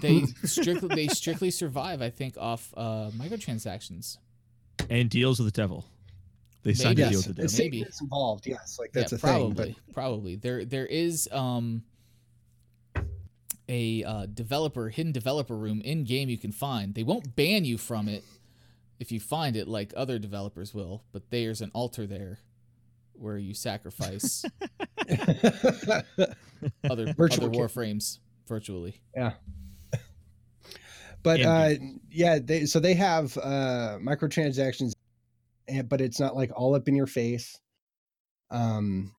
[0.00, 2.02] they strictly they strictly survive.
[2.02, 4.18] I think off uh, microtransactions.
[4.90, 5.84] And deals with the devil.
[6.62, 7.08] They signed Maybe.
[7.08, 7.58] a deal with the devil.
[7.58, 7.82] Maybe.
[7.82, 8.46] it's involved.
[8.46, 9.76] Yes, like that's yeah, a probably, thing.
[9.92, 11.82] probably there there is um
[13.68, 16.94] a uh, developer hidden developer room in game you can find.
[16.94, 18.24] They won't ban you from it
[18.98, 22.40] if you find it like other developers will, but there's an altar there
[23.14, 24.44] where you sacrifice
[26.90, 29.00] other Virtual other ca- warframes virtually.
[29.16, 29.32] Yeah.
[31.22, 31.70] but uh,
[32.10, 34.92] yeah, they so they have uh, microtransactions,
[35.68, 37.58] and, but it's not like all up in your face.
[38.50, 39.14] Um,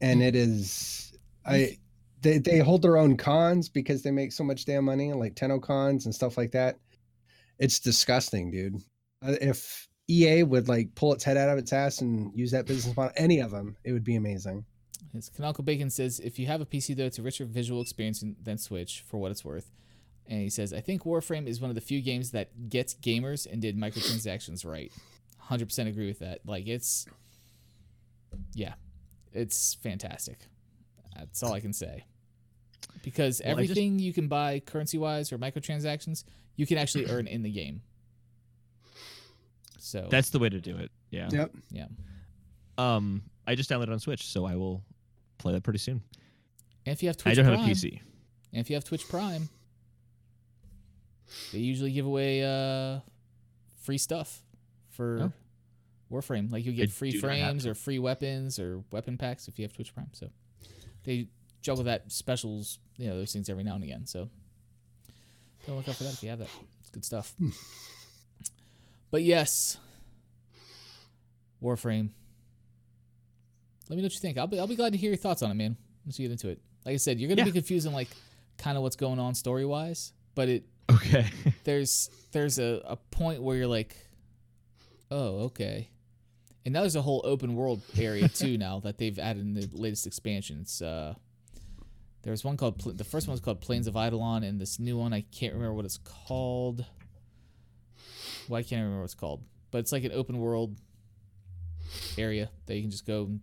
[0.00, 1.12] and it is
[1.44, 1.78] I
[2.20, 5.60] they they hold their own cons because they make so much damn money, like Tenno
[5.60, 6.78] cons and stuff like that.
[7.58, 8.76] It's disgusting, dude.
[9.24, 12.66] Uh, if EA would like pull its head out of its ass and use that
[12.66, 14.64] business model, any of them, it would be amazing.
[15.12, 18.24] His Canonical Bacon says if you have a PC though, it's a richer visual experience
[18.42, 19.70] than Switch for what it's worth.
[20.26, 23.46] And he says I think Warframe is one of the few games that gets gamers
[23.50, 24.92] and did microtransactions right.
[25.50, 26.40] 100% agree with that.
[26.46, 27.06] Like it's
[28.54, 28.74] yeah.
[29.32, 30.38] It's fantastic.
[31.16, 32.04] That's all I can say.
[33.02, 36.24] Because Well, I just- everything you can buy currency wise or microtransactions,
[36.56, 37.82] you can actually earn in the game.
[39.78, 40.90] So That's the way to do it.
[41.10, 41.28] Yeah.
[41.30, 41.52] Yep.
[41.70, 41.86] yeah.
[42.78, 44.82] Um, I just downloaded on Switch, so I will
[45.44, 46.02] play that pretty soon.
[46.86, 48.00] And if you have Twitch I don't Prime, have a PC.
[48.52, 49.48] And if you have Twitch Prime,
[51.52, 53.00] they usually give away uh,
[53.82, 54.42] free stuff
[54.90, 55.32] for Oh.
[56.12, 56.52] Warframe.
[56.52, 59.58] Like you I get free not have frames or free weapons or weapon packs if
[59.58, 60.10] you have Twitch Prime.
[60.12, 60.28] So
[61.04, 61.28] they
[61.62, 64.06] juggle that specials, you know, those things every now and again.
[64.06, 64.28] So
[65.66, 66.48] don't look out for that if you have that.
[66.80, 67.34] It's good stuff.
[69.10, 69.78] but yes,
[71.62, 72.10] Warframe.
[73.88, 74.38] Let me know what you think.
[74.38, 75.76] I'll be I'll be glad to hear your thoughts on it, man.
[76.04, 76.60] Once you get into it.
[76.84, 77.46] Like I said, you're gonna Yeah.
[77.46, 78.08] be confused on like
[78.58, 81.26] kind of what's going on story wise, but it Okay.
[81.64, 83.96] there's there's a, a point where you're like,
[85.10, 85.88] oh, okay.
[86.66, 89.68] And now there's a whole open world area too now that they've added in the
[89.72, 90.58] latest expansion.
[90.62, 91.14] It's uh
[92.22, 94.96] there's one called Pl- the first one was called Plains of Eidolon, and this new
[94.96, 96.84] one I can't remember what it's called.
[98.48, 99.42] Why can't I remember what it's called?
[99.70, 100.76] But it's like an open world
[102.18, 103.40] area that you can just go and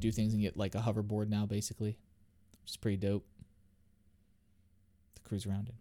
[0.00, 1.98] do things and get like a hoverboard now, basically,
[2.62, 3.24] which is pretty dope.
[5.16, 5.74] To cruise around it.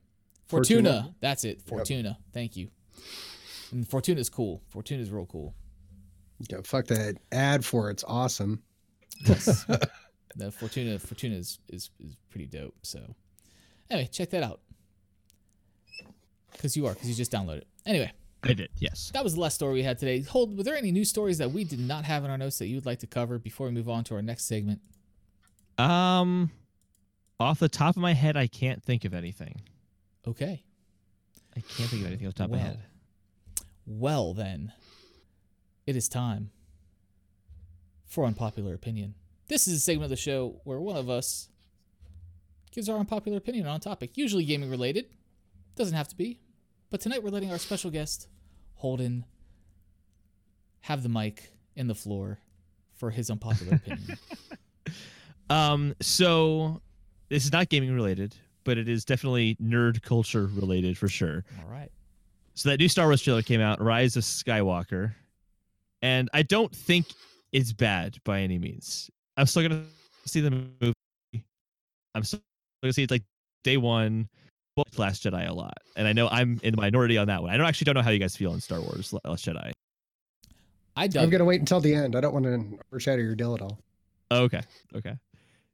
[0.48, 1.16] Fortuna, Fortuna.
[1.22, 1.62] that's it.
[1.62, 2.70] Fortuna, thank you.
[3.72, 4.62] And Fortuna is cool.
[4.70, 5.54] Fortuna is real cool.
[6.50, 8.62] Yeah, fuck that ad for it's awesome.
[9.26, 9.66] Yes.
[10.36, 12.76] the Fortuna Fortuna is, is is pretty dope.
[12.82, 13.00] So
[13.90, 14.60] anyway, check that out.
[16.58, 17.68] Cause you are, cause you just downloaded it.
[17.86, 18.12] Anyway,
[18.44, 18.70] I did.
[18.78, 19.12] Yes.
[19.14, 20.22] that was the last story we had today.
[20.22, 22.68] Hold, were there any news stories that we did not have in our notes that
[22.68, 24.82] you would like to cover before we move on to our next segment?
[25.78, 26.52] Um,
[27.40, 29.62] off the top of my head, I can't think of anything.
[30.28, 30.64] Okay.
[31.56, 32.80] I can't think of anything off the top of my head.
[33.86, 34.72] Well then,
[35.86, 36.52] it is time
[38.06, 39.16] for unpopular opinion.
[39.48, 41.50] This is a segment of the show where one of us
[42.72, 45.06] gives our unpopular opinion on a topic, usually gaming related.
[45.76, 46.40] Doesn't have to be.
[46.90, 48.28] But tonight we're letting our special guest,
[48.82, 49.26] Holden,
[50.82, 52.40] have the mic and the floor
[52.96, 54.18] for his unpopular opinion.
[55.52, 56.82] Um, so
[57.28, 58.34] this is not gaming related,
[58.64, 61.44] but it is definitely nerd culture related for sure.
[61.60, 61.92] All right.
[62.54, 65.14] So that new Star Wars trailer came out, Rise of Skywalker,
[66.02, 67.08] and I don't think
[67.52, 69.12] it's bad by any means.
[69.36, 69.84] I'm still gonna
[70.26, 71.44] see the movie.
[72.16, 72.40] I'm still
[72.82, 73.24] gonna see it like
[73.66, 74.30] day one.
[74.84, 77.52] Booked Last Jedi a lot, and I know I'm in the minority on that one.
[77.52, 79.72] I don't actually don't know how you guys feel on Star Wars Last Jedi.
[80.96, 82.16] I I'm gonna wait until the end.
[82.16, 83.80] I don't want to overshadow your deal at all.
[84.30, 84.62] Oh, okay,
[84.96, 85.16] okay.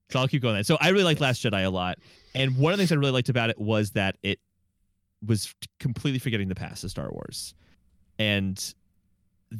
[0.10, 0.64] So I'll keep going then.
[0.64, 2.00] So I really like Last Jedi a lot,
[2.36, 4.40] and one of the things I really liked about it was that it
[5.26, 7.54] was completely forgetting the past of Star Wars,
[8.20, 8.74] and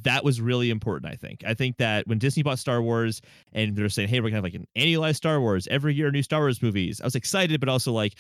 [0.04, 1.12] that was really important.
[1.12, 1.44] I think.
[1.46, 3.22] I think that when Disney bought Star Wars
[3.54, 6.24] and they're saying, "Hey, we're gonna have like an annualized Star Wars every year, new
[6.24, 8.14] Star Wars movies," I was excited, but also like,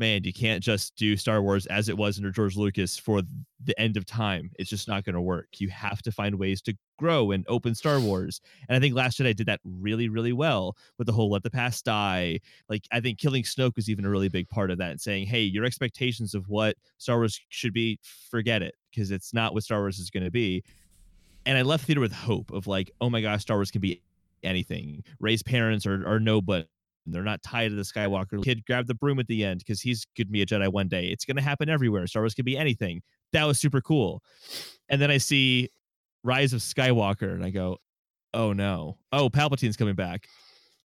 [0.00, 3.20] man, you can't just do Star Wars as it was under George Lucas for
[3.62, 4.50] the end of time.
[4.58, 5.46] It's just not going to work.
[5.58, 8.40] You have to find ways to grow and open Star Wars.
[8.68, 11.50] And I think Last Jedi did that really, really well with the whole let the
[11.50, 12.40] past die.
[12.68, 15.26] Like, I think killing Snoke was even a really big part of that and saying,
[15.26, 18.00] hey, your expectations of what Star Wars should be,
[18.30, 20.64] forget it, because it's not what Star Wars is going to be.
[21.44, 24.02] And I left theater with hope of like, oh my gosh, Star Wars can be
[24.42, 25.04] anything.
[25.20, 26.66] Rey's parents are, are nobody.
[27.06, 28.42] They're not tied to the Skywalker.
[28.42, 30.88] Kid grabbed the broom at the end because he's going to be a Jedi one
[30.88, 31.06] day.
[31.06, 32.06] It's going to happen everywhere.
[32.06, 33.02] Star Wars could be anything.
[33.32, 34.22] That was super cool.
[34.88, 35.70] And then I see
[36.22, 37.78] Rise of Skywalker and I go,
[38.34, 38.98] oh no.
[39.12, 40.26] Oh, Palpatine's coming back.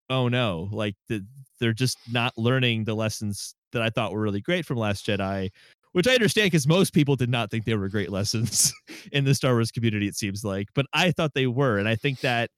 [0.09, 0.69] Oh no.
[0.70, 1.24] Like the,
[1.61, 5.51] they're just not learning the lessons that I thought were really great from Last Jedi,
[5.93, 8.73] which I understand because most people did not think they were great lessons
[9.12, 10.69] in the Star Wars community, it seems like.
[10.74, 11.78] But I thought they were.
[11.78, 12.51] And I think that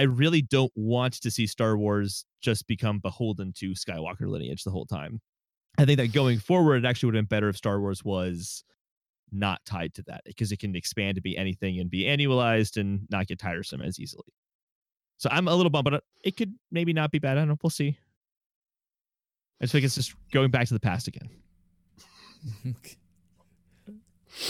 [0.00, 4.70] I really don't want to see Star Wars just become beholden to Skywalker lineage the
[4.70, 5.20] whole time.
[5.76, 8.64] I think that going forward, it actually would have been better if Star Wars was
[9.30, 13.06] not tied to that because it can expand to be anything and be annualized and
[13.10, 14.32] not get tiresome as easily.
[15.18, 17.36] So I'm a little bummed, but uh, it could maybe not be bad.
[17.36, 17.58] I don't know.
[17.62, 17.98] We'll see.
[19.60, 21.28] I just think it's just going back to the past again.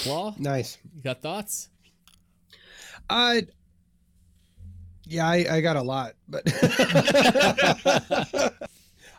[0.03, 0.79] Claw, Nice.
[0.95, 1.71] you got thoughts?
[3.09, 3.49] I
[5.11, 6.45] yeah, I, I got a lot, but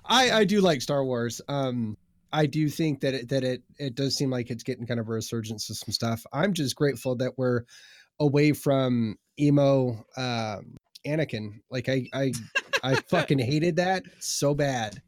[0.06, 1.42] I I do like Star Wars.
[1.50, 1.98] Um,
[2.32, 5.10] I do think that it, that it it does seem like it's getting kind of
[5.10, 6.26] a resurgence of some stuff.
[6.32, 7.64] I'm just grateful that we're
[8.22, 11.60] away from emo um, Anakin.
[11.70, 12.32] Like I I
[12.84, 15.02] I fucking hated that so bad.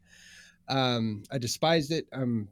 [0.68, 2.06] Um, I despised it.
[2.12, 2.48] Um,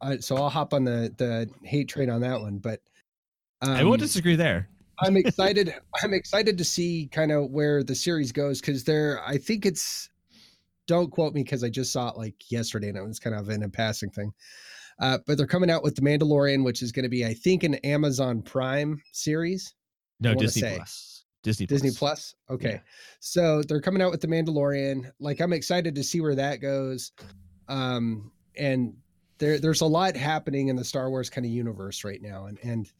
[0.00, 2.80] I, so I'll hop on the the hate train on that one, but.
[3.62, 4.68] Um, I won't disagree there.
[5.00, 5.74] I'm excited.
[6.02, 9.22] I'm excited to see kind of where the series goes because there.
[9.26, 10.10] I think it's.
[10.86, 13.48] Don't quote me because I just saw it like yesterday and it was kind of
[13.48, 14.34] in a passing thing.
[15.00, 17.64] Uh, but they're coming out with the Mandalorian, which is going to be, I think,
[17.64, 19.74] an Amazon Prime series.
[20.20, 20.76] No, Disney.
[20.76, 21.24] Plus.
[21.42, 21.98] Disney Disney Plus.
[21.98, 22.34] Plus.
[22.50, 22.72] Okay.
[22.72, 22.80] Yeah.
[23.20, 25.10] So they're coming out with the Mandalorian.
[25.20, 27.12] Like I'm excited to see where that goes.
[27.68, 28.94] Um, and
[29.38, 32.46] there there's a lot happening in the Star Wars kind of universe right now.
[32.46, 32.92] And and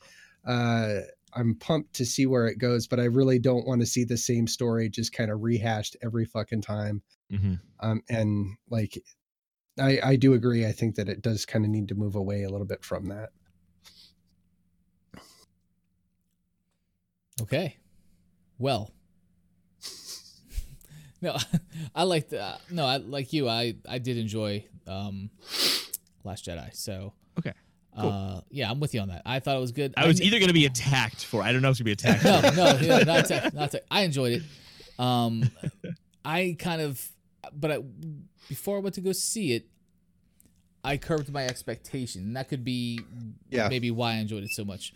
[0.46, 1.06] uh
[1.36, 4.16] I'm pumped to see where it goes, but I really don't want to see the
[4.16, 7.02] same story just kind of rehashed every fucking time.
[7.32, 7.60] Mhm.
[7.80, 9.02] Um, and like
[9.78, 10.66] I I do agree.
[10.66, 13.08] I think that it does kind of need to move away a little bit from
[13.08, 13.30] that.
[17.42, 17.76] Okay.
[18.58, 18.92] Well.
[21.20, 21.36] no,
[21.94, 22.32] I liked.
[22.32, 23.48] Uh, no, I like you.
[23.48, 25.30] I I did enjoy um,
[26.22, 26.74] Last Jedi.
[26.74, 27.14] So.
[27.38, 27.52] Okay,
[27.98, 28.10] cool.
[28.10, 29.22] Uh, yeah, I'm with you on that.
[29.24, 29.94] I thought it was good.
[29.96, 31.42] I was kn- either going to be attacked for.
[31.42, 32.56] I don't know if it's going to be attacked.
[32.56, 33.82] no, no, yeah, not tech, not tech.
[33.90, 34.42] I enjoyed it.
[35.02, 35.50] Um,
[36.24, 37.00] I kind of,
[37.52, 37.78] but I,
[38.48, 39.66] before I went to go see it,
[40.82, 42.22] I curbed my expectation.
[42.22, 43.00] And that could be
[43.48, 43.68] Yeah.
[43.68, 44.92] maybe why I enjoyed it so much.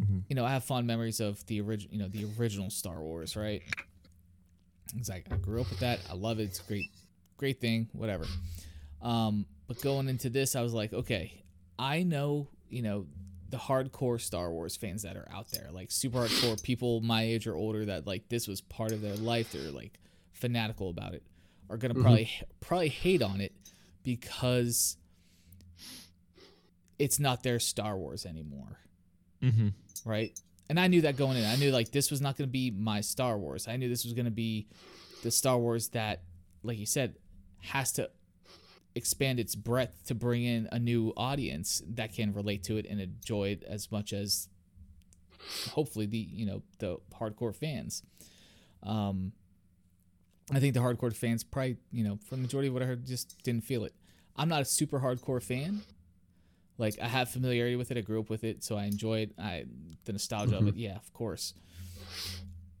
[0.00, 0.22] Mhm.
[0.28, 3.36] You know, I have fond memories of the original, you know, the original Star Wars,
[3.36, 3.62] right?
[4.96, 6.00] It's like I grew up with that.
[6.10, 6.44] I love it.
[6.44, 6.86] It's great,
[7.36, 7.88] great thing.
[7.92, 8.24] Whatever.
[9.02, 11.42] Um, but going into this, I was like, okay,
[11.78, 13.06] I know, you know,
[13.50, 17.46] the hardcore Star Wars fans that are out there, like super hardcore people my age
[17.46, 19.52] or older that like this was part of their life.
[19.52, 19.98] They're like
[20.32, 21.22] fanatical about it.
[21.70, 22.02] Are gonna Mhm.
[22.02, 22.30] probably
[22.60, 23.52] probably hate on it
[24.02, 24.96] because
[26.98, 28.78] it's not their Star Wars anymore,
[29.42, 29.72] Mhm.
[30.04, 30.38] right?
[30.68, 31.44] And I knew that going in.
[31.44, 33.68] I knew like this was not gonna be my Star Wars.
[33.68, 34.66] I knew this was gonna be
[35.22, 36.22] the Star Wars that,
[36.62, 37.16] like you said,
[37.60, 38.10] has to
[38.98, 43.00] expand its breadth to bring in a new audience that can relate to it and
[43.00, 44.48] enjoy it as much as
[45.70, 48.02] hopefully the you know the hardcore fans.
[48.82, 49.32] Um
[50.50, 53.04] i think the hardcore fans probably you know for the majority of what i heard
[53.06, 53.94] just didn't feel it.
[54.36, 55.82] I'm not a super hardcore fan.
[56.76, 57.96] Like i have familiarity with it.
[57.96, 59.32] I grew up with it so i enjoy it.
[59.38, 59.64] I
[60.04, 61.54] the nostalgia of it yeah of course.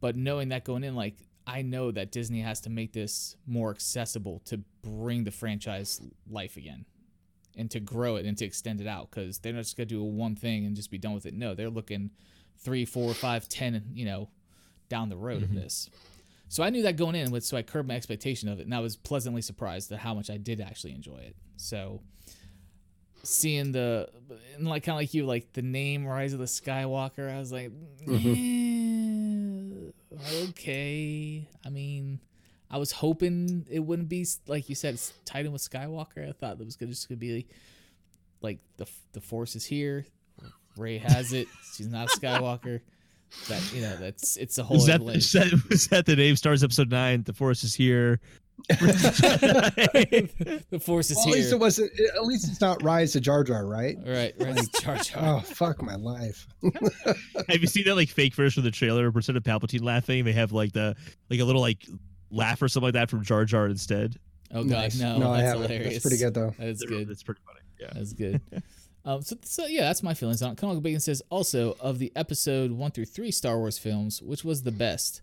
[0.00, 1.16] But knowing that going in like
[1.48, 6.00] i know that disney has to make this more accessible to bring the franchise
[6.30, 6.84] life again
[7.56, 10.02] and to grow it and to extend it out because they're not just gonna do
[10.04, 11.34] one thing and just be done with it.
[11.34, 12.10] No, they're looking
[12.58, 14.28] three, four, five, ten, you know,
[14.88, 15.44] down the road Mhm.
[15.46, 15.90] of this.
[16.48, 18.72] So I knew that going in with, so I curbed my expectation of it, and
[18.74, 21.34] I was pleasantly surprised at how much I did actually enjoy it.
[21.56, 22.00] So
[23.24, 24.08] seeing the
[24.54, 27.50] and like kind of like you, like the name Rise of the Skywalker, I was
[27.50, 27.72] like,
[28.06, 28.34] eh,
[30.48, 31.46] okay.
[31.64, 32.20] I mean,
[32.70, 36.28] I was hoping it wouldn't be like you said, tied in with Skywalker.
[36.28, 37.46] I thought it was gonna just gonna be
[38.40, 40.06] like the the Force is here.
[40.76, 41.48] Rey has it.
[41.74, 42.80] She's not a Skywalker.
[43.48, 44.78] That you know, that's it's a whole.
[44.78, 46.36] Is that, is that, is that the name?
[46.36, 47.24] Stars episode nine.
[47.24, 48.20] The force is here.
[50.70, 51.90] the Force is Well, at least it wasn't.
[52.16, 53.96] At least it's not Rise to Jar Jar, right?
[54.04, 54.58] All right, right.
[54.80, 55.22] Jar Jar.
[55.22, 56.46] Oh fuck my life.
[57.48, 59.06] Have you seen that like fake version of the trailer?
[59.06, 60.96] Instead of Palpatine laughing, they have like the
[61.30, 61.86] like a little like
[62.30, 64.16] laugh or something like that from Jar Jar instead.
[64.52, 65.00] Oh god, Nice.
[65.00, 65.70] no, no, I that's haven't.
[65.70, 65.94] hilarious.
[65.94, 66.54] That's pretty good though.
[66.58, 67.08] That's good.
[67.08, 67.60] That's pretty funny.
[67.80, 67.90] Yeah.
[67.94, 68.40] That's good.
[69.04, 70.58] um, so, so yeah, that's my feelings on it.
[70.58, 74.62] Canonical Bacon says also of the episode one through three Star Wars films, which was
[74.62, 75.22] the best?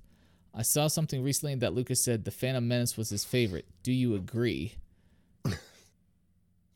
[0.58, 3.66] I saw something recently that Lucas said the Phantom Menace was his favorite.
[3.84, 4.76] Do you agree?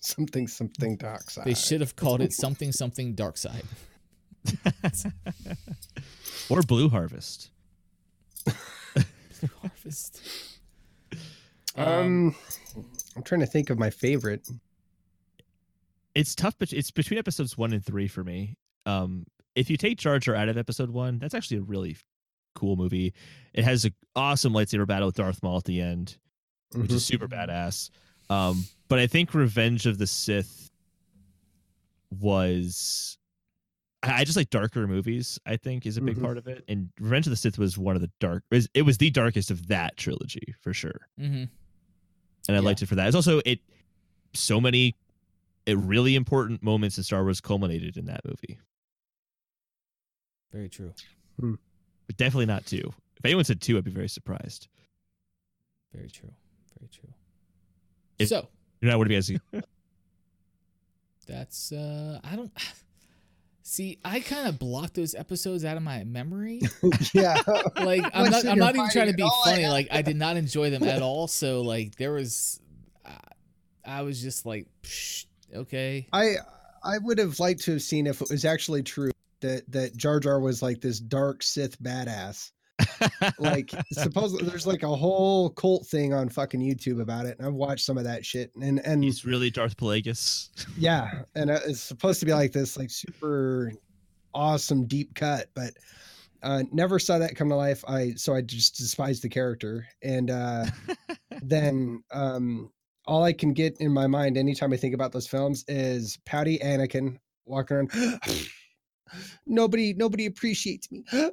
[0.01, 1.45] Something something dark side.
[1.45, 3.63] They should have called it something something Dark Side.
[6.49, 7.49] or Blue Harvest.
[8.45, 10.21] Blue Harvest.
[11.75, 12.33] Um,
[13.15, 14.47] I'm trying to think of my favorite.
[16.15, 18.55] It's tough, but it's between episodes one and three for me.
[18.85, 19.25] Um,
[19.55, 21.97] if you take Jar Jar out of episode one, that's actually a really
[22.55, 23.13] cool movie.
[23.53, 26.17] It has an awesome lightsaber battle with Darth Maul at the end.
[26.75, 27.89] which is super badass.
[28.29, 30.69] Um, but I think Revenge of the Sith
[32.11, 33.17] was.
[34.03, 35.39] I I just like darker movies.
[35.45, 36.21] I think is a big Mhm.
[36.21, 38.43] part of it, and Revenge of the Sith was one of the dark.
[38.73, 41.35] It was, the darkest of that trilogy for sure, Mm-hmm.
[41.35, 41.49] and
[42.47, 42.59] I Yeah.
[42.59, 43.07] liked it for that.
[43.07, 43.59] It's also it.
[44.33, 44.95] So many,
[45.65, 48.59] it really important moments in Star Wars culminated in that movie,
[50.51, 50.93] Very true.
[52.09, 52.91] But definitely not two.
[53.17, 54.67] If anyone said two, I'd be very surprised.
[55.93, 56.31] Very true.
[56.79, 57.09] Very true.
[58.17, 58.47] If- so
[58.81, 59.19] You know, what do you
[59.51, 59.63] guys?
[61.27, 62.51] that's uh I don't
[63.61, 63.99] see.
[64.03, 66.61] I kind of blocked those episodes out of my memory.
[67.13, 67.37] yeah.
[67.75, 69.61] like I'm not I'm not even trying to be funny.
[69.63, 69.69] that.
[69.69, 71.27] Like I did not enjoy them at all.
[71.27, 72.59] So like there was,
[73.05, 73.11] uh,
[73.85, 76.37] I was just like, Psh, okay, I
[76.83, 79.11] I would have liked to have seen if it was actually true
[79.41, 82.51] that that Jar Jar was like this dark Sith badass.
[83.39, 87.53] Like supposedly there's like a whole cult thing on fucking YouTube about it, and I've
[87.53, 88.51] watched some of that shit.
[88.61, 90.49] And and He's really Darth Plagueis.
[90.77, 93.73] yeah, and uh, it's supposed to be like this like super
[94.33, 95.73] awesome deep cut, but
[96.41, 97.83] uh never saw that come to life.
[97.87, 100.65] I so I just despised the character, and uh
[101.41, 102.71] then um
[103.05, 106.59] all I can get in my mind anytime I think about those films is Patty
[106.59, 107.91] Anakin walking around.
[109.45, 111.03] nobody, nobody appreciates me.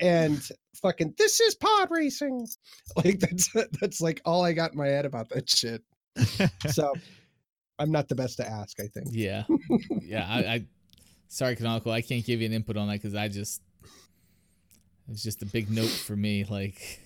[0.00, 0.48] and
[0.80, 2.46] fucking, this is pod racing.
[2.96, 3.48] Like that's
[3.80, 5.82] that's like all I got in my head about that shit.
[6.68, 6.92] So
[7.78, 8.78] I'm not the best to ask.
[8.80, 9.08] I think.
[9.10, 9.44] yeah,
[10.02, 10.26] yeah.
[10.28, 10.66] I, I
[11.28, 13.62] sorry, Canonical, I can't give you an input on that because I just
[15.08, 16.44] it's just a big note for me.
[16.44, 17.00] Like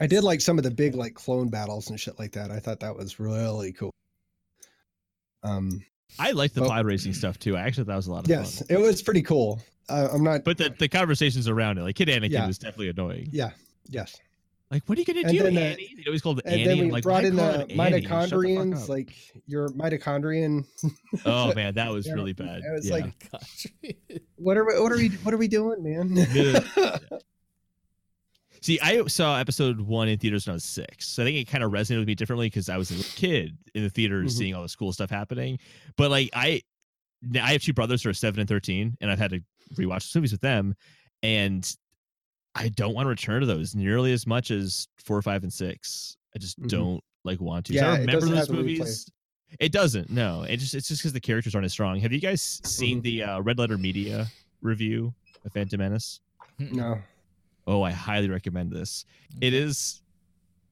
[0.00, 2.50] I did like some of the big like clone battles and shit like that.
[2.50, 3.92] I thought that was really cool.
[5.42, 5.84] Um.
[6.18, 7.56] I like the Well- pod racing stuff too.
[7.56, 8.66] I actually thought it was a lot of Yes, fun.
[8.70, 9.60] Yes, it was pretty cool.
[9.88, 10.44] Uh, I'm not.
[10.44, 12.46] But the, the conversations around it, like Kid Anakin, Yeah.
[12.46, 13.28] was definitely annoying.
[13.32, 13.50] Yeah.
[13.88, 14.16] Yes.
[14.70, 15.94] Like, what are you gonna And do, then, uh, Annie?
[15.96, 16.64] They always called And Annie.
[16.66, 18.02] then we like, brought in the it Annie?
[18.02, 18.88] Shut the fuck mitochondrians, up.
[18.90, 19.14] like
[19.46, 20.64] your mitochondrian.
[21.24, 22.60] oh man, that was Yeah, really bad.
[22.62, 22.94] it was yeah.
[22.96, 24.78] like- What are we?
[24.78, 25.08] What are we?
[25.08, 26.14] What are we doing, man?
[28.60, 31.06] See, I saw episode one in theaters when I was six.
[31.08, 33.56] So I think it kind of resonated with me differently because I was a kid
[33.74, 34.30] in the theater Mhm.
[34.30, 35.58] seeing all this cool stuff happening.
[35.96, 36.62] But like I,
[37.34, 39.40] I have two brothers who are seven and thirteen, and I've had to
[39.74, 40.74] rewatch movies with them,
[41.22, 41.72] and
[42.54, 46.16] I don't want to return to those nearly as much as four, five, and six.
[46.34, 46.68] I just Mhm.
[46.68, 47.74] don't like want to.
[47.74, 48.78] Yeah, I remember those have the replay.
[48.78, 49.10] movies.
[49.60, 50.10] It doesn't.
[50.10, 52.00] No, it just it's just because the characters aren't as strong.
[52.00, 53.02] Have you guys seen Mhm.
[53.02, 54.26] the uh, Red Letter Media
[54.62, 55.14] review
[55.44, 56.20] of Phantom Menace?
[56.58, 57.00] no.
[57.68, 59.04] Oh, I highly recommend this.
[59.40, 60.02] It is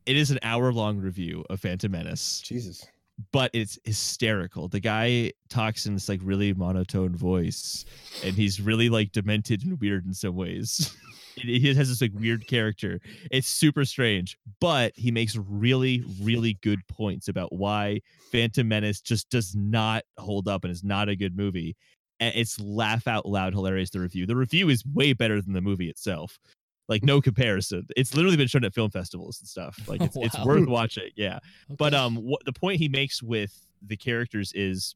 [0.06, 2.84] it is an hour long review of Phantom Menace, Jesus.
[3.32, 4.66] but it's hysterical.
[4.68, 7.84] The guy talks in this like really monotone voice,
[8.24, 10.96] and he's really like demented and weird in some ways.
[11.38, 12.98] He has this like weird character.
[13.30, 18.00] It's super strange, but he makes really, really good points about why
[18.32, 21.76] Phantom Menace just does not hold up and is not a good movie.
[22.20, 23.90] And it's laugh out loud hilarious.
[23.90, 24.24] The review.
[24.24, 26.38] The review is way better than the movie itself.
[26.88, 27.86] Like no comparison.
[27.96, 29.78] It's literally been shown at film festivals and stuff.
[29.88, 30.44] Like it's it's Wow.
[30.46, 31.10] worth watching.
[31.16, 31.38] Yeah.
[31.76, 33.52] But um, what the point he makes with
[33.84, 34.94] the characters is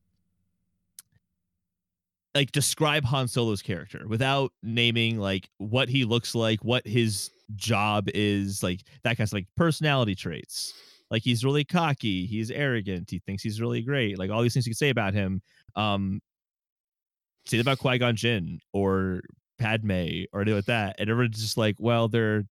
[2.34, 8.08] like describe Han Solo's character without naming like what he looks like, what his job
[8.14, 10.72] is, like that kind of like personality traits.
[11.10, 14.64] Like he's really cocky, he's arrogant, he thinks he's really great, like all these things
[14.64, 15.42] you can say about him.
[15.74, 16.20] Um,
[17.46, 19.22] say about Qui Gon Jinn or
[19.60, 22.44] Padme or anything like that, and everyone's just like, well, they're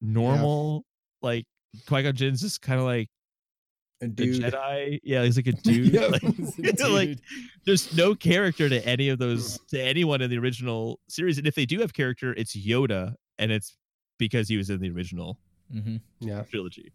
[0.00, 0.84] normal.
[1.22, 1.46] Like
[1.86, 3.08] Qui Gon Jinn's just kind of like
[4.02, 4.08] A a.
[4.08, 4.98] Jedi.
[5.02, 5.92] Yeah, he's like a dude.
[5.94, 6.06] Yeah.
[6.06, 6.22] Like,
[6.56, 6.80] Dude.
[6.90, 7.18] like
[7.64, 11.54] there's no character to any of those to anyone in the original series, and if
[11.54, 13.76] they do have character, it's Yoda, and it's
[14.18, 15.38] because he was in the original
[15.72, 16.42] hmm Yeah.
[16.50, 16.92] trilogy.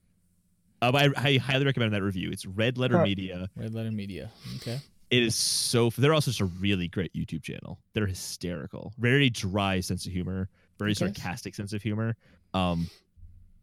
[0.82, 2.30] Um, I, I highly recommend that review.
[2.32, 3.04] It's Red Letter Huh.
[3.06, 3.48] Media.
[3.56, 4.30] Red Letter Media.
[4.58, 4.80] Okay.
[5.12, 5.90] It is so.
[5.92, 7.80] They're also just a really great YouTube channel.
[7.94, 8.94] They're hysterical.
[8.98, 10.50] Very dry sense of humor.
[10.80, 11.06] Very Okay.
[11.06, 12.16] sarcastic sense of humor.
[12.54, 12.90] Um,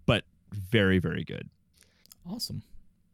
[0.07, 1.49] but very very good.
[2.31, 2.63] Awesome.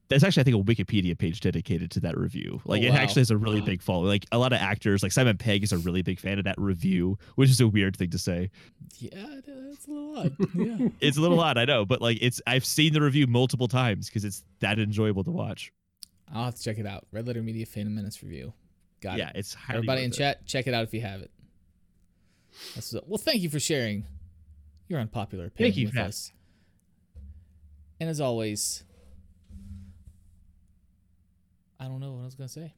[0.08, 2.60] There's actually I think a Wikipedia page dedicated to that review.
[2.64, 2.96] Like Oh, it wow.
[2.96, 4.08] actually has a really big following.
[4.08, 6.58] Like a lot of actors, like Simon Pegg is a really big fan of that
[6.58, 8.50] review, which is a weird thing to say.
[8.98, 9.10] Yeah,
[9.46, 10.36] that's a little odd.
[10.54, 10.88] Yeah.
[11.00, 14.08] It's a little odd, I know, but like it's I've seen the review multiple times
[14.08, 15.72] because it's that enjoyable to watch.
[16.32, 17.06] I'll have to check it out.
[17.12, 18.52] Red Letter Media Phantom Menace review.
[19.00, 19.18] Got it.
[19.18, 19.36] yeah, it.
[19.36, 20.14] it's Everybody in it.
[20.14, 21.30] chat, check it out if you have it.
[22.74, 23.06] That's what's.
[23.06, 24.06] Well, thank you for sharing
[24.88, 26.08] your unpopular opinion Thank you, with Pat.
[26.08, 26.32] us.
[28.00, 28.84] And as always,
[31.80, 32.74] I don't know what I was gonna say.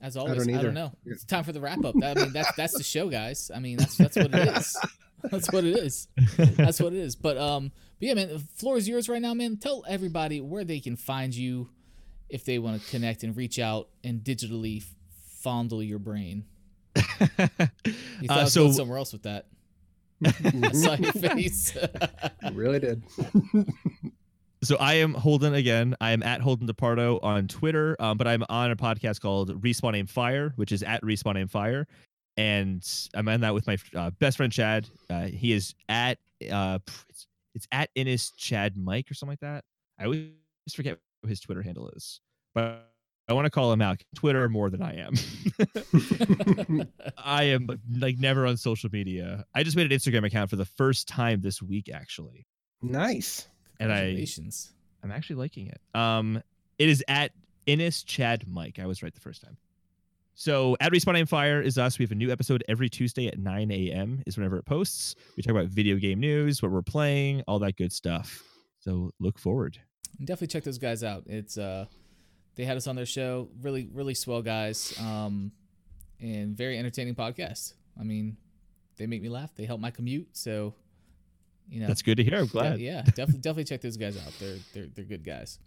[0.00, 0.92] As always, I don't don't, know.
[1.06, 1.94] It's time for the wrap up.
[2.02, 3.50] I mean, that's that's the show, guys.
[3.54, 4.76] I mean, that's that's what it is.
[5.30, 6.08] That's what it is.
[6.36, 7.14] That's what it is.
[7.14, 7.70] But um,
[8.00, 9.56] but yeah, man, the floor is yours right now, man.
[9.56, 11.70] Tell everybody where they can find you
[12.32, 14.82] if they want to connect and reach out and digitally
[15.40, 16.44] fondle your brain.
[18.20, 19.46] You thought Uh, I was so- going somewhere else with that.
[20.24, 21.76] I saw your face.
[22.52, 23.02] really did.
[24.62, 25.96] So I am Holden again.
[26.00, 29.96] I am at Holden DePardo on Twitter, um, but I'm on a podcast called Respawn
[29.96, 31.88] Aim Fire, which is at Respawn Aim Fire,
[32.36, 34.88] and I'm on that with my uh, best friend Chad.
[35.10, 36.18] Uh, he is at
[36.50, 36.78] uh,
[37.08, 37.26] it's,
[37.56, 39.64] it's at Innis Chad Mike or something like that.
[39.98, 40.28] I always
[40.72, 42.20] forget what his Twitter handle is,
[42.54, 42.88] but
[43.28, 44.02] I want to call him out.
[44.14, 45.14] Twitter more than I am.
[47.18, 47.68] I am
[47.98, 49.44] like never on social media.
[49.54, 52.46] I just made an Instagram account for the first time this week, actually,
[52.82, 53.46] nice.
[53.80, 54.72] and I Congratulations.
[55.02, 55.80] I'm actually liking it.
[55.98, 56.42] Um,
[56.78, 57.32] it is at
[57.66, 58.78] Innis Chad Mike.
[58.78, 59.56] I was right the first time.
[60.34, 61.98] So at Respawn Aim Fire is us.
[61.98, 64.22] We have a new episode every Tuesday at 9 a.m.
[64.26, 65.14] is whenever it posts.
[65.36, 68.42] We talk about video game news, what we're playing, all that good stuff.
[68.80, 69.78] So look forward.
[70.20, 71.24] Definitely check those guys out.
[71.26, 71.86] It's uh,
[72.56, 73.48] they had us on their show.
[73.60, 74.94] Really, really swell guys.
[75.00, 75.52] Um,
[76.20, 77.74] and very entertaining podcast.
[77.98, 78.36] I mean,
[78.96, 79.50] they make me laugh.
[79.56, 80.28] They help my commute.
[80.32, 80.74] So,
[81.68, 82.38] you know, That's good to hear.
[82.38, 82.80] I'm Yeah, glad.
[82.80, 84.32] Yeah, definitely, definitely check those guys out.
[84.38, 85.58] They're they're they're good guys.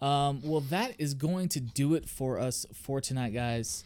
[0.00, 3.84] Um, well, that is going to do it for us for tonight, guys.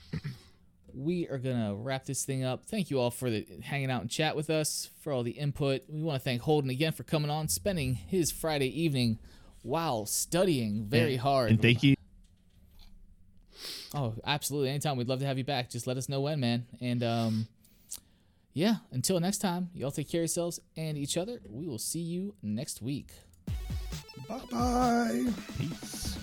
[0.95, 2.65] We are gonna wrap this thing up.
[2.65, 5.83] Thank you all for the hanging out and chat with us, for all the input.
[5.89, 9.19] We want to thank Holden again for coming on, spending his Friday evening
[9.69, 11.51] while studying very hard.
[11.51, 11.95] And thank you.
[13.95, 14.71] Oh, absolutely.
[14.71, 14.97] Anytime.
[14.97, 15.71] We'd love to have you back.
[15.71, 16.67] Just let us know when, man.
[16.81, 17.49] And um,
[18.55, 21.41] yeah, until next time, y'all take care of yourselves and each other.
[21.49, 23.11] We will see you next week.
[24.29, 25.27] Bye bye.
[25.59, 26.19] Peace.